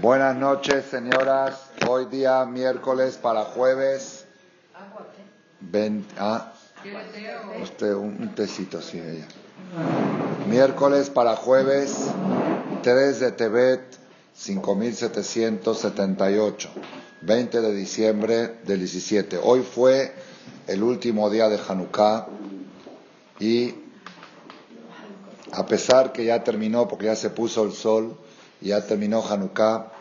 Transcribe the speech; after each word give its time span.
Buenas 0.00 0.36
noches, 0.36 0.86
señoras. 0.86 1.70
Hoy 1.86 2.06
día 2.06 2.46
miércoles 2.46 3.18
para 3.18 3.44
jueves. 3.44 4.24
ah, 6.18 6.50
usted 7.62 7.92
un, 7.92 8.34
tecito, 8.34 8.80
sí, 8.80 8.98
ella. 8.98 9.28
Miércoles 10.48 11.10
para 11.10 11.36
jueves 11.36 12.06
3 12.82 13.20
de 13.20 13.32
Tebet 13.32 13.82
5778. 14.32 16.70
20 17.20 17.60
de 17.60 17.74
diciembre 17.74 18.60
del 18.64 18.78
17. 18.78 19.40
Hoy 19.42 19.60
fue 19.60 20.14
el 20.68 20.82
último 20.82 21.28
día 21.28 21.50
de 21.50 21.60
Hanukkah 21.68 22.28
y 23.40 23.74
a 25.52 25.66
pesar 25.66 26.12
que 26.12 26.24
ya 26.24 26.42
terminó, 26.42 26.88
porque 26.88 27.04
ya 27.06 27.16
se 27.16 27.28
puso 27.28 27.64
el 27.64 27.72
sol, 27.72 28.16
ya 28.68 28.86
terminó 28.86 29.22
Hanukkah, 29.26 29.92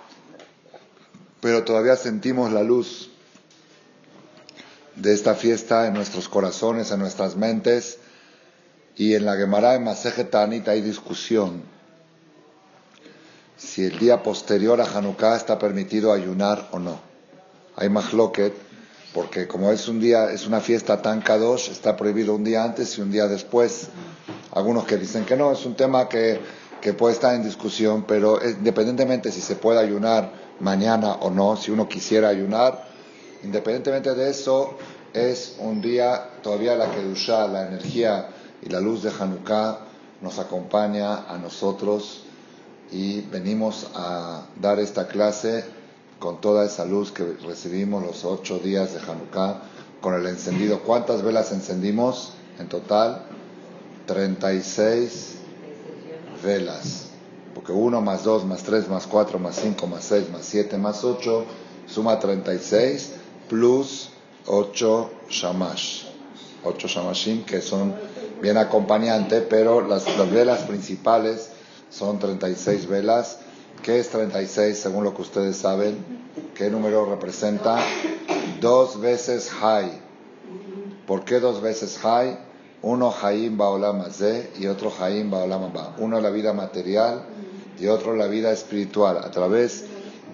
pero 1.41 1.63
todavía 1.63 1.95
sentimos 1.95 2.51
la 2.51 2.63
luz 2.63 3.09
de 4.95 5.13
esta 5.13 5.35
fiesta 5.35 5.87
en 5.87 5.93
nuestros 5.93 6.29
corazones, 6.29 6.91
en 6.91 6.99
nuestras 6.99 7.35
mentes, 7.35 7.97
y 8.95 9.15
en 9.15 9.25
la 9.25 9.35
Gemara 9.35 9.71
de 9.71 9.79
Masejet 9.79 10.33
hay 10.35 10.81
discusión 10.81 11.63
si 13.57 13.85
el 13.85 13.97
día 13.97 14.21
posterior 14.21 14.79
a 14.81 14.85
Hanukkah 14.85 15.35
está 15.35 15.57
permitido 15.57 16.11
ayunar 16.11 16.69
o 16.71 16.79
no. 16.79 16.99
Hay 17.75 17.89
mahloket, 17.89 18.53
porque 19.13 19.47
como 19.47 19.71
es 19.71 19.87
un 19.87 19.99
día, 19.99 20.31
es 20.31 20.45
una 20.45 20.59
fiesta 20.59 21.01
tan 21.01 21.21
kadosh, 21.21 21.69
está 21.69 21.95
prohibido 21.95 22.35
un 22.35 22.43
día 22.43 22.63
antes 22.63 22.97
y 22.97 23.01
un 23.01 23.11
día 23.11 23.27
después. 23.27 23.87
Algunos 24.51 24.85
que 24.85 24.97
dicen 24.97 25.25
que 25.25 25.37
no, 25.37 25.51
es 25.51 25.65
un 25.65 25.75
tema 25.75 26.09
que, 26.09 26.39
que 26.83 26.93
puede 26.93 27.13
estar 27.13 27.33
en 27.33 27.43
discusión, 27.43 28.03
pero 28.05 28.45
independientemente 28.45 29.31
si 29.31 29.39
se 29.39 29.55
puede 29.55 29.79
ayunar 29.79 30.33
mañana 30.59 31.13
o 31.13 31.29
no, 31.29 31.55
si 31.55 31.71
uno 31.71 31.87
quisiera 31.87 32.27
ayunar, 32.27 32.83
independientemente 33.41 34.13
de 34.13 34.29
eso, 34.29 34.75
es 35.13 35.55
un 35.59 35.81
día 35.81 36.31
todavía 36.41 36.75
la 36.75 36.91
Kedushá, 36.91 37.47
la 37.47 37.69
energía 37.69 38.27
y 38.61 38.67
la 38.67 38.81
luz 38.81 39.01
de 39.01 39.11
Hanukkah 39.17 39.79
nos 40.19 40.39
acompaña 40.39 41.23
a 41.29 41.37
nosotros 41.37 42.23
y 42.91 43.21
venimos 43.21 43.87
a 43.95 44.41
dar 44.61 44.77
esta 44.79 45.07
clase 45.07 45.63
con 46.19 46.41
toda 46.41 46.65
esa 46.65 46.83
luz 46.83 47.13
que 47.13 47.23
recibimos 47.47 48.03
los 48.03 48.25
ocho 48.25 48.59
días 48.59 48.93
de 48.93 48.99
Hanukkah, 48.99 49.61
con 50.01 50.15
el 50.15 50.27
encendido. 50.27 50.81
¿Cuántas 50.81 51.21
velas 51.21 51.53
encendimos 51.53 52.33
en 52.59 52.67
total? 52.67 53.23
36 54.05 55.42
velas. 56.43 57.07
Porque 57.55 57.71
1 57.71 58.01
más 58.01 58.23
2 58.23 58.45
más 58.45 58.63
3 58.63 58.89
más 58.89 59.07
4 59.07 59.39
más 59.39 59.55
5 59.55 59.87
más 59.87 60.03
6 60.05 60.29
más 60.31 60.45
7 60.45 60.77
más 60.77 61.03
8 61.03 61.45
suma 61.87 62.19
36 62.19 63.11
plus 63.47 64.09
8 64.47 65.11
shamash. 65.29 66.03
8 66.63 66.87
shamashim 66.87 67.43
que 67.43 67.61
son 67.61 67.93
bien 68.41 68.57
acompañantes, 68.57 69.43
pero 69.49 69.81
las, 69.81 70.05
las 70.17 70.31
velas 70.31 70.63
principales 70.63 71.49
son 71.89 72.19
36 72.19 72.87
velas. 72.87 73.39
¿Qué 73.81 73.99
es 73.99 74.09
36 74.09 74.77
según 74.77 75.03
lo 75.03 75.13
que 75.13 75.21
ustedes 75.21 75.57
saben? 75.57 76.05
¿Qué 76.55 76.69
número 76.69 77.05
representa? 77.05 77.79
Dos 78.61 78.99
veces 78.99 79.51
Hay. 79.61 79.99
¿Por 81.05 81.25
qué 81.25 81.39
dos 81.39 81.61
veces 81.61 82.03
Hay? 82.03 82.37
Uno 82.83 83.13
Haim 83.21 83.57
Baolam 83.57 84.03
y 84.59 84.67
otro 84.67 84.91
Haim 84.99 85.31
Baolam 85.31 85.71
Ba. 85.71 85.95
Uno 85.99 86.19
la 86.19 86.29
vida 86.29 86.53
material 86.53 87.23
y 87.79 87.87
otro 87.87 88.15
la 88.15 88.27
vida 88.27 88.51
espiritual. 88.51 89.17
A 89.17 89.31
través 89.31 89.85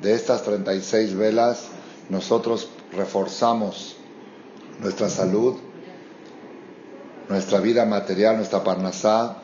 de 0.01 0.13
estas 0.13 0.41
36 0.43 1.15
velas 1.15 1.67
nosotros 2.09 2.69
reforzamos 2.91 3.97
nuestra 4.79 5.09
salud, 5.09 5.57
nuestra 7.27 7.59
vida 7.59 7.85
material, 7.85 8.37
nuestra 8.37 8.63
parnasá, 8.63 9.37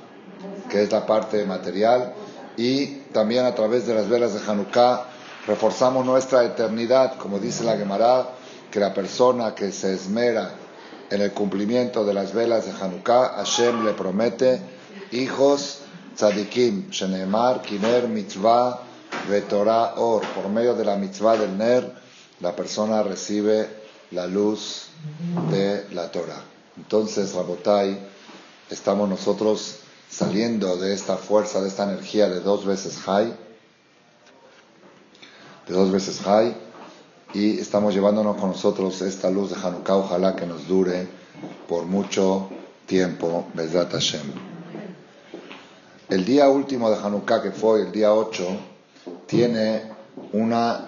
que 0.69 0.81
es 0.81 0.91
la 0.91 1.05
parte 1.05 1.45
material, 1.45 2.13
y 2.57 2.87
también 3.13 3.45
a 3.45 3.53
través 3.53 3.85
de 3.85 3.93
las 3.93 4.09
velas 4.09 4.33
de 4.33 4.51
Hanukkah 4.51 5.05
reforzamos 5.45 6.05
nuestra 6.05 6.43
eternidad, 6.43 7.17
como 7.17 7.37
dice 7.37 7.63
la 7.63 7.77
Gemara, 7.77 8.29
que 8.71 8.79
la 8.79 8.95
persona 8.95 9.53
que 9.53 9.71
se 9.71 9.93
esmera 9.93 10.51
en 11.09 11.21
el 11.21 11.31
cumplimiento 11.31 12.05
de 12.05 12.13
las 12.13 12.33
velas 12.33 12.65
de 12.65 12.71
Hanukkah, 12.71 13.35
Hashem 13.37 13.85
le 13.85 13.93
promete 13.93 14.59
hijos 15.11 15.79
tzadikim, 16.15 16.89
shenemar, 16.89 17.61
kiner, 17.61 18.07
mitzvah, 18.07 18.79
vetorah, 19.29 19.97
or. 19.97 20.23
Por 20.33 20.49
medio 20.49 20.73
de 20.73 20.85
la 20.85 20.95
mitzvah 20.95 21.37
del 21.37 21.57
ner, 21.57 21.93
la 22.39 22.55
persona 22.55 23.03
recibe 23.03 23.67
la 24.11 24.27
luz 24.27 24.87
de 25.51 25.87
la 25.91 26.11
Torah. 26.11 26.43
Entonces, 26.77 27.33
Rabotai, 27.33 27.97
estamos 28.69 29.09
nosotros 29.09 29.77
saliendo 30.09 30.77
de 30.77 30.93
esta 30.93 31.17
fuerza, 31.17 31.61
de 31.61 31.67
esta 31.67 31.83
energía 31.83 32.29
de 32.29 32.39
dos 32.39 32.65
veces 32.65 32.97
high, 32.97 33.33
de 35.67 35.73
dos 35.73 35.91
veces 35.91 36.19
high, 36.21 36.55
y 37.35 37.59
estamos 37.59 37.93
llevándonos 37.93 38.37
con 38.37 38.51
nosotros 38.51 39.01
esta 39.01 39.29
luz 39.29 39.49
de 39.49 39.57
Hanukkah, 39.57 39.97
ojalá 39.97 40.37
que 40.37 40.45
nos 40.45 40.69
dure 40.69 41.05
por 41.67 41.83
mucho 41.83 42.47
tiempo, 42.85 43.47
Bezrat 43.53 43.91
Hashem. 43.91 44.21
El 46.07 46.23
día 46.23 46.47
último 46.47 46.89
de 46.89 46.95
Hanukkah, 46.95 47.41
que 47.41 47.51
fue 47.51 47.81
el 47.81 47.91
día 47.91 48.13
8, 48.13 48.45
tiene 49.25 49.81
una, 50.31 50.85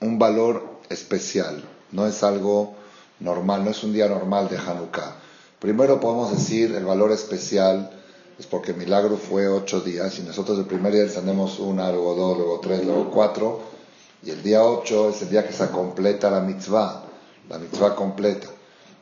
un 0.00 0.18
valor 0.18 0.80
especial, 0.88 1.62
no 1.92 2.06
es 2.06 2.22
algo 2.22 2.72
normal, 3.18 3.62
no 3.62 3.70
es 3.70 3.84
un 3.84 3.92
día 3.92 4.08
normal 4.08 4.48
de 4.48 4.56
Hanukkah. 4.56 5.16
Primero 5.58 6.00
podemos 6.00 6.30
decir 6.30 6.74
el 6.74 6.86
valor 6.86 7.12
especial 7.12 7.90
es 8.38 8.46
porque 8.46 8.70
el 8.70 8.78
milagro 8.78 9.18
fue 9.18 9.46
ocho 9.46 9.82
días 9.82 10.18
y 10.20 10.22
nosotros 10.22 10.58
el 10.58 10.64
primer 10.64 10.94
día 10.94 11.02
encendemos 11.02 11.58
una, 11.58 11.92
luego 11.92 12.14
dos, 12.14 12.38
luego 12.38 12.60
tres, 12.60 12.82
luego 12.82 13.10
cuatro 13.10 13.79
y 14.22 14.30
el 14.30 14.42
día 14.42 14.62
8 14.62 15.10
es 15.10 15.22
el 15.22 15.30
día 15.30 15.46
que 15.46 15.52
se 15.52 15.68
completa 15.68 16.30
la 16.30 16.40
mitzvah, 16.40 17.04
la 17.48 17.58
mitzvah 17.58 17.94
completa. 17.94 18.48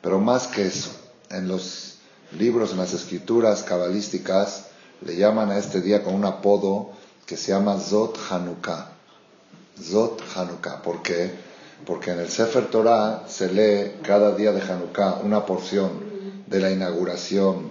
Pero 0.01 0.21
más 0.21 0.47
que 0.47 0.67
eso, 0.67 0.91
en 1.31 1.49
los 1.49 1.97
libros, 2.39 2.73
en 2.73 2.79
las 2.79 2.93
escrituras 2.93 3.65
cabalísticas, 3.65 4.67
le 5.05 5.17
llaman 5.17 5.51
a 5.51 5.59
este 5.59 5.81
día 5.81 6.05
con 6.05 6.15
un 6.15 6.25
apodo 6.25 6.91
que 7.27 7.37
se 7.37 7.53
llama 7.53 7.79
Zot 7.79 8.17
Hanukkah. 8.31 8.93
Zot 9.83 10.23
Hanukkah. 10.37 10.83
¿Por 10.83 11.03
qué? 11.03 11.33
Porque 11.85 12.13
en 12.13 12.21
el 12.21 12.29
Sefer 12.29 12.67
Torah 12.67 13.25
se 13.29 13.53
lee 13.53 14.01
cada 14.03 14.35
día 14.35 14.53
de 14.53 14.63
Hanukkah 14.63 15.21
una 15.25 15.45
porción 15.45 15.91
de 16.47 16.61
la 16.61 16.71
inauguración 16.71 17.71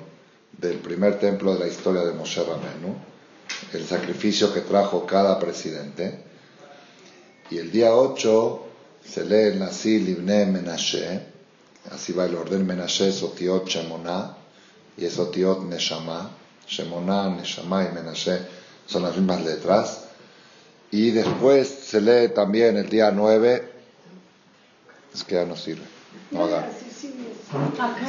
del 0.57 0.79
primer 0.79 1.19
templo 1.19 1.53
de 1.53 1.59
la 1.59 1.67
historia 1.67 2.01
de 2.01 2.13
Moshe 2.13 2.43
Rabbeinu, 2.43 2.95
el 3.73 3.85
sacrificio 3.85 4.53
que 4.53 4.61
trajo 4.61 5.05
cada 5.05 5.39
presidente 5.39 6.26
y 7.49 7.57
el 7.57 7.71
día 7.71 7.93
8 7.93 8.63
se 9.05 9.25
lee 9.25 9.53
el 9.53 9.59
Nasi 9.59 9.99
Libne 9.99 10.45
Menashe, 10.45 11.21
así 11.91 12.13
va 12.13 12.25
el 12.25 12.35
orden 12.35 12.65
Menashe, 12.65 13.11
Sotiot 13.11 13.67
Shemona, 13.67 14.35
y 14.97 15.05
es 15.05 15.13
Sotiot 15.13 15.63
Neshama, 15.63 16.31
Shemona, 16.67 17.29
Neshama 17.29 17.85
y 17.85 17.93
Menashe 17.93 18.39
son 18.85 19.03
las 19.03 19.15
mismas 19.15 19.43
letras. 19.43 20.05
Y 20.91 21.11
después 21.11 21.67
se 21.67 22.01
lee 22.01 22.29
también 22.33 22.77
el 22.77 22.89
día 22.89 23.11
9, 23.11 23.71
es 25.13 25.23
que 25.23 25.35
ya 25.35 25.45
no 25.45 25.55
sirve, 25.55 25.83
no 26.31 26.45
haga. 26.45 26.69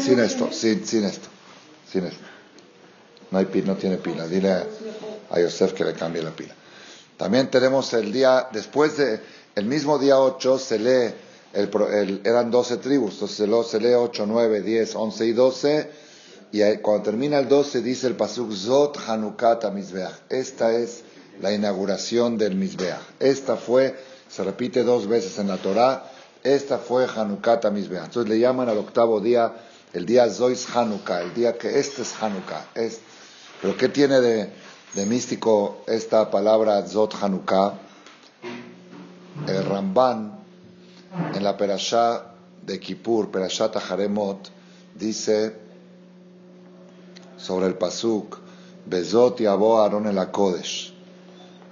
Sin 0.00 0.20
esto, 0.20 0.50
sin, 0.52 0.86
sin 0.86 1.04
esto, 1.04 1.28
sin 1.90 2.06
esto. 2.06 2.24
No, 3.30 3.38
hay 3.38 3.46
no 3.64 3.76
tiene 3.76 3.98
pila. 3.98 4.26
Dile 4.26 4.64
a 5.30 5.40
Yosef 5.40 5.74
que 5.74 5.84
le 5.84 5.92
cambie 5.92 6.22
la 6.22 6.30
pila. 6.30 6.54
También 7.18 7.50
tenemos 7.50 7.92
el 7.94 8.12
día, 8.12 8.48
después 8.52 8.96
de, 8.96 9.20
el 9.56 9.64
mismo 9.64 9.98
día 9.98 10.20
8 10.20 10.58
se 10.58 10.78
lee, 10.78 11.14
eran 12.22 12.50
12 12.52 12.76
tribus, 12.76 13.14
entonces 13.14 13.70
se, 13.70 13.80
lee 13.80 13.94
8, 13.94 14.24
9, 14.24 14.62
10, 14.62 14.94
11 14.94 15.26
y 15.26 15.32
12, 15.32 15.90
y 16.52 16.76
cuando 16.76 17.02
termina 17.02 17.40
el 17.40 17.48
12 17.48 17.82
dice 17.82 18.06
el 18.06 18.14
Pasuk 18.14 18.54
Zot 18.54 18.98
Hanukkah 19.06 19.58
Mizbeach. 19.70 20.14
Esta 20.28 20.72
es 20.72 21.02
la 21.42 21.52
inauguración 21.52 22.38
del 22.38 22.54
Mizbeach. 22.54 23.00
Esta 23.18 23.56
fue, 23.56 23.98
se 24.28 24.44
repite 24.44 24.84
dos 24.84 25.08
veces 25.08 25.40
en 25.40 25.48
la 25.48 25.56
Torah, 25.56 26.08
esta 26.44 26.78
fue 26.78 27.04
Hanukkah 27.04 27.68
Mizbeach. 27.72 28.04
Entonces 28.04 28.30
le 28.30 28.38
llaman 28.38 28.68
al 28.68 28.78
octavo 28.78 29.20
día 29.20 29.54
el 29.92 30.06
día 30.06 30.30
Zois 30.30 30.68
Hanukkah, 30.72 31.22
el 31.22 31.34
día 31.34 31.58
que 31.58 31.80
este 31.80 32.02
es 32.02 32.14
Hanukkah. 32.22 32.68
Es, 32.76 33.00
pero 33.60 33.76
¿qué 33.76 33.88
tiene 33.88 34.20
de, 34.20 34.52
de 34.94 35.06
místico 35.06 35.82
esta 35.86 36.30
palabra 36.30 36.86
Zot 36.86 37.14
Hanukkah, 37.20 37.74
el 39.46 39.64
Ramban 39.64 40.38
en 41.34 41.44
la 41.44 41.56
Perashá 41.56 42.34
de 42.64 42.80
Kippur, 42.80 43.30
Perashá 43.30 43.70
Taharemot, 43.70 44.50
dice 44.94 45.54
sobre 47.36 47.66
el 47.66 47.74
Pasuk, 47.74 48.38
Bezot 48.86 49.40
Yabo 49.40 49.80
Aaron 49.80 50.06
el 50.06 50.18
Akodesh. 50.18 50.94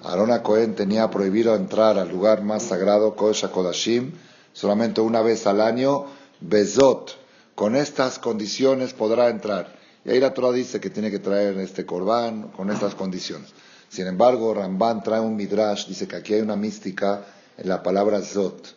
Aarón 0.05 0.39
Cohen 0.41 0.77
tenía 0.77 1.11
prohibido 1.11 1.57
entrar 1.57 1.99
al 1.99 2.09
lugar 2.09 2.43
más 2.43 2.63
sagrado, 2.63 3.17
Kodesh 3.17 3.49
Kodashim, 3.51 4.13
solamente 4.53 5.01
una 5.01 5.21
vez 5.21 5.47
al 5.47 5.61
año, 5.61 6.07
Bezot. 6.41 7.17
Con 7.57 7.75
estas 7.75 8.19
condiciones 8.19 8.93
podrá 8.93 9.31
entrar. 9.31 9.75
Y 10.07 10.11
ahí 10.11 10.21
la 10.21 10.33
Torah 10.33 10.53
dice 10.53 10.79
que 10.79 10.89
tiene 10.89 11.11
que 11.11 11.19
traer 11.19 11.59
este 11.59 11.85
corbán 11.85 12.53
con 12.57 12.71
estas 12.71 12.95
condiciones. 12.95 13.51
Sin 13.89 14.07
embargo, 14.07 14.55
Ramban 14.55 15.03
trae 15.03 15.19
un 15.19 15.35
midrash, 15.35 15.89
dice 15.89 16.07
que 16.07 16.15
aquí 16.15 16.35
hay 16.35 16.43
una 16.43 16.55
mística 16.55 17.25
en 17.59 17.69
la 17.69 17.83
palabra 17.83 18.23
Zot. 18.23 18.73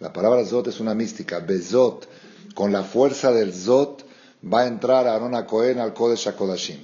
La 0.00 0.14
palabra 0.14 0.42
Zot 0.46 0.68
es 0.68 0.80
una 0.80 0.94
mística. 0.94 1.40
Bezot, 1.40 2.08
con 2.54 2.72
la 2.72 2.84
fuerza 2.84 3.32
del 3.32 3.52
Zot, 3.52 4.06
va 4.42 4.62
a 4.62 4.66
entrar 4.66 5.06
Aarón 5.06 5.44
Cohen 5.44 5.78
al 5.78 5.92
Kodesh 5.92 6.28
HaKodashim. 6.28 6.82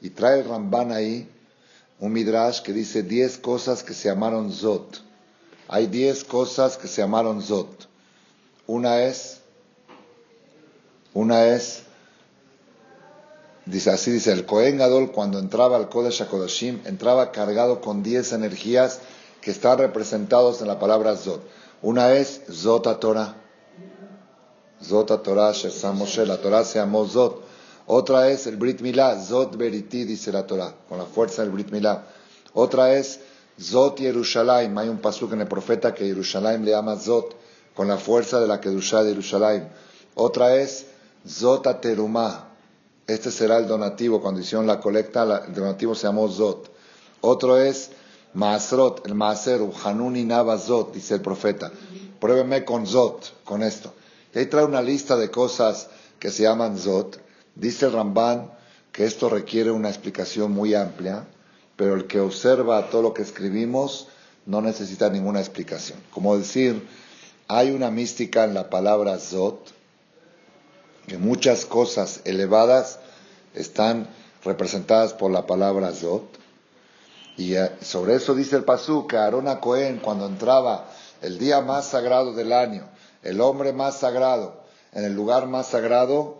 Y 0.00 0.10
trae 0.10 0.44
Ramban 0.44 0.92
ahí 0.92 1.28
un 1.98 2.12
midrash 2.12 2.62
que 2.62 2.72
dice 2.72 3.02
10 3.02 3.38
cosas 3.38 3.82
que 3.82 3.94
se 3.94 4.08
llamaron 4.08 4.52
Zot. 4.52 5.02
Hay 5.66 5.88
10 5.88 6.22
cosas 6.22 6.76
que 6.76 6.86
se 6.86 7.02
llamaron 7.02 7.42
Zot. 7.42 7.88
Una 8.68 9.02
es, 9.02 9.40
una 11.12 11.46
es, 11.46 11.83
dice 13.66 13.90
así, 13.90 14.10
dice 14.10 14.32
el 14.32 14.46
Kohen 14.46 14.78
Gadol 14.78 15.12
cuando 15.12 15.38
entraba 15.38 15.76
al 15.76 15.88
Kodesh 15.88 16.22
HaKodashim, 16.22 16.80
entraba 16.86 17.32
cargado 17.32 17.80
con 17.80 18.02
10 18.02 18.32
energías 18.32 19.00
que 19.40 19.50
están 19.50 19.78
representados 19.78 20.60
en 20.60 20.68
la 20.68 20.78
palabra 20.78 21.16
Zot. 21.16 21.42
Una 21.82 22.12
es 22.14 22.42
Zot 22.50 22.98
Torah. 23.00 23.36
Zot 24.82 25.22
Torah, 25.22 25.52
Moshe, 25.94 26.26
la 26.26 26.38
Torah 26.38 26.64
se 26.64 26.78
llamó 26.78 27.06
Zot. 27.06 27.42
Otra 27.86 28.30
es 28.30 28.46
el 28.46 28.56
Brit 28.56 28.80
Milá, 28.80 29.20
Zot 29.22 29.56
Beriti, 29.56 30.04
dice 30.04 30.32
la 30.32 30.46
Torah, 30.46 30.74
con 30.88 30.98
la 30.98 31.04
fuerza 31.04 31.42
del 31.42 31.50
Brit 31.50 31.70
Milá. 31.70 32.06
Otra 32.54 32.94
es 32.94 33.20
Zot 33.60 34.00
Yerushalayim. 34.00 34.76
Hay 34.78 34.88
un 34.88 34.98
pasuk 34.98 35.32
en 35.32 35.42
el 35.42 35.48
profeta 35.48 35.94
que 35.94 36.06
Yerushalayim 36.06 36.64
le 36.64 36.70
llama 36.70 36.96
Zot, 36.96 37.36
con 37.74 37.88
la 37.88 37.98
fuerza 37.98 38.40
de 38.40 38.46
la 38.46 38.60
Kedushá 38.60 39.02
de 39.02 39.10
Yerushalayim. 39.10 39.64
Otra 40.14 40.56
es 40.56 40.86
Zot. 41.28 41.66
Este 43.06 43.30
será 43.30 43.58
el 43.58 43.66
donativo. 43.66 44.20
Cuando 44.20 44.40
hicieron 44.40 44.66
la 44.66 44.80
colecta, 44.80 45.44
el 45.46 45.54
donativo 45.54 45.94
se 45.94 46.06
llamó 46.06 46.28
Zot. 46.28 46.70
Otro 47.20 47.58
es 47.58 47.90
Maasrot, 48.34 49.06
el 49.06 49.14
Maaseru, 49.14 49.72
Hanuni 49.84 50.24
Nava 50.24 50.58
Zot, 50.58 50.92
dice 50.92 51.14
el 51.14 51.20
profeta. 51.20 51.70
Pruébeme 52.20 52.64
con 52.64 52.86
Zot, 52.86 53.44
con 53.44 53.62
esto. 53.62 53.94
Y 54.34 54.38
ahí 54.38 54.46
trae 54.46 54.64
una 54.64 54.82
lista 54.82 55.16
de 55.16 55.30
cosas 55.30 55.88
que 56.18 56.30
se 56.30 56.42
llaman 56.42 56.78
Zot. 56.78 57.20
Dice 57.54 57.86
el 57.86 57.92
Ramban 57.92 58.50
que 58.90 59.04
esto 59.04 59.28
requiere 59.28 59.70
una 59.70 59.88
explicación 59.88 60.52
muy 60.52 60.74
amplia, 60.74 61.26
pero 61.76 61.94
el 61.94 62.06
que 62.06 62.20
observa 62.20 62.90
todo 62.90 63.02
lo 63.02 63.14
que 63.14 63.22
escribimos 63.22 64.08
no 64.46 64.60
necesita 64.60 65.10
ninguna 65.10 65.40
explicación. 65.40 65.98
Como 66.10 66.36
decir, 66.36 66.86
hay 67.48 67.70
una 67.70 67.90
mística 67.90 68.44
en 68.44 68.54
la 68.54 68.70
palabra 68.70 69.18
Zot, 69.18 69.72
que 71.06 71.18
muchas 71.18 71.64
cosas 71.64 72.20
elevadas 72.24 72.98
están 73.54 74.08
representadas 74.44 75.12
por 75.12 75.30
la 75.30 75.46
palabra 75.46 75.92
Zot. 75.92 76.24
Y 77.36 77.54
eh, 77.54 77.70
sobre 77.80 78.14
eso 78.14 78.34
dice 78.34 78.56
el 78.56 78.64
Pasú 78.64 79.06
que 79.06 79.16
Aarón 79.16 79.46
Cohen, 79.56 79.98
cuando 79.98 80.26
entraba 80.26 80.88
el 81.22 81.38
día 81.38 81.60
más 81.60 81.86
sagrado 81.86 82.32
del 82.32 82.52
año, 82.52 82.88
el 83.22 83.40
hombre 83.40 83.72
más 83.72 83.98
sagrado, 83.98 84.62
en 84.92 85.04
el 85.04 85.14
lugar 85.14 85.46
más 85.46 85.66
sagrado, 85.66 86.38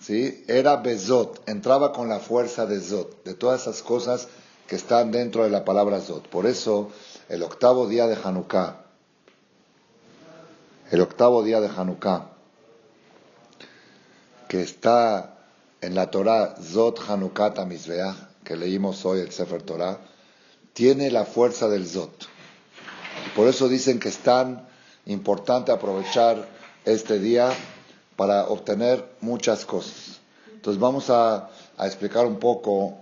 ¿sí? 0.00 0.44
Era 0.48 0.76
Bezot, 0.76 1.48
entraba 1.48 1.92
con 1.92 2.08
la 2.08 2.20
fuerza 2.20 2.66
de 2.66 2.80
Zot, 2.80 3.24
de 3.24 3.34
todas 3.34 3.62
esas 3.62 3.82
cosas 3.82 4.28
que 4.66 4.76
están 4.76 5.10
dentro 5.10 5.44
de 5.44 5.50
la 5.50 5.64
palabra 5.64 6.00
Zot. 6.00 6.28
Por 6.28 6.46
eso, 6.46 6.90
el 7.28 7.42
octavo 7.42 7.88
día 7.88 8.06
de 8.06 8.16
Hanukkah, 8.22 8.84
el 10.90 11.00
octavo 11.00 11.42
día 11.42 11.60
de 11.60 11.68
Hanukkah, 11.68 12.30
que 14.50 14.62
está 14.62 15.36
en 15.80 15.94
la 15.94 16.10
Torah 16.10 16.56
Zot 16.60 17.08
Hanukkah 17.08 17.54
Tamizbeach, 17.54 18.16
que 18.42 18.56
leímos 18.56 19.04
hoy 19.04 19.20
el 19.20 19.30
Sefer 19.30 19.62
Torah, 19.62 20.00
tiene 20.72 21.12
la 21.12 21.24
fuerza 21.24 21.68
del 21.68 21.86
Zot. 21.86 22.26
Por 23.36 23.46
eso 23.46 23.68
dicen 23.68 24.00
que 24.00 24.08
es 24.08 24.18
tan 24.18 24.66
importante 25.06 25.70
aprovechar 25.70 26.48
este 26.84 27.20
día 27.20 27.52
para 28.16 28.48
obtener 28.48 29.04
muchas 29.20 29.64
cosas. 29.64 30.18
Entonces 30.52 30.80
vamos 30.80 31.10
a, 31.10 31.48
explicar 31.78 32.26
un 32.26 32.40
poco 32.40 32.98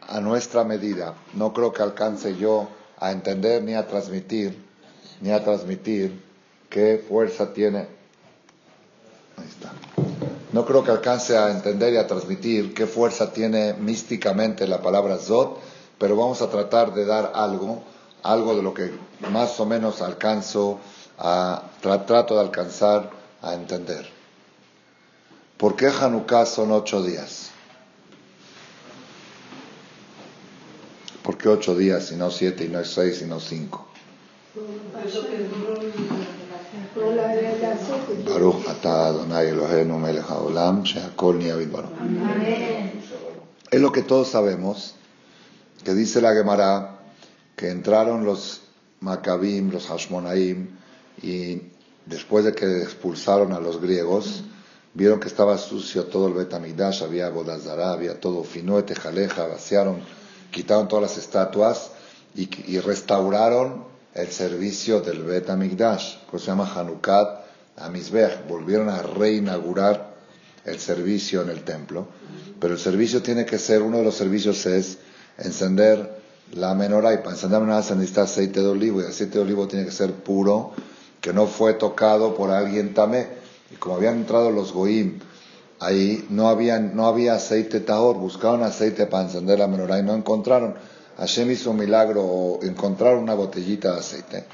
a 0.00 0.20
nuestra 0.20 0.64
medida. 0.64 1.14
No 1.34 1.52
creo 1.52 1.72
que 1.72 1.84
alcance 1.84 2.36
yo 2.36 2.66
a 2.98 3.12
entender 3.12 3.62
ni 3.62 3.74
a 3.74 3.86
transmitir, 3.86 4.58
ni 5.20 5.30
a 5.30 5.44
transmitir 5.44 6.20
qué 6.68 7.00
fuerza 7.08 7.52
tiene. 7.52 8.01
No 10.52 10.66
creo 10.66 10.84
que 10.84 10.90
alcance 10.90 11.36
a 11.36 11.50
entender 11.50 11.94
y 11.94 11.96
a 11.96 12.06
transmitir 12.06 12.74
qué 12.74 12.86
fuerza 12.86 13.32
tiene 13.32 13.72
místicamente 13.72 14.66
la 14.66 14.82
palabra 14.82 15.16
Zot, 15.16 15.58
pero 15.98 16.14
vamos 16.14 16.42
a 16.42 16.50
tratar 16.50 16.92
de 16.92 17.06
dar 17.06 17.32
algo, 17.34 17.82
algo 18.22 18.54
de 18.54 18.62
lo 18.62 18.74
que 18.74 18.92
más 19.30 19.58
o 19.60 19.66
menos 19.66 20.02
alcanzo 20.02 20.78
a, 21.18 21.62
trato 21.80 22.34
de 22.34 22.40
alcanzar 22.40 23.10
a 23.40 23.54
entender. 23.54 24.06
¿Por 25.56 25.74
qué 25.74 25.86
Hanukkah 25.86 26.44
son 26.44 26.72
ocho 26.72 27.02
días? 27.02 27.50
¿Por 31.22 31.38
qué 31.38 31.48
ocho 31.48 31.74
días 31.74 32.12
y 32.12 32.16
no 32.16 32.30
siete 32.30 32.64
y 32.64 32.68
no 32.68 32.84
seis 32.84 33.22
y 33.22 33.26
no 33.26 33.40
cinco? 33.40 33.86
Melech 39.98 40.24
haolam 40.28 40.82
she'akol 40.82 41.40
Es 43.70 43.80
lo 43.80 43.92
que 43.92 44.02
todos 44.02 44.28
sabemos, 44.28 44.94
que 45.84 45.94
dice 45.94 46.20
la 46.20 46.34
Gemara, 46.34 46.98
que 47.56 47.70
entraron 47.70 48.24
los 48.24 48.60
Maccabim, 49.00 49.70
los 49.70 49.86
Hashmonaim, 49.86 50.68
y 51.22 51.62
después 52.06 52.44
de 52.44 52.54
que 52.54 52.82
expulsaron 52.82 53.52
a 53.52 53.60
los 53.60 53.80
griegos, 53.80 54.44
Vieron 54.94 55.20
que 55.20 55.28
estaba 55.28 55.56
sucio 55.56 56.04
todo 56.04 56.28
el 56.28 56.34
Betamigdash, 56.34 57.02
había 57.02 57.30
Bodazara, 57.30 57.92
había 57.92 58.20
todo 58.20 58.44
Finuete, 58.44 58.94
Jaleja, 58.94 59.46
vaciaron, 59.46 60.02
quitaron 60.50 60.86
todas 60.86 61.02
las 61.02 61.16
estatuas 61.16 61.92
y, 62.34 62.78
restauraron 62.78 63.84
el 64.14 64.28
servicio 64.28 65.00
del 65.00 65.22
Betamigdash, 65.22 66.16
que 66.30 66.38
se 66.38 66.46
llama 66.46 66.70
Hanukkah 66.74 67.44
Amizbech. 67.76 68.46
Volvieron 68.48 68.88
a 68.88 69.02
reinaugurar 69.02 70.12
el 70.64 70.78
servicio 70.78 71.42
en 71.42 71.50
el 71.50 71.62
templo, 71.64 72.06
pero 72.60 72.74
el 72.74 72.80
servicio 72.80 73.22
tiene 73.22 73.44
que 73.44 73.58
ser, 73.58 73.82
uno 73.82 73.98
de 73.98 74.04
los 74.04 74.14
servicios 74.14 74.64
es 74.66 74.98
encender 75.38 76.20
la 76.52 76.74
menorá. 76.74 77.14
Y 77.14 77.18
para 77.18 77.30
encender 77.30 77.60
la 77.60 77.66
menorá 77.66 77.82
se 77.82 77.94
necesita 77.94 78.22
aceite 78.22 78.60
de 78.60 78.68
olivo. 78.68 79.00
Y 79.00 79.04
el 79.04 79.10
aceite 79.10 79.38
de 79.38 79.44
olivo 79.44 79.66
tiene 79.66 79.84
que 79.84 79.92
ser 79.92 80.12
puro, 80.12 80.72
que 81.20 81.32
no 81.32 81.46
fue 81.46 81.74
tocado 81.74 82.34
por 82.34 82.50
alguien 82.50 82.94
tamé. 82.94 83.28
Y 83.70 83.76
como 83.76 83.96
habían 83.96 84.18
entrado 84.18 84.50
los 84.50 84.72
goim, 84.72 85.18
ahí 85.80 86.26
no, 86.28 86.48
habían, 86.48 86.94
no 86.94 87.06
había 87.06 87.34
aceite 87.34 87.80
tahor, 87.80 88.16
buscaron 88.18 88.62
aceite 88.62 89.06
para 89.06 89.24
encender 89.24 89.58
la 89.58 89.66
menorá 89.66 89.98
y 89.98 90.02
no 90.02 90.14
encontraron. 90.14 90.74
Hashem 91.18 91.50
hizo 91.50 91.70
un 91.70 91.78
milagro, 91.78 92.22
o 92.22 92.62
encontraron 92.62 93.22
una 93.22 93.34
botellita 93.34 93.92
de 93.92 93.98
aceite, 93.98 94.44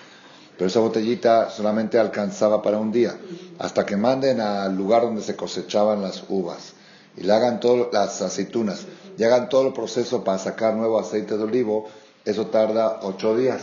pero 0.57 0.69
esa 0.69 0.81
botellita 0.81 1.51
solamente 1.51 1.99
alcanzaba 1.99 2.63
para 2.63 2.79
un 2.79 2.91
día, 2.91 3.17
hasta 3.59 3.87
que 3.87 3.97
manden 3.97 4.41
al 4.41 4.77
lugar 4.77 5.03
donde 5.03 5.23
se 5.23 5.37
cosechaban 5.37 6.03
las 6.03 6.25
uvas 6.29 6.73
y 7.17 7.23
le 7.23 7.33
hagan 7.33 7.61
todas 7.61 7.89
las 7.93 8.23
aceitunas 8.23 8.87
y 9.17 9.25
hagan 9.25 9.49
todo 9.49 9.69
el 9.69 9.73
proceso 9.73 10.23
para 10.23 10.39
sacar 10.39 10.75
nuevo 10.75 10.99
aceite 10.99 11.37
de 11.37 11.45
olivo, 11.45 11.87
eso 12.25 12.47
tarda 12.47 13.01
ocho 13.03 13.37
días. 13.37 13.63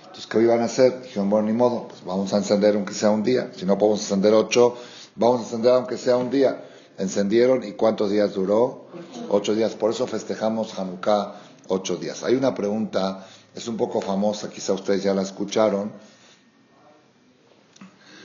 Entonces, 0.00 0.26
¿qué 0.26 0.40
iban 0.40 0.60
a 0.60 0.64
hacer? 0.64 1.02
Dijeron, 1.02 1.28
bueno, 1.28 1.48
ni 1.48 1.52
modo, 1.52 1.88
pues 1.88 2.04
vamos 2.04 2.32
a 2.32 2.38
encender 2.38 2.76
aunque 2.76 2.94
sea 2.94 3.10
un 3.10 3.22
día. 3.22 3.50
Si 3.56 3.66
no 3.66 3.76
podemos 3.76 4.00
encender 4.00 4.32
ocho, 4.32 4.76
vamos 5.16 5.40
a 5.40 5.44
encender 5.44 5.72
aunque 5.72 5.96
sea 5.96 6.16
un 6.16 6.30
día. 6.30 6.64
Encendieron 6.98 7.64
y 7.64 7.72
¿cuántos 7.72 8.10
días 8.10 8.34
duró? 8.34 8.86
Ocho, 9.28 9.54
días. 9.54 9.74
Por 9.74 9.90
eso 9.90 10.06
festejamos 10.06 10.78
Hanukkah 10.78 11.34
ocho 11.68 11.96
días. 11.96 12.22
Hay 12.24 12.34
una 12.34 12.54
pregunta, 12.54 13.26
es 13.54 13.68
un 13.68 13.76
poco 13.76 14.00
famosa, 14.00 14.50
quizá 14.50 14.72
ustedes 14.72 15.02
ya 15.02 15.14
la 15.14 15.22
escucharon. 15.22 15.92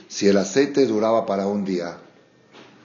Si 0.08 0.28
el 0.28 0.36
aceite 0.36 0.86
duraba 0.86 1.26
para 1.26 1.46
un 1.46 1.64
día, 1.64 1.96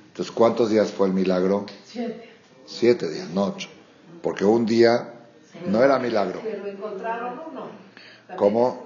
entonces 0.08 0.34
¿cuántos 0.34 0.70
días 0.70 0.92
fue 0.92 1.08
el 1.08 1.14
milagro? 1.14 1.66
Siete. 1.86 2.30
Siete 2.66 3.10
días, 3.10 3.30
no 3.30 3.46
ocho. 3.46 3.70
Porque 4.22 4.46
un 4.46 4.66
día 4.66 5.14
no 5.68 5.84
era 5.84 6.00
milagro. 6.00 6.42
Pero 6.44 6.68
encontraron 6.68 7.42
uno. 7.52 7.86
¿Cómo? 8.38 8.84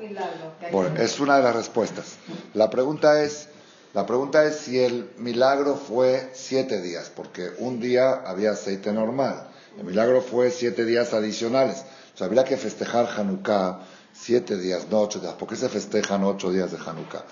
Bueno, 0.72 0.98
es 1.00 1.20
una 1.20 1.38
de 1.38 1.44
las 1.44 1.56
respuestas. 1.56 2.18
La 2.54 2.70
pregunta 2.70 3.24
es, 3.24 3.49
la 3.94 4.06
pregunta 4.06 4.46
es 4.46 4.58
si 4.58 4.80
el 4.80 5.10
milagro 5.18 5.76
fue 5.76 6.30
siete 6.34 6.82
días, 6.82 7.12
porque 7.16 7.52
un 7.58 7.80
día 7.80 8.22
había 8.26 8.52
aceite 8.52 8.92
normal. 8.94 9.48
El 9.78 9.86
milagro 9.86 10.22
fue 10.22 10.52
siete 10.52 10.86
días 10.86 11.14
adicionales. 11.14 11.84
sea, 12.16 12.28
habría 12.28 12.44
que 12.44 12.58
festejar 12.58 13.10
Hanukkah 13.18 13.80
siete 14.14 14.58
días, 14.58 14.88
no 14.92 15.02
ocho 15.02 15.20
días. 15.20 15.34
¿Por 15.34 15.48
qué 15.48 15.56
se 15.56 15.70
festejan 15.70 16.24
ocho 16.24 16.52
días 16.52 16.72
de 16.72 16.78
Hanukkah? 16.78 17.24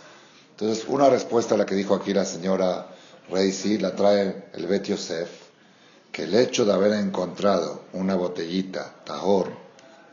Entonces, 0.52 0.86
una 0.88 1.10
respuesta 1.10 1.54
a 1.54 1.58
la 1.60 1.66
que 1.66 1.76
dijo 1.76 1.94
aquí 1.94 2.14
la 2.14 2.26
señora 2.26 2.88
Reisi 3.30 3.78
la 3.78 3.96
trae 3.96 4.46
el 4.54 4.66
Bet 4.66 4.86
Yosef, 4.86 5.30
que 6.12 6.24
el 6.24 6.34
hecho 6.34 6.66
de 6.66 6.74
haber 6.74 6.94
encontrado 6.94 7.84
una 7.94 8.16
botellita, 8.16 8.96
Tahor, 9.04 9.52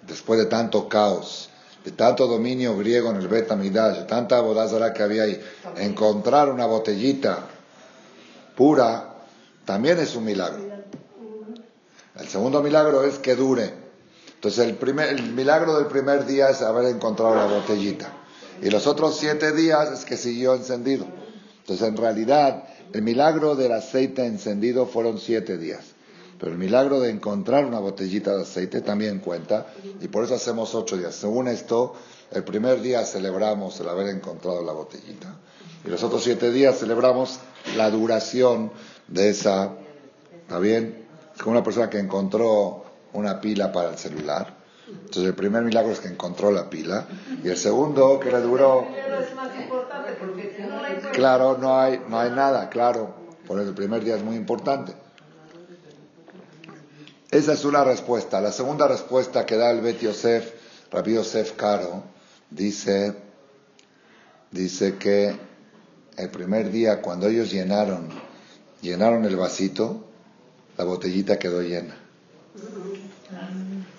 después 0.06 0.38
de 0.38 0.46
tanto 0.46 0.88
caos, 0.88 1.48
de 1.84 1.90
tanto 1.92 2.26
dominio 2.26 2.76
griego 2.76 3.10
en 3.10 3.16
el 3.16 3.28
Bet 3.28 3.50
Amidash, 3.50 3.98
de 3.98 4.04
tanta 4.04 4.40
bodazara 4.40 4.94
que 4.94 5.02
había 5.02 5.24
ahí, 5.24 5.40
encontrar 5.76 6.48
una 6.48 6.64
botellita 6.64 7.40
pura, 8.56 9.14
también 9.66 9.98
es 9.98 10.16
un 10.16 10.24
milagro. 10.24 10.62
El 12.18 12.28
segundo 12.28 12.62
milagro 12.62 13.04
es 13.04 13.18
que 13.18 13.34
dure. 13.34 13.72
Entonces 14.34 14.66
el, 14.66 14.76
primer, 14.76 15.08
el 15.08 15.32
milagro 15.32 15.76
del 15.76 15.86
primer 15.86 16.26
día 16.26 16.48
es 16.48 16.62
haber 16.62 16.86
encontrado 16.86 17.34
la 17.34 17.46
botellita. 17.46 18.12
Y 18.62 18.70
los 18.70 18.86
otros 18.86 19.18
siete 19.18 19.52
días 19.52 19.90
es 19.90 20.04
que 20.04 20.16
siguió 20.16 20.54
encendido. 20.54 21.06
Entonces 21.60 21.88
en 21.88 21.96
realidad 21.96 22.64
el 22.92 23.02
milagro 23.02 23.56
del 23.56 23.72
aceite 23.72 24.24
encendido 24.24 24.86
fueron 24.86 25.18
siete 25.18 25.58
días. 25.58 25.93
Pero 26.38 26.52
el 26.52 26.58
milagro 26.58 27.00
de 27.00 27.10
encontrar 27.10 27.64
una 27.64 27.78
botellita 27.78 28.34
de 28.36 28.42
aceite 28.42 28.80
también 28.80 29.20
cuenta. 29.20 29.66
Y 30.00 30.08
por 30.08 30.24
eso 30.24 30.34
hacemos 30.34 30.74
ocho 30.74 30.96
días. 30.96 31.14
Según 31.14 31.48
esto, 31.48 31.94
el 32.32 32.44
primer 32.44 32.80
día 32.80 33.04
celebramos 33.04 33.78
el 33.80 33.88
haber 33.88 34.08
encontrado 34.08 34.62
la 34.64 34.72
botellita. 34.72 35.34
Y 35.84 35.88
los 35.88 36.02
otros 36.02 36.24
siete 36.24 36.50
días 36.50 36.78
celebramos 36.78 37.40
la 37.76 37.90
duración 37.90 38.72
de 39.08 39.30
esa. 39.30 39.72
¿Está 40.42 40.58
bien? 40.58 41.06
Es 41.34 41.42
como 41.42 41.52
una 41.52 41.64
persona 41.64 41.88
que 41.90 41.98
encontró 41.98 42.84
una 43.12 43.40
pila 43.40 43.72
para 43.72 43.90
el 43.90 43.98
celular. 43.98 44.54
Entonces 44.88 45.24
el 45.24 45.34
primer 45.34 45.62
milagro 45.62 45.92
es 45.92 46.00
que 46.00 46.08
encontró 46.08 46.50
la 46.50 46.68
pila 46.68 47.06
y 47.42 47.48
el 47.48 47.56
segundo 47.56 48.20
que 48.20 48.30
le 48.30 48.40
duró... 48.40 48.86
Claro, 51.12 51.58
no 51.58 51.78
hay, 51.78 52.00
no 52.08 52.18
hay 52.18 52.30
nada, 52.30 52.68
claro. 52.68 53.14
Por 53.46 53.58
eso 53.60 53.70
el 53.70 53.74
primer 53.74 54.04
día 54.04 54.16
es 54.16 54.22
muy 54.22 54.36
importante. 54.36 55.03
Esa 57.34 57.54
es 57.54 57.64
una 57.64 57.82
respuesta. 57.82 58.40
La 58.40 58.52
segunda 58.52 58.86
respuesta 58.86 59.44
que 59.44 59.56
da 59.56 59.72
el 59.72 59.80
Bet 59.80 59.98
Yosef, 59.98 60.52
Rabbi 60.92 61.14
Yosef 61.14 61.56
Caro, 61.56 62.04
dice, 62.48 63.12
dice 64.52 64.94
que 64.98 65.34
el 66.16 66.30
primer 66.30 66.70
día 66.70 67.02
cuando 67.02 67.26
ellos 67.26 67.50
llenaron, 67.50 68.08
llenaron 68.82 69.24
el 69.24 69.34
vasito, 69.34 70.04
la 70.76 70.84
botellita 70.84 71.36
quedó 71.36 71.60
llena. 71.60 71.96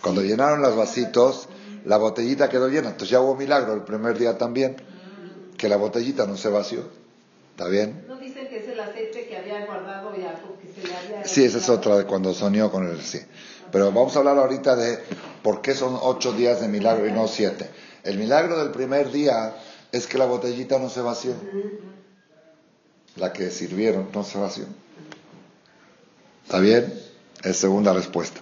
Cuando 0.01 0.21
llenaron 0.21 0.61
los 0.61 0.77
vasitos, 0.77 1.49
la 1.83 1.97
botellita 1.97 2.47
quedó 2.47 2.69
llena. 2.69 2.87
Entonces 2.91 3.09
ya 3.09 3.19
hubo 3.19 3.35
milagro 3.35 3.73
el 3.73 3.81
primer 3.81 4.17
día 4.17 4.37
también, 4.37 4.77
que 5.57 5.67
la 5.67 5.75
botellita 5.75 6.25
no 6.25 6.37
se 6.37 6.47
vació. 6.47 6.87
¿Está 7.51 7.67
bien? 7.67 8.05
¿No 8.07 8.15
dicen 8.15 8.47
que 8.47 8.59
es 8.59 8.69
el 8.69 8.79
aceite 8.79 9.27
que 9.27 9.37
había 9.37 9.65
guardado 9.65 10.11
Jacob, 10.11 10.57
que 10.61 10.81
se 10.81 10.87
le 10.87 10.95
había... 10.95 11.14
Sí, 11.25 11.43
esa 11.43 11.57
es 11.57 11.69
otra 11.69 11.97
de 11.97 12.05
cuando 12.05 12.33
soñó 12.33 12.71
con 12.71 12.87
el 12.87 13.01
sí. 13.01 13.19
Pero 13.71 13.91
vamos 13.91 14.15
a 14.15 14.19
hablar 14.19 14.37
ahorita 14.37 14.75
de 14.75 14.99
por 15.41 15.61
qué 15.61 15.73
son 15.73 15.97
ocho 16.01 16.33
días 16.33 16.61
de 16.61 16.67
milagro 16.67 17.07
y 17.07 17.11
no 17.11 17.27
siete. 17.27 17.69
El 18.03 18.17
milagro 18.17 18.59
del 18.59 18.71
primer 18.71 19.11
día 19.11 19.55
es 19.91 20.07
que 20.07 20.17
la 20.17 20.25
botellita 20.25 20.77
no 20.79 20.89
se 20.89 21.01
vació. 21.01 21.33
La 23.15 23.33
que 23.33 23.49
sirvieron 23.49 24.09
no 24.13 24.23
se 24.23 24.37
vació. 24.37 24.65
¿Está 26.45 26.59
bien? 26.59 26.93
Es 27.43 27.57
segunda 27.57 27.93
respuesta. 27.93 28.39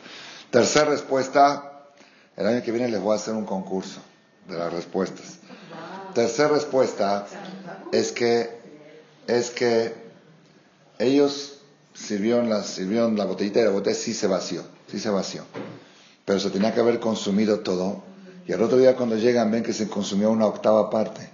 Tercera 0.52 0.86
respuesta, 0.86 1.88
el 2.36 2.46
año 2.46 2.62
que 2.62 2.72
viene 2.72 2.90
les 2.90 3.02
voy 3.02 3.14
a 3.14 3.16
hacer 3.16 3.34
un 3.34 3.46
concurso 3.46 4.02
de 4.48 4.58
las 4.58 4.72
respuestas. 4.74 5.40
Tercera 6.14 6.50
respuesta 6.50 7.26
es 7.92 8.12
que, 8.12 8.56
es 9.28 9.50
que 9.50 9.96
ellos 11.00 11.63
sirvieron 11.94 12.50
la, 12.50 12.64
sirvieron 12.64 13.18
la 13.18 13.26
botellita 13.26 13.62
y 13.62 13.64
la 13.64 13.70
botella 13.70 13.96
sí 13.96 14.14
se 14.14 14.28
vació, 14.28 14.64
sí 14.88 15.00
se 15.00 15.10
vació. 15.10 15.44
Pero 16.26 16.40
se 16.40 16.50
tenía 16.50 16.74
que 16.74 16.80
haber 16.80 17.00
consumido 17.00 17.60
todo. 17.60 18.04
Y 18.48 18.54
al 18.54 18.62
otro 18.62 18.78
día 18.78 18.96
cuando 18.96 19.16
llegan 19.16 19.52
ven 19.52 19.64
que 19.64 19.74
se 19.74 19.88
consumió 19.88 20.32
una 20.32 20.46
octava 20.46 20.90
parte. 20.90 21.30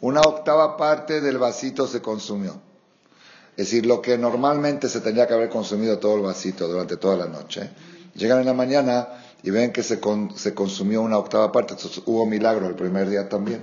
Una 0.00 0.20
octava 0.22 0.76
parte 0.76 1.20
del 1.20 1.38
vasito 1.38 1.86
se 1.86 2.00
consumió. 2.00 2.60
Es 3.56 3.66
decir, 3.66 3.84
lo 3.84 4.00
que 4.00 4.16
normalmente 4.16 4.88
se 4.88 5.00
tendría 5.00 5.26
que 5.26 5.34
haber 5.34 5.50
consumido 5.50 5.98
todo 5.98 6.16
el 6.16 6.22
vasito 6.22 6.66
durante 6.66 6.96
toda 6.96 7.16
la 7.16 7.26
noche, 7.26 7.70
llegan 8.14 8.40
en 8.40 8.46
la 8.46 8.54
mañana 8.54 9.08
y 9.42 9.50
ven 9.50 9.72
que 9.72 9.82
se, 9.82 10.00
se 10.36 10.54
consumió 10.54 11.02
una 11.02 11.18
octava 11.18 11.52
parte. 11.52 11.74
Entonces 11.74 12.02
hubo 12.06 12.24
milagro 12.24 12.66
el 12.66 12.74
primer 12.74 13.10
día 13.10 13.28
también. 13.28 13.62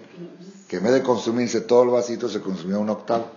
Que 0.68 0.78
en 0.78 0.84
vez 0.84 0.94
de 0.94 1.02
consumirse 1.02 1.62
todo 1.62 1.84
el 1.84 1.90
vasito, 1.90 2.30
se 2.30 2.42
consumió 2.42 2.80
una 2.80 2.92
octava. 2.92 3.32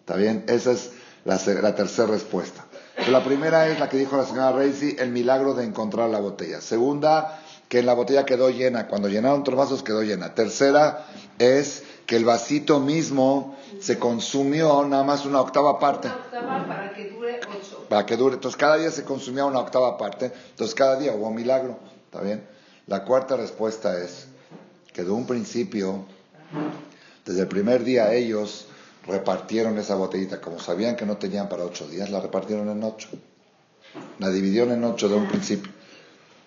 ¿Está 0.00 0.16
bien? 0.16 0.44
Esa 0.46 0.72
es 0.72 0.90
la, 1.24 1.74
tercera 1.74 2.08
respuesta. 2.08 2.64
la 3.08 3.22
primera 3.24 3.68
es 3.68 3.78
la 3.78 3.88
que 3.88 3.96
dijo 3.96 4.16
la 4.16 4.24
señora 4.24 4.52
Reisi, 4.52 4.96
el 4.98 5.10
milagro 5.10 5.54
de 5.54 5.64
encontrar 5.64 6.08
la 6.10 6.20
botella. 6.20 6.60
Segunda, 6.60 7.40
que 7.68 7.82
la 7.82 7.94
botella 7.94 8.24
quedó 8.24 8.50
llena. 8.50 8.88
Cuando 8.88 9.08
llenaron 9.08 9.40
otros 9.40 9.56
vasos 9.56 9.82
quedó 9.82 10.02
llena. 10.02 10.34
Tercera 10.34 11.06
es 11.38 11.82
que 12.06 12.16
el 12.16 12.24
vasito 12.24 12.80
mismo 12.80 13.56
se 13.80 13.98
consumió 13.98 14.84
nada 14.86 15.04
más 15.04 15.26
una 15.26 15.40
octava 15.40 15.78
parte. 15.78 16.08
Una 16.08 16.16
octava 16.16 16.66
para 16.66 16.94
que 16.94 17.10
dure 17.10 17.40
ocho. 17.40 17.86
Para 17.88 18.06
que 18.06 18.16
dure. 18.16 18.34
Entonces 18.36 18.58
cada 18.58 18.76
día 18.76 18.90
se 18.90 19.04
consumía 19.04 19.44
una 19.44 19.60
octava 19.60 19.98
parte. 19.98 20.32
Entonces 20.50 20.74
cada 20.74 20.98
día 20.98 21.12
hubo 21.12 21.28
un 21.28 21.34
milagro. 21.34 21.78
¿Está 22.06 22.22
bien? 22.22 22.42
La 22.86 23.04
cuarta 23.04 23.36
respuesta 23.36 24.02
es 24.02 24.28
que 24.94 25.04
de 25.04 25.10
un 25.10 25.26
principio, 25.26 26.06
desde 27.26 27.42
el 27.42 27.48
primer 27.48 27.84
día 27.84 28.14
ellos 28.14 28.66
repartieron 29.06 29.78
esa 29.78 29.94
botellita. 29.94 30.40
Como 30.40 30.58
sabían 30.58 30.96
que 30.96 31.06
no 31.06 31.16
tenían 31.16 31.48
para 31.48 31.64
ocho 31.64 31.86
días, 31.86 32.10
la 32.10 32.20
repartieron 32.20 32.68
en 32.68 32.82
ocho. 32.82 33.08
La 34.18 34.30
dividieron 34.30 34.72
en 34.72 34.84
ocho 34.84 35.08
de 35.08 35.14
un 35.14 35.28
principio. 35.28 35.72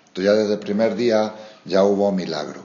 Entonces 0.08 0.26
ya 0.26 0.34
desde 0.34 0.54
el 0.54 0.60
primer 0.60 0.96
día 0.96 1.34
ya 1.66 1.84
hubo 1.84 2.12
milagro. 2.12 2.62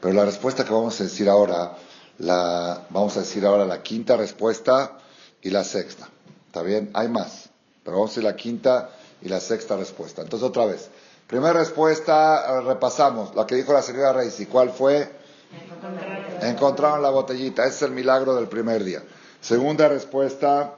Pero 0.00 0.14
la 0.14 0.24
respuesta 0.24 0.64
que 0.64 0.72
vamos 0.72 1.00
a 1.00 1.04
decir 1.04 1.28
ahora 1.28 1.76
la, 2.18 2.86
vamos 2.90 3.16
a 3.16 3.20
decir 3.20 3.44
ahora 3.46 3.64
la 3.64 3.82
quinta 3.82 4.16
respuesta 4.16 4.98
y 5.42 5.50
la 5.50 5.64
sexta. 5.64 6.08
¿Está 6.46 6.62
bien? 6.62 6.90
Hay 6.94 7.08
más, 7.08 7.50
pero 7.84 7.98
vamos 7.98 8.10
a 8.10 8.12
decir 8.12 8.24
la 8.24 8.36
quinta 8.36 8.90
y 9.22 9.28
la 9.28 9.40
sexta 9.40 9.76
respuesta. 9.76 10.22
Entonces, 10.22 10.48
otra 10.48 10.66
vez. 10.66 10.88
Primera 11.26 11.52
respuesta, 11.52 12.44
eh, 12.48 12.60
repasamos, 12.62 13.34
la 13.34 13.46
que 13.46 13.54
dijo 13.54 13.72
la 13.72 13.82
señora 13.82 14.12
Reis. 14.12 14.40
¿Y 14.40 14.46
cuál 14.46 14.70
fue? 14.70 15.10
Encontraron. 16.42 17.02
la 17.02 17.10
botellita. 17.10 17.64
Ese 17.64 17.76
es 17.76 17.82
el 17.82 17.90
milagro 17.92 18.34
del 18.34 18.48
primer 18.48 18.82
día. 18.82 19.02
Segunda 19.40 19.88
respuesta. 19.88 20.74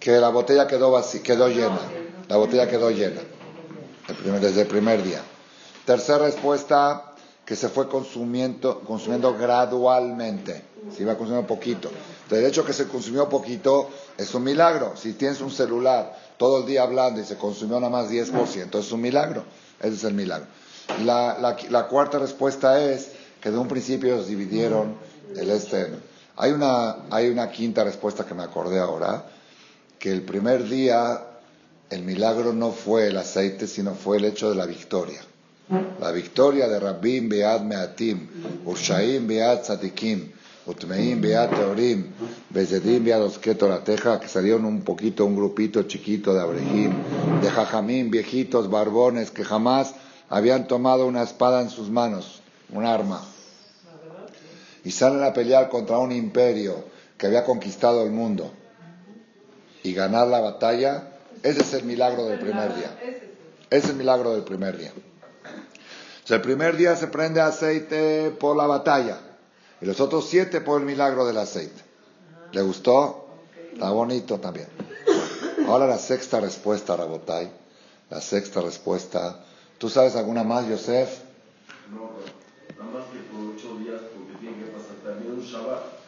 Que 0.00 0.12
la 0.18 0.28
botella 0.28 0.66
quedó, 0.66 1.02
quedó 1.22 1.48
llena. 1.48 1.80
La 2.28 2.36
botella 2.36 2.68
quedó 2.68 2.90
llena. 2.90 3.20
desde 4.40 4.62
el 4.62 4.66
primer 4.66 5.02
día. 5.02 5.20
Tercera 5.84 6.18
respuesta 6.18 7.14
que 7.44 7.56
se 7.56 7.68
fue 7.68 7.88
consumiendo, 7.88 8.80
consumiendo 8.80 9.36
gradualmente. 9.36 10.64
Se 10.94 11.02
iba 11.02 11.16
consumiendo 11.16 11.46
poquito. 11.46 11.90
De 12.30 12.46
hecho 12.46 12.64
que 12.64 12.72
se 12.72 12.88
consumió 12.88 13.28
poquito 13.28 13.90
es 14.16 14.34
un 14.34 14.44
milagro. 14.44 14.94
Si 14.96 15.12
tienes 15.14 15.40
un 15.40 15.50
celular 15.50 16.16
todo 16.38 16.60
el 16.60 16.66
día 16.66 16.82
hablando 16.82 17.20
y 17.20 17.24
se 17.24 17.36
consumió 17.36 17.80
nada 17.80 17.90
más 17.90 18.10
10%, 18.10 18.78
es 18.78 18.92
un 18.92 19.00
milagro. 19.00 19.44
Ese 19.80 19.94
es 19.94 20.04
el 20.04 20.14
milagro. 20.14 20.46
La, 21.04 21.56
la, 21.70 21.88
cuarta 21.88 22.18
respuesta 22.18 22.82
es 22.82 23.10
que 23.40 23.50
de 23.50 23.58
un 23.58 23.68
principio 23.68 24.22
se 24.22 24.28
dividieron 24.28 24.96
el 25.36 25.50
este. 25.50 25.88
Hay 26.36 26.50
una, 26.50 26.96
hay 27.10 27.28
una 27.28 27.50
quinta 27.50 27.84
respuesta 27.84 28.24
que 28.24 28.34
me 28.34 28.42
acordé 28.42 28.78
ahora, 28.78 29.24
que 29.98 30.10
el 30.10 30.22
primer 30.22 30.68
día 30.68 31.20
el 31.90 32.02
milagro 32.02 32.52
no 32.52 32.72
fue 32.72 33.08
el 33.08 33.16
aceite, 33.16 33.66
sino 33.66 33.94
fue 33.94 34.16
el 34.16 34.24
hecho 34.24 34.50
de 34.50 34.56
la 34.56 34.66
victoria. 34.66 35.20
La 36.00 36.10
victoria 36.10 36.68
de 36.68 36.78
Rabbim 36.78 37.28
Beat 37.28 37.62
Meatim, 37.62 38.28
Urshaim 38.66 39.26
Beat 39.26 39.62
Tzadikim, 39.62 40.30
Utmeim 40.66 41.20
Beat 41.20 41.50
Teorim, 41.50 42.06
Bezedim 42.50 43.04
Beat 43.04 43.84
Teja, 43.84 44.20
que 44.20 44.28
salieron 44.28 44.64
un 44.64 44.82
poquito, 44.82 45.24
un 45.24 45.36
grupito 45.36 45.82
chiquito 45.84 46.34
de 46.34 46.40
Abrehim, 46.40 46.92
de 47.40 47.50
Jajamim, 47.50 48.10
viejitos, 48.10 48.68
barbones, 48.68 49.30
que 49.30 49.44
jamás 49.44 49.94
habían 50.28 50.66
tomado 50.66 51.06
una 51.06 51.22
espada 51.22 51.62
en 51.62 51.70
sus 51.70 51.90
manos, 51.90 52.42
un 52.72 52.84
arma. 52.84 53.22
Y 54.84 54.90
salen 54.90 55.22
a 55.24 55.32
pelear 55.32 55.68
contra 55.68 55.98
un 55.98 56.12
imperio 56.12 56.84
que 57.16 57.26
había 57.26 57.44
conquistado 57.44 58.04
el 58.04 58.10
mundo. 58.10 58.52
Y 59.82 59.92
ganar 59.94 60.28
la 60.28 60.40
batalla, 60.40 61.08
ese 61.42 61.60
es 61.62 61.74
el 61.74 61.84
milagro 61.84 62.26
del 62.26 62.38
primer 62.38 62.74
día. 62.74 62.98
Ese 63.70 63.86
es 63.86 63.88
el 63.90 63.96
milagro 63.96 64.32
del 64.32 64.44
primer 64.44 64.76
día 64.76 64.92
el 66.32 66.40
primer 66.40 66.76
día 66.76 66.96
se 66.96 67.08
prende 67.08 67.40
aceite 67.40 68.30
por 68.30 68.56
la 68.56 68.66
batalla 68.66 69.18
y 69.80 69.84
los 69.84 70.00
otros 70.00 70.26
siete 70.26 70.62
por 70.62 70.80
el 70.80 70.86
milagro 70.86 71.26
del 71.26 71.36
aceite. 71.36 71.82
¿Le 72.52 72.62
gustó? 72.62 73.26
Está 73.72 73.90
bonito 73.90 74.40
también. 74.40 74.68
Ahora 75.66 75.86
la 75.86 75.98
sexta 75.98 76.40
respuesta, 76.40 76.96
Rabotay. 76.96 77.50
La 78.08 78.20
sexta 78.20 78.62
respuesta. 78.62 79.44
¿Tú 79.76 79.90
sabes 79.90 80.16
alguna 80.16 80.44
más, 80.44 80.66
Yosef? 80.66 81.20
No, 81.90 82.12
nada 82.78 82.98
más 82.98 83.04
que 83.06 83.18
por 83.30 83.54
ocho 83.54 83.76
días, 83.78 84.00
porque 84.14 84.38
tiene 84.40 84.64
que 84.64 84.70
pasar 84.70 84.96
también 85.04 85.34
un 85.34 85.40
Shabbat. 85.40 86.03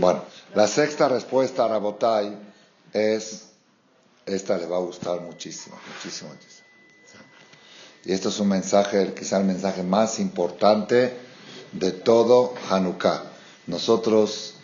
Bueno, 0.00 0.24
la 0.54 0.66
sexta 0.66 1.08
respuesta, 1.08 1.68
Rabotai, 1.68 2.36
es, 2.92 3.48
esta 4.24 4.56
le 4.56 4.66
va 4.66 4.78
a 4.78 4.80
gustar 4.80 5.20
muchísimo, 5.20 5.78
muchísimo, 5.94 6.30
muchísimo. 6.30 6.66
Y 8.06 8.12
esto 8.12 8.30
es 8.30 8.38
un 8.38 8.48
mensaje, 8.48 9.12
quizá 9.14 9.38
el 9.38 9.44
mensaje 9.44 9.82
más 9.82 10.18
importante 10.18 11.16
de 11.72 11.92
todo 11.92 12.54
Hanukkah. 12.70 13.24
Nosotros, 13.66 14.54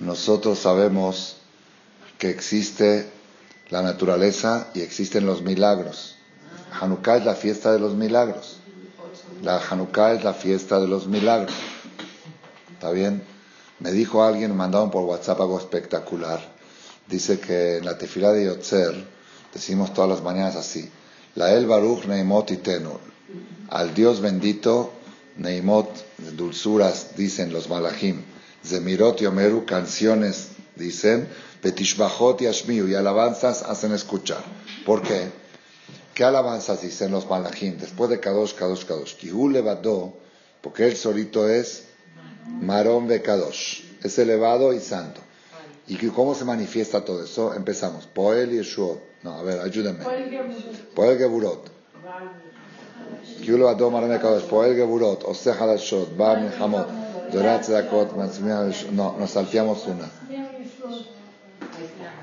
nosotros 0.00 0.58
sabemos 0.58 1.36
que 2.18 2.30
existe 2.30 3.08
la 3.70 3.80
naturaleza 3.80 4.68
y 4.74 4.82
existen 4.82 5.24
los 5.24 5.40
milagros. 5.40 6.16
Hanukkah 6.80 7.16
es 7.18 7.24
la 7.24 7.34
fiesta 7.34 7.72
de 7.72 7.78
los 7.78 7.94
milagros. 7.94 8.58
La 9.44 9.58
Hanukkah 9.58 10.14
es 10.14 10.24
la 10.24 10.32
fiesta 10.32 10.80
de 10.80 10.88
los 10.88 11.06
milagros. 11.06 11.52
¿Está 12.72 12.90
bien? 12.92 13.22
Me 13.78 13.92
dijo 13.92 14.24
alguien, 14.24 14.52
me 14.52 14.56
mandaron 14.56 14.90
por 14.90 15.04
WhatsApp 15.04 15.38
algo 15.38 15.58
espectacular. 15.58 16.40
Dice 17.06 17.38
que 17.38 17.76
en 17.76 17.84
la 17.84 17.98
tefilá 17.98 18.32
de 18.32 18.46
Yotzer 18.46 18.94
decimos 19.52 19.92
todas 19.92 20.08
las 20.08 20.22
mañanas 20.22 20.56
así. 20.56 20.88
La 21.34 21.52
El 21.52 21.66
Baruch 21.66 22.06
Neimot 22.06 22.52
Itenu. 22.52 22.98
Al 23.68 23.92
Dios 23.92 24.22
bendito, 24.22 24.94
Neimot, 25.36 25.90
dulzuras, 26.38 27.14
dicen 27.14 27.52
los 27.52 27.68
malachim. 27.68 28.22
Zemirot 28.64 29.20
Yomeru, 29.20 29.66
canciones, 29.66 30.52
dicen. 30.74 31.28
Betishbachot 31.62 32.40
Yashmiu, 32.40 32.88
y 32.88 32.94
alabanzas 32.94 33.62
hacen 33.62 33.92
escuchar. 33.92 34.42
¿Por 34.86 35.02
qué? 35.02 35.43
¿Qué 36.14 36.22
alabanzas 36.22 36.80
dicen 36.80 37.10
los 37.10 37.28
malachim? 37.28 37.76
Después 37.76 38.08
de 38.08 38.20
Kadosh, 38.20 38.54
Kadosh, 38.54 38.84
Kadosh. 38.84 39.16
Kihu 39.16 39.48
levadó, 39.48 40.12
porque 40.60 40.86
él 40.86 40.96
solito 40.96 41.48
es 41.48 41.86
Marón 42.60 43.08
Kadosh. 43.18 43.82
Es 44.02 44.16
elevado 44.20 44.72
y 44.72 44.78
santo. 44.78 45.20
¿Y 45.88 45.96
cómo 45.96 46.36
se 46.36 46.44
manifiesta 46.44 47.04
todo 47.04 47.24
eso? 47.24 47.52
Empezamos. 47.54 48.06
Poel 48.06 48.52
y 48.52 48.58
Yeshua. 48.58 48.96
No, 49.24 49.38
a 49.38 49.42
ver, 49.42 49.60
ayúdenme. 49.60 50.04
Poel 50.94 51.18
Geburot. 51.18 51.70
Kihu 53.42 53.58
levadó, 53.58 53.90
Marón 53.90 54.16
Kadosh. 54.18 54.44
Poel 54.44 54.76
Geburot. 54.76 55.24
Ose 55.24 55.50
Hadashot. 55.50 56.16
Ba 56.16 56.36
Milhamot. 56.36 56.88
Dorat 57.32 57.64
Zedakot. 57.64 58.12
No, 58.92 59.16
nos 59.18 59.30
salteamos 59.30 59.84
una. 59.88 60.08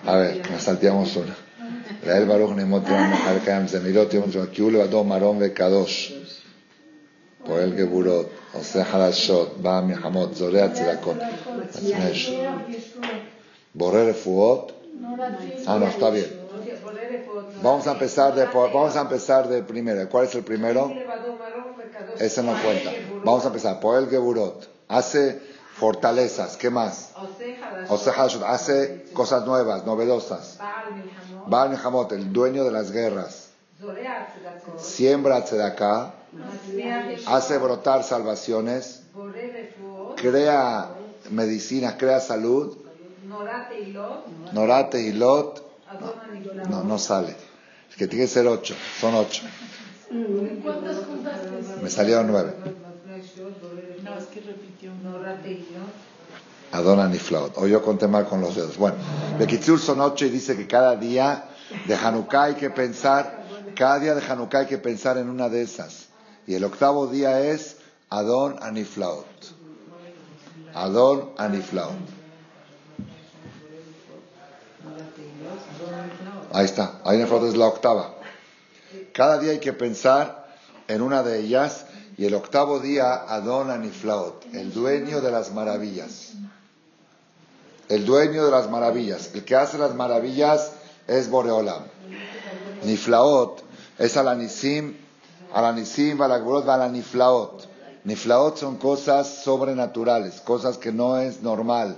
A 0.06 0.16
ver, 0.16 0.50
nos 0.50 0.64
salteamos 0.64 1.14
una. 1.18 1.36
לאל 2.07 2.25
ברוך 2.25 2.53
נמות 2.57 2.83
יום 2.89 3.13
מחר 3.13 3.39
קיים 3.45 3.69
זמירות 3.69 4.15
יום 4.15 4.31
זמן 4.31 4.47
כי 4.53 4.63
הוא 4.63 4.73
לבדו 4.73 5.05
מרום 5.05 5.39
וקדוש 5.41 6.13
פועל 7.47 7.73
גבורות, 7.73 8.27
עושה 8.53 8.85
חלשות, 8.85 9.63
בא 9.63 9.81
מלחמות, 9.87 10.35
זורע 10.35 10.69
צדקות, 10.69 11.17
מצמש, 11.57 12.31
בורא 13.75 14.01
רפואות, 14.01 14.73
ah 15.67 15.79
no, 15.79 15.87
está 15.87 16.11
bien. 16.11 16.31
Vamos 17.63 17.87
a 17.87 17.93
empezar 17.93 18.35
de, 18.35 18.47
vamos 18.47 18.97
a 18.97 19.01
empezar 19.01 19.49
de 19.49 19.63
primero. 19.63 20.09
¿Cuál 20.09 20.27
es 20.27 20.35
el 20.35 20.45
primero? 20.45 20.93
Ese 22.19 22.43
no 22.43 22.55
cuenta. 22.63 22.91
Vamos 23.25 23.45
a 23.45 23.49
empezar. 23.49 23.81
Poel 23.81 24.09
Geburot. 24.09 24.69
Hace 24.89 25.41
fortalezas. 25.76 26.58
¿Qué 26.58 26.70
más? 26.70 27.10
Hace 28.48 29.06
cosas 29.14 29.46
nuevas, 29.46 29.86
novedosas. 29.86 30.60
Baal 31.46 31.78
Hamot, 31.84 32.12
el 32.12 32.32
dueño 32.32 32.64
de 32.64 32.72
las 32.72 32.92
guerras. 32.92 33.50
Siembra 34.78 35.44
Tzedaká. 35.44 36.14
Hace 37.26 37.58
brotar 37.58 38.04
salvaciones. 38.04 39.02
Crea 40.16 40.90
medicinas, 41.30 41.96
crea 41.98 42.20
salud. 42.20 42.78
Norate 44.52 45.02
y 45.02 45.14
Lot. 45.14 45.64
No, 46.70 46.84
no 46.84 46.98
sale. 46.98 47.36
Es 47.90 47.96
que 47.96 48.08
tiene 48.08 48.26
que 48.26 48.32
ser 48.32 48.48
ocho. 48.48 48.76
Son 49.00 49.16
ocho. 49.16 49.44
Me 51.82 51.90
salieron 51.90 52.28
nueve. 52.28 52.54
No, 53.38 54.18
es 54.18 54.26
que 54.26 54.42
repitió. 54.42 54.92
Niflaot. 57.08 57.58
O 57.58 57.68
yo 57.68 57.82
conté 57.82 58.08
mal 58.08 58.28
con 58.28 58.42
los 58.42 58.56
dedos. 58.56 58.78
Bueno, 58.78 58.98
Bekitsur 59.38 59.80
son 59.80 60.02
ocho 60.02 60.26
y 60.26 60.30
dice 60.30 60.56
que 60.58 60.68
cada 60.68 60.96
día 60.96 61.46
de 61.86 61.96
Hanukkah 61.96 62.44
hay 62.44 62.56
que 62.56 62.70
pensar, 62.70 63.44
cada 63.76 64.00
día 64.00 64.16
de 64.16 64.26
Hanukkah 64.26 64.60
hay 64.60 64.66
que 64.68 64.78
pensar 64.78 65.18
en 65.18 65.30
una 65.30 65.50
de 65.50 65.62
esas. 65.62 66.08
Y 66.48 66.56
el 66.56 66.64
octavo 66.64 67.08
día 67.08 67.42
es 67.42 67.78
Adon 68.10 68.58
Aniflaot. 68.62 69.26
Adon 70.74 71.32
Aniflaot. 71.38 71.94
Ahí 76.54 76.66
está, 76.66 77.00
ahí 77.06 77.22
es 77.22 77.56
la 77.56 77.68
octava. 77.68 78.16
Cada 79.14 79.40
día 79.40 79.52
hay 79.52 79.60
que 79.60 79.72
pensar 79.72 80.48
en 80.88 81.02
una 81.02 81.24
de 81.24 81.40
ellas 81.40 81.86
y 82.22 82.26
el 82.26 82.36
octavo 82.36 82.80
día 82.80 83.26
Adon 83.28 83.72
Aniflaot, 83.72 84.54
el 84.54 84.72
dueño 84.72 85.22
de 85.22 85.32
las 85.32 85.52
maravillas. 85.54 86.34
El 87.90 88.06
dueño 88.06 88.46
de 88.46 88.52
las 88.52 88.70
maravillas, 88.70 89.32
el 89.34 89.44
que 89.44 89.56
hace 89.56 89.80
las 89.80 89.96
maravillas 89.96 90.74
es 91.08 91.32
Boreolam. 91.32 91.82
Niflaot 92.84 93.64
es 93.98 94.18
Alanisim, 94.18 94.98
Alanisim, 95.52 96.22
Alagbrot, 96.22 96.70
Alaniflaot. 96.70 97.66
Niflaot 98.04 98.56
son 98.56 98.78
cosas 98.78 99.42
sobrenaturales, 99.44 100.42
cosas 100.42 100.78
que 100.78 100.92
no 100.92 101.18
es 101.18 101.42
normal. 101.42 101.98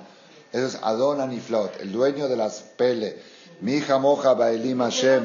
Eso 0.54 0.68
es 0.68 0.80
Adon 0.84 1.20
Aniflaot, 1.20 1.82
el 1.82 1.92
dueño 1.92 2.30
de 2.30 2.38
las 2.38 2.62
pele. 2.78 3.22
Mi 3.64 3.80
moja 3.80 4.34
Baelim 4.34 4.80
Hashem, 4.80 5.24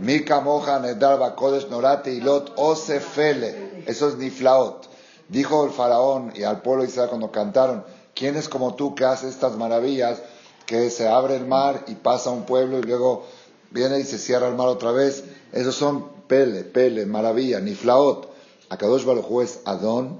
mi 0.00 0.18
moja 0.42 0.80
Nedar 0.80 1.20
Bakodesh 1.20 1.68
Norate 1.68 2.12
Ilot 2.12 2.52
Osefele. 2.56 3.84
Eso 3.86 4.08
es 4.08 4.16
Niflaot. 4.16 4.88
Dijo 5.28 5.64
el 5.64 5.70
faraón 5.70 6.32
y 6.34 6.42
al 6.42 6.62
pueblo 6.62 6.82
de 6.82 6.88
Israel 6.88 7.08
cuando 7.08 7.30
cantaron, 7.30 7.84
¿quién 8.12 8.34
es 8.34 8.48
como 8.48 8.74
tú 8.74 8.96
que 8.96 9.04
hace 9.04 9.28
estas 9.28 9.56
maravillas? 9.56 10.20
Que 10.66 10.90
se 10.90 11.06
abre 11.06 11.36
el 11.36 11.46
mar 11.46 11.84
y 11.86 11.94
pasa 11.94 12.30
un 12.30 12.42
pueblo 12.42 12.80
y 12.80 12.82
luego 12.82 13.24
viene 13.70 14.00
y 14.00 14.04
se 14.04 14.18
cierra 14.18 14.48
el 14.48 14.56
mar 14.56 14.66
otra 14.66 14.90
vez. 14.90 15.22
Esos 15.52 15.76
son 15.76 16.08
pele, 16.26 16.64
pele, 16.64 17.06
maravilla, 17.06 17.60
Niflaot. 17.60 18.28
Akadosh 18.68 19.04
Baruj 19.04 19.42
es 19.44 19.60
Adon 19.64 20.18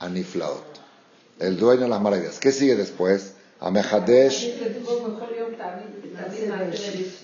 a 0.00 0.08
Niflaot. 0.08 0.64
El 1.38 1.58
dueño 1.58 1.82
de 1.82 1.88
las 1.90 2.00
maravillas. 2.00 2.40
¿Qué 2.40 2.50
sigue 2.50 2.74
después? 2.74 3.34
Amehadesh 3.60 4.52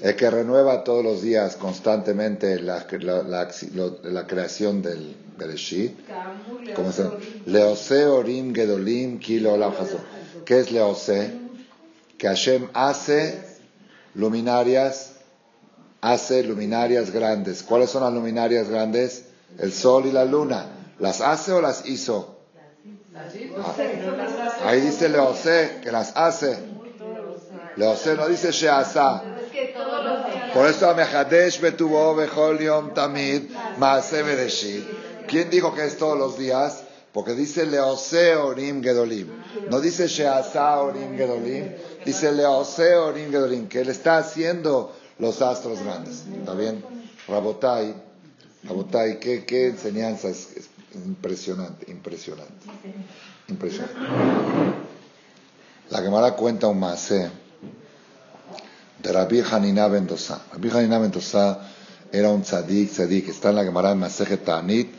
el 0.03 0.17
que 0.17 0.31
renueva 0.31 0.85
todos 0.85 1.05
los 1.05 1.23
días 1.23 1.57
constantemente 1.57 2.61
la, 2.61 2.87
la, 2.91 4.27
creación 4.27 4.83
del 4.83 5.17
Bereshit. 5.37 5.97
¿Cómo 6.75 6.93
se 6.93 7.05
Leose 7.47 8.07
Orim 8.07 8.55
Gedolim 8.55 9.19
Kilo 9.19 9.57
¿Qué 10.45 10.61
es 10.61 10.73
Leose? 10.73 11.33
Que 12.19 12.29
Hashem 12.29 12.69
hace 12.75 13.43
luminarias, 14.15 15.13
hace 16.01 16.43
luminarias 16.43 17.11
grandes. 17.11 17.63
¿Cuáles 17.63 17.91
son 17.91 18.03
las 18.03 18.13
luminarias 18.13 18.69
grandes? 18.69 19.25
El 19.59 19.73
sol 19.73 20.07
y 20.07 20.13
la 20.13 20.25
luna. 20.25 20.67
¿Las 20.99 21.21
hace 21.21 21.53
o 21.53 21.61
las 21.61 21.87
hizo? 21.87 22.37
Ah, 23.15 23.75
ahí 24.65 24.81
dice 24.81 25.09
Leose 25.09 25.81
que 25.83 25.91
las 25.91 26.17
hace. 26.17 26.80
Leose 27.77 28.17
no 28.17 28.29
dice 28.29 28.51
Sheasa. 28.53 29.23
Por 30.55 30.67
eso 30.67 30.91
Amehadesh 30.91 31.61
betuvo 31.61 32.15
bechol 32.15 32.59
yom 32.59 32.93
tamid 32.95 33.51
maase. 33.79 34.85
¿Quién 35.27 35.51
dijo 35.51 35.75
que 35.75 35.85
es 35.85 35.97
todos 35.97 36.19
los 36.19 36.37
días? 36.39 36.83
Porque 37.13 37.35
dice 37.35 37.67
Leose 37.67 38.37
orim 38.37 38.83
gedolim. 38.83 39.29
No 39.71 39.81
dice 39.81 40.09
Sheasa 40.09 40.81
orim 40.81 41.17
gedolim. 41.17 41.73
Dice 42.05 42.33
Leose 42.33 42.95
orim 42.97 43.31
gedolim. 43.31 43.69
Que 43.69 43.81
él 43.81 43.89
está 43.89 44.19
haciendo 44.19 44.93
los 45.19 45.41
astros 45.43 45.81
grandes. 45.83 46.25
¿Está 46.39 46.55
bien? 46.55 46.85
Rabotai. 47.29 47.95
Rabotai, 48.65 49.19
qué, 49.19 49.45
qué 49.45 49.69
enseñanza 49.69 50.29
es, 50.29 50.49
impresionante, 50.95 51.91
impresionante. 51.91 52.67
Impresionante. 53.49 53.99
La 55.91 56.03
Gemara 56.03 56.33
cuenta 56.37 56.67
un 56.67 56.79
masé 56.79 57.31
de 59.03 59.13
Rabbi 59.13 59.41
Hanina 59.41 59.89
Bendosa. 59.89 60.43
Rabbi 60.53 60.71
Hanina 60.71 60.99
Bendosa 60.99 61.61
era 62.13 62.31
un 62.31 62.43
tzadik, 62.43 62.91
tzadik, 62.91 63.29
está 63.29 63.51
en 63.51 63.57
la 63.57 63.65
Gemara 63.65 63.93
en 63.93 63.99
Masejet 63.99 64.45
Ta'anit, 64.45 64.93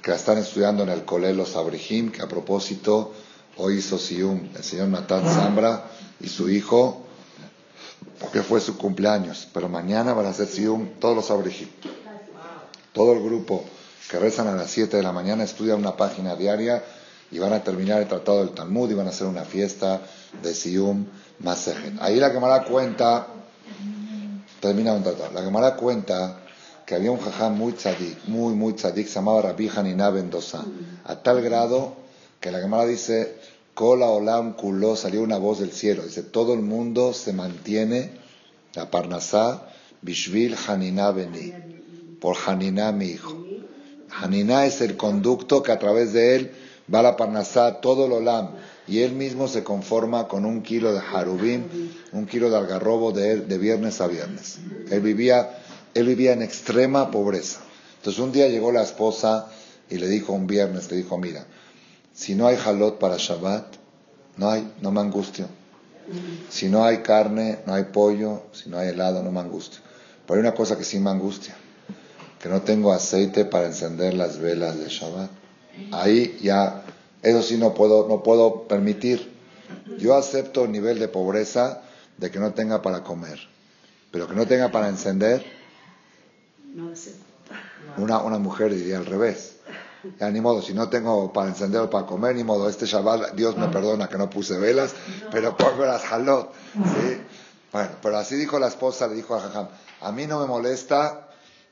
que 0.00 0.10
la 0.10 0.16
están 0.16 0.38
estudiando 0.38 0.82
en 0.82 0.90
el 0.90 1.04
Kolel 1.04 1.36
Los 1.36 1.56
Abrihim, 1.56 2.10
que 2.12 2.22
a 2.22 2.28
propósito 2.28 3.12
hoy 3.56 3.78
hizo 3.78 3.98
Siyum 3.98 4.50
el 4.54 4.62
señor 4.62 4.88
Natán 4.88 5.24
Zambra 5.24 5.84
y 6.20 6.28
su 6.28 6.48
hijo 6.48 7.04
porque 8.20 8.42
fue 8.42 8.60
su 8.60 8.76
cumpleaños. 8.76 9.48
Pero 9.52 9.68
mañana 9.68 10.12
van 10.12 10.26
a 10.26 10.30
hacer 10.30 10.46
Sium 10.46 10.88
todos 11.00 11.16
los 11.16 11.30
abrejim. 11.30 11.68
Todo 12.92 13.12
el 13.12 13.22
grupo 13.22 13.64
que 14.10 14.18
rezan 14.18 14.48
a 14.48 14.56
las 14.56 14.70
7 14.70 14.96
de 14.96 15.02
la 15.02 15.12
mañana 15.12 15.44
estudia 15.44 15.76
una 15.76 15.96
página 15.96 16.34
diaria 16.34 16.82
y 17.30 17.38
van 17.38 17.52
a 17.52 17.62
terminar 17.62 18.00
el 18.00 18.08
tratado 18.08 18.38
del 18.38 18.50
Talmud 18.50 18.90
y 18.90 18.94
van 18.94 19.06
a 19.06 19.10
hacer 19.10 19.26
una 19.26 19.44
fiesta 19.44 20.00
de 20.42 20.54
Sium 20.54 21.06
Masejet. 21.40 22.00
Ahí 22.00 22.16
la 22.16 22.30
Gemara 22.30 22.64
cuenta, 22.64 23.26
termina 24.60 24.92
un 24.92 25.02
tratado, 25.02 25.32
la 25.32 25.42
Gemara 25.42 25.76
cuenta 25.76 26.40
que 26.86 26.94
había 26.94 27.10
un 27.10 27.18
jajam 27.18 27.56
muy 27.56 27.72
tzadik, 27.74 28.26
muy, 28.26 28.54
muy 28.54 28.72
tzadik, 28.72 29.06
se 29.06 29.14
llamaba 29.16 29.42
Rabbi 29.42 29.68
Hanina 29.68 30.12
a 31.04 31.16
tal 31.16 31.42
grado 31.42 31.94
que 32.40 32.50
la 32.50 32.60
Gemara 32.60 32.86
dice, 32.86 33.36
Kola 33.74 34.06
Olam 34.06 34.54
Kulo, 34.54 34.96
salió 34.96 35.22
una 35.22 35.38
voz 35.38 35.60
del 35.60 35.70
cielo, 35.70 36.02
dice, 36.02 36.22
todo 36.22 36.54
el 36.54 36.60
mundo 36.60 37.12
se 37.12 37.32
mantiene, 37.32 38.10
la 38.74 38.90
Parnasá, 38.90 39.68
Bishvil 40.02 40.56
Hanina 40.66 41.10
Beni, 41.10 41.52
por 42.20 42.36
Hanina 42.46 42.90
mi 42.92 43.06
hijo. 43.06 43.36
Hanina 44.10 44.66
es 44.66 44.80
el 44.80 44.96
conducto 44.96 45.62
que 45.62 45.72
a 45.72 45.78
través 45.78 46.12
de 46.12 46.36
él 46.36 46.52
va 46.92 47.02
la 47.02 47.16
Parnasá, 47.16 47.80
todo 47.80 48.06
el 48.06 48.12
Olam, 48.12 48.50
y 48.88 49.00
él 49.00 49.12
mismo 49.12 49.48
se 49.48 49.62
conforma 49.62 50.28
con 50.28 50.44
un 50.44 50.62
kilo 50.62 50.92
de 50.92 51.00
harubim, 51.00 51.64
un 52.12 52.26
kilo 52.26 52.50
de 52.50 52.56
algarrobo 52.56 53.12
de, 53.12 53.58
viernes 53.58 54.00
a 54.00 54.06
viernes. 54.06 54.58
Él 54.90 55.00
vivía 55.00 55.58
él 55.94 56.06
vivía 56.06 56.32
en 56.32 56.42
extrema 56.42 57.10
pobreza. 57.10 57.60
Entonces 57.96 58.22
un 58.22 58.32
día 58.32 58.48
llegó 58.48 58.72
la 58.72 58.82
esposa 58.82 59.48
y 59.90 59.96
le 59.96 60.08
dijo 60.08 60.32
un 60.32 60.46
viernes, 60.46 60.90
le 60.90 60.98
dijo, 60.98 61.18
mira, 61.18 61.46
si 62.14 62.34
no 62.34 62.46
hay 62.46 62.56
halot 62.56 62.98
para 62.98 63.16
Shabbat, 63.16 63.66
no 64.36 64.50
hay, 64.50 64.72
no 64.80 64.90
me 64.92 65.00
angustio. 65.00 65.46
Si 66.48 66.68
no 66.68 66.84
hay 66.84 66.98
carne, 66.98 67.58
no 67.66 67.74
hay 67.74 67.84
pollo, 67.84 68.44
si 68.52 68.70
no 68.70 68.78
hay 68.78 68.88
helado, 68.88 69.22
no 69.22 69.30
me 69.30 69.40
angustio. 69.40 69.80
Pero 70.26 70.36
hay 70.36 70.40
una 70.40 70.54
cosa 70.54 70.78
que 70.78 70.84
sí 70.84 70.98
me 70.98 71.10
angustia, 71.10 71.56
que 72.40 72.48
no 72.48 72.62
tengo 72.62 72.92
aceite 72.92 73.44
para 73.44 73.66
encender 73.66 74.14
las 74.14 74.38
velas 74.38 74.78
de 74.78 74.88
Shabbat. 74.88 75.30
Ahí 75.92 76.38
ya, 76.42 76.82
eso 77.22 77.42
sí 77.42 77.56
no 77.56 77.74
puedo, 77.74 78.08
no 78.08 78.22
puedo 78.22 78.68
permitir. 78.68 79.36
Yo 79.98 80.16
acepto 80.16 80.64
el 80.64 80.72
nivel 80.72 80.98
de 80.98 81.08
pobreza 81.08 81.82
de 82.16 82.30
que 82.30 82.38
no 82.38 82.52
tenga 82.52 82.82
para 82.82 83.02
comer, 83.02 83.38
pero 84.10 84.28
que 84.28 84.34
no 84.34 84.46
tenga 84.46 84.70
para 84.70 84.88
encender, 84.88 85.44
una, 87.96 88.18
una 88.18 88.38
mujer 88.38 88.74
diría 88.74 88.98
al 88.98 89.06
revés. 89.06 89.56
Ya 90.20 90.30
ni 90.30 90.40
modo, 90.40 90.62
si 90.62 90.74
no 90.74 90.88
tengo 90.88 91.32
para 91.32 91.48
encender 91.48 91.80
o 91.80 91.90
para 91.90 92.06
comer, 92.06 92.36
ni 92.36 92.44
modo, 92.44 92.68
este 92.68 92.86
Shabbat, 92.86 93.32
Dios 93.34 93.56
me 93.56 93.68
perdona 93.68 94.08
que 94.08 94.16
no 94.16 94.30
puse 94.30 94.56
velas, 94.56 94.94
pero 95.30 95.56
pongo 95.56 95.84
las 95.84 96.04
halot. 96.04 96.52
¿sí? 96.74 97.20
Bueno, 97.72 97.90
pero 98.00 98.16
así 98.16 98.36
dijo 98.36 98.58
la 98.58 98.68
esposa, 98.68 99.08
le 99.08 99.16
dijo 99.16 99.34
a 99.34 99.40
Jajam, 99.40 99.68
a 100.00 100.12
mí 100.12 100.26
no 100.26 100.40
me 100.40 100.46
molesta 100.46 101.28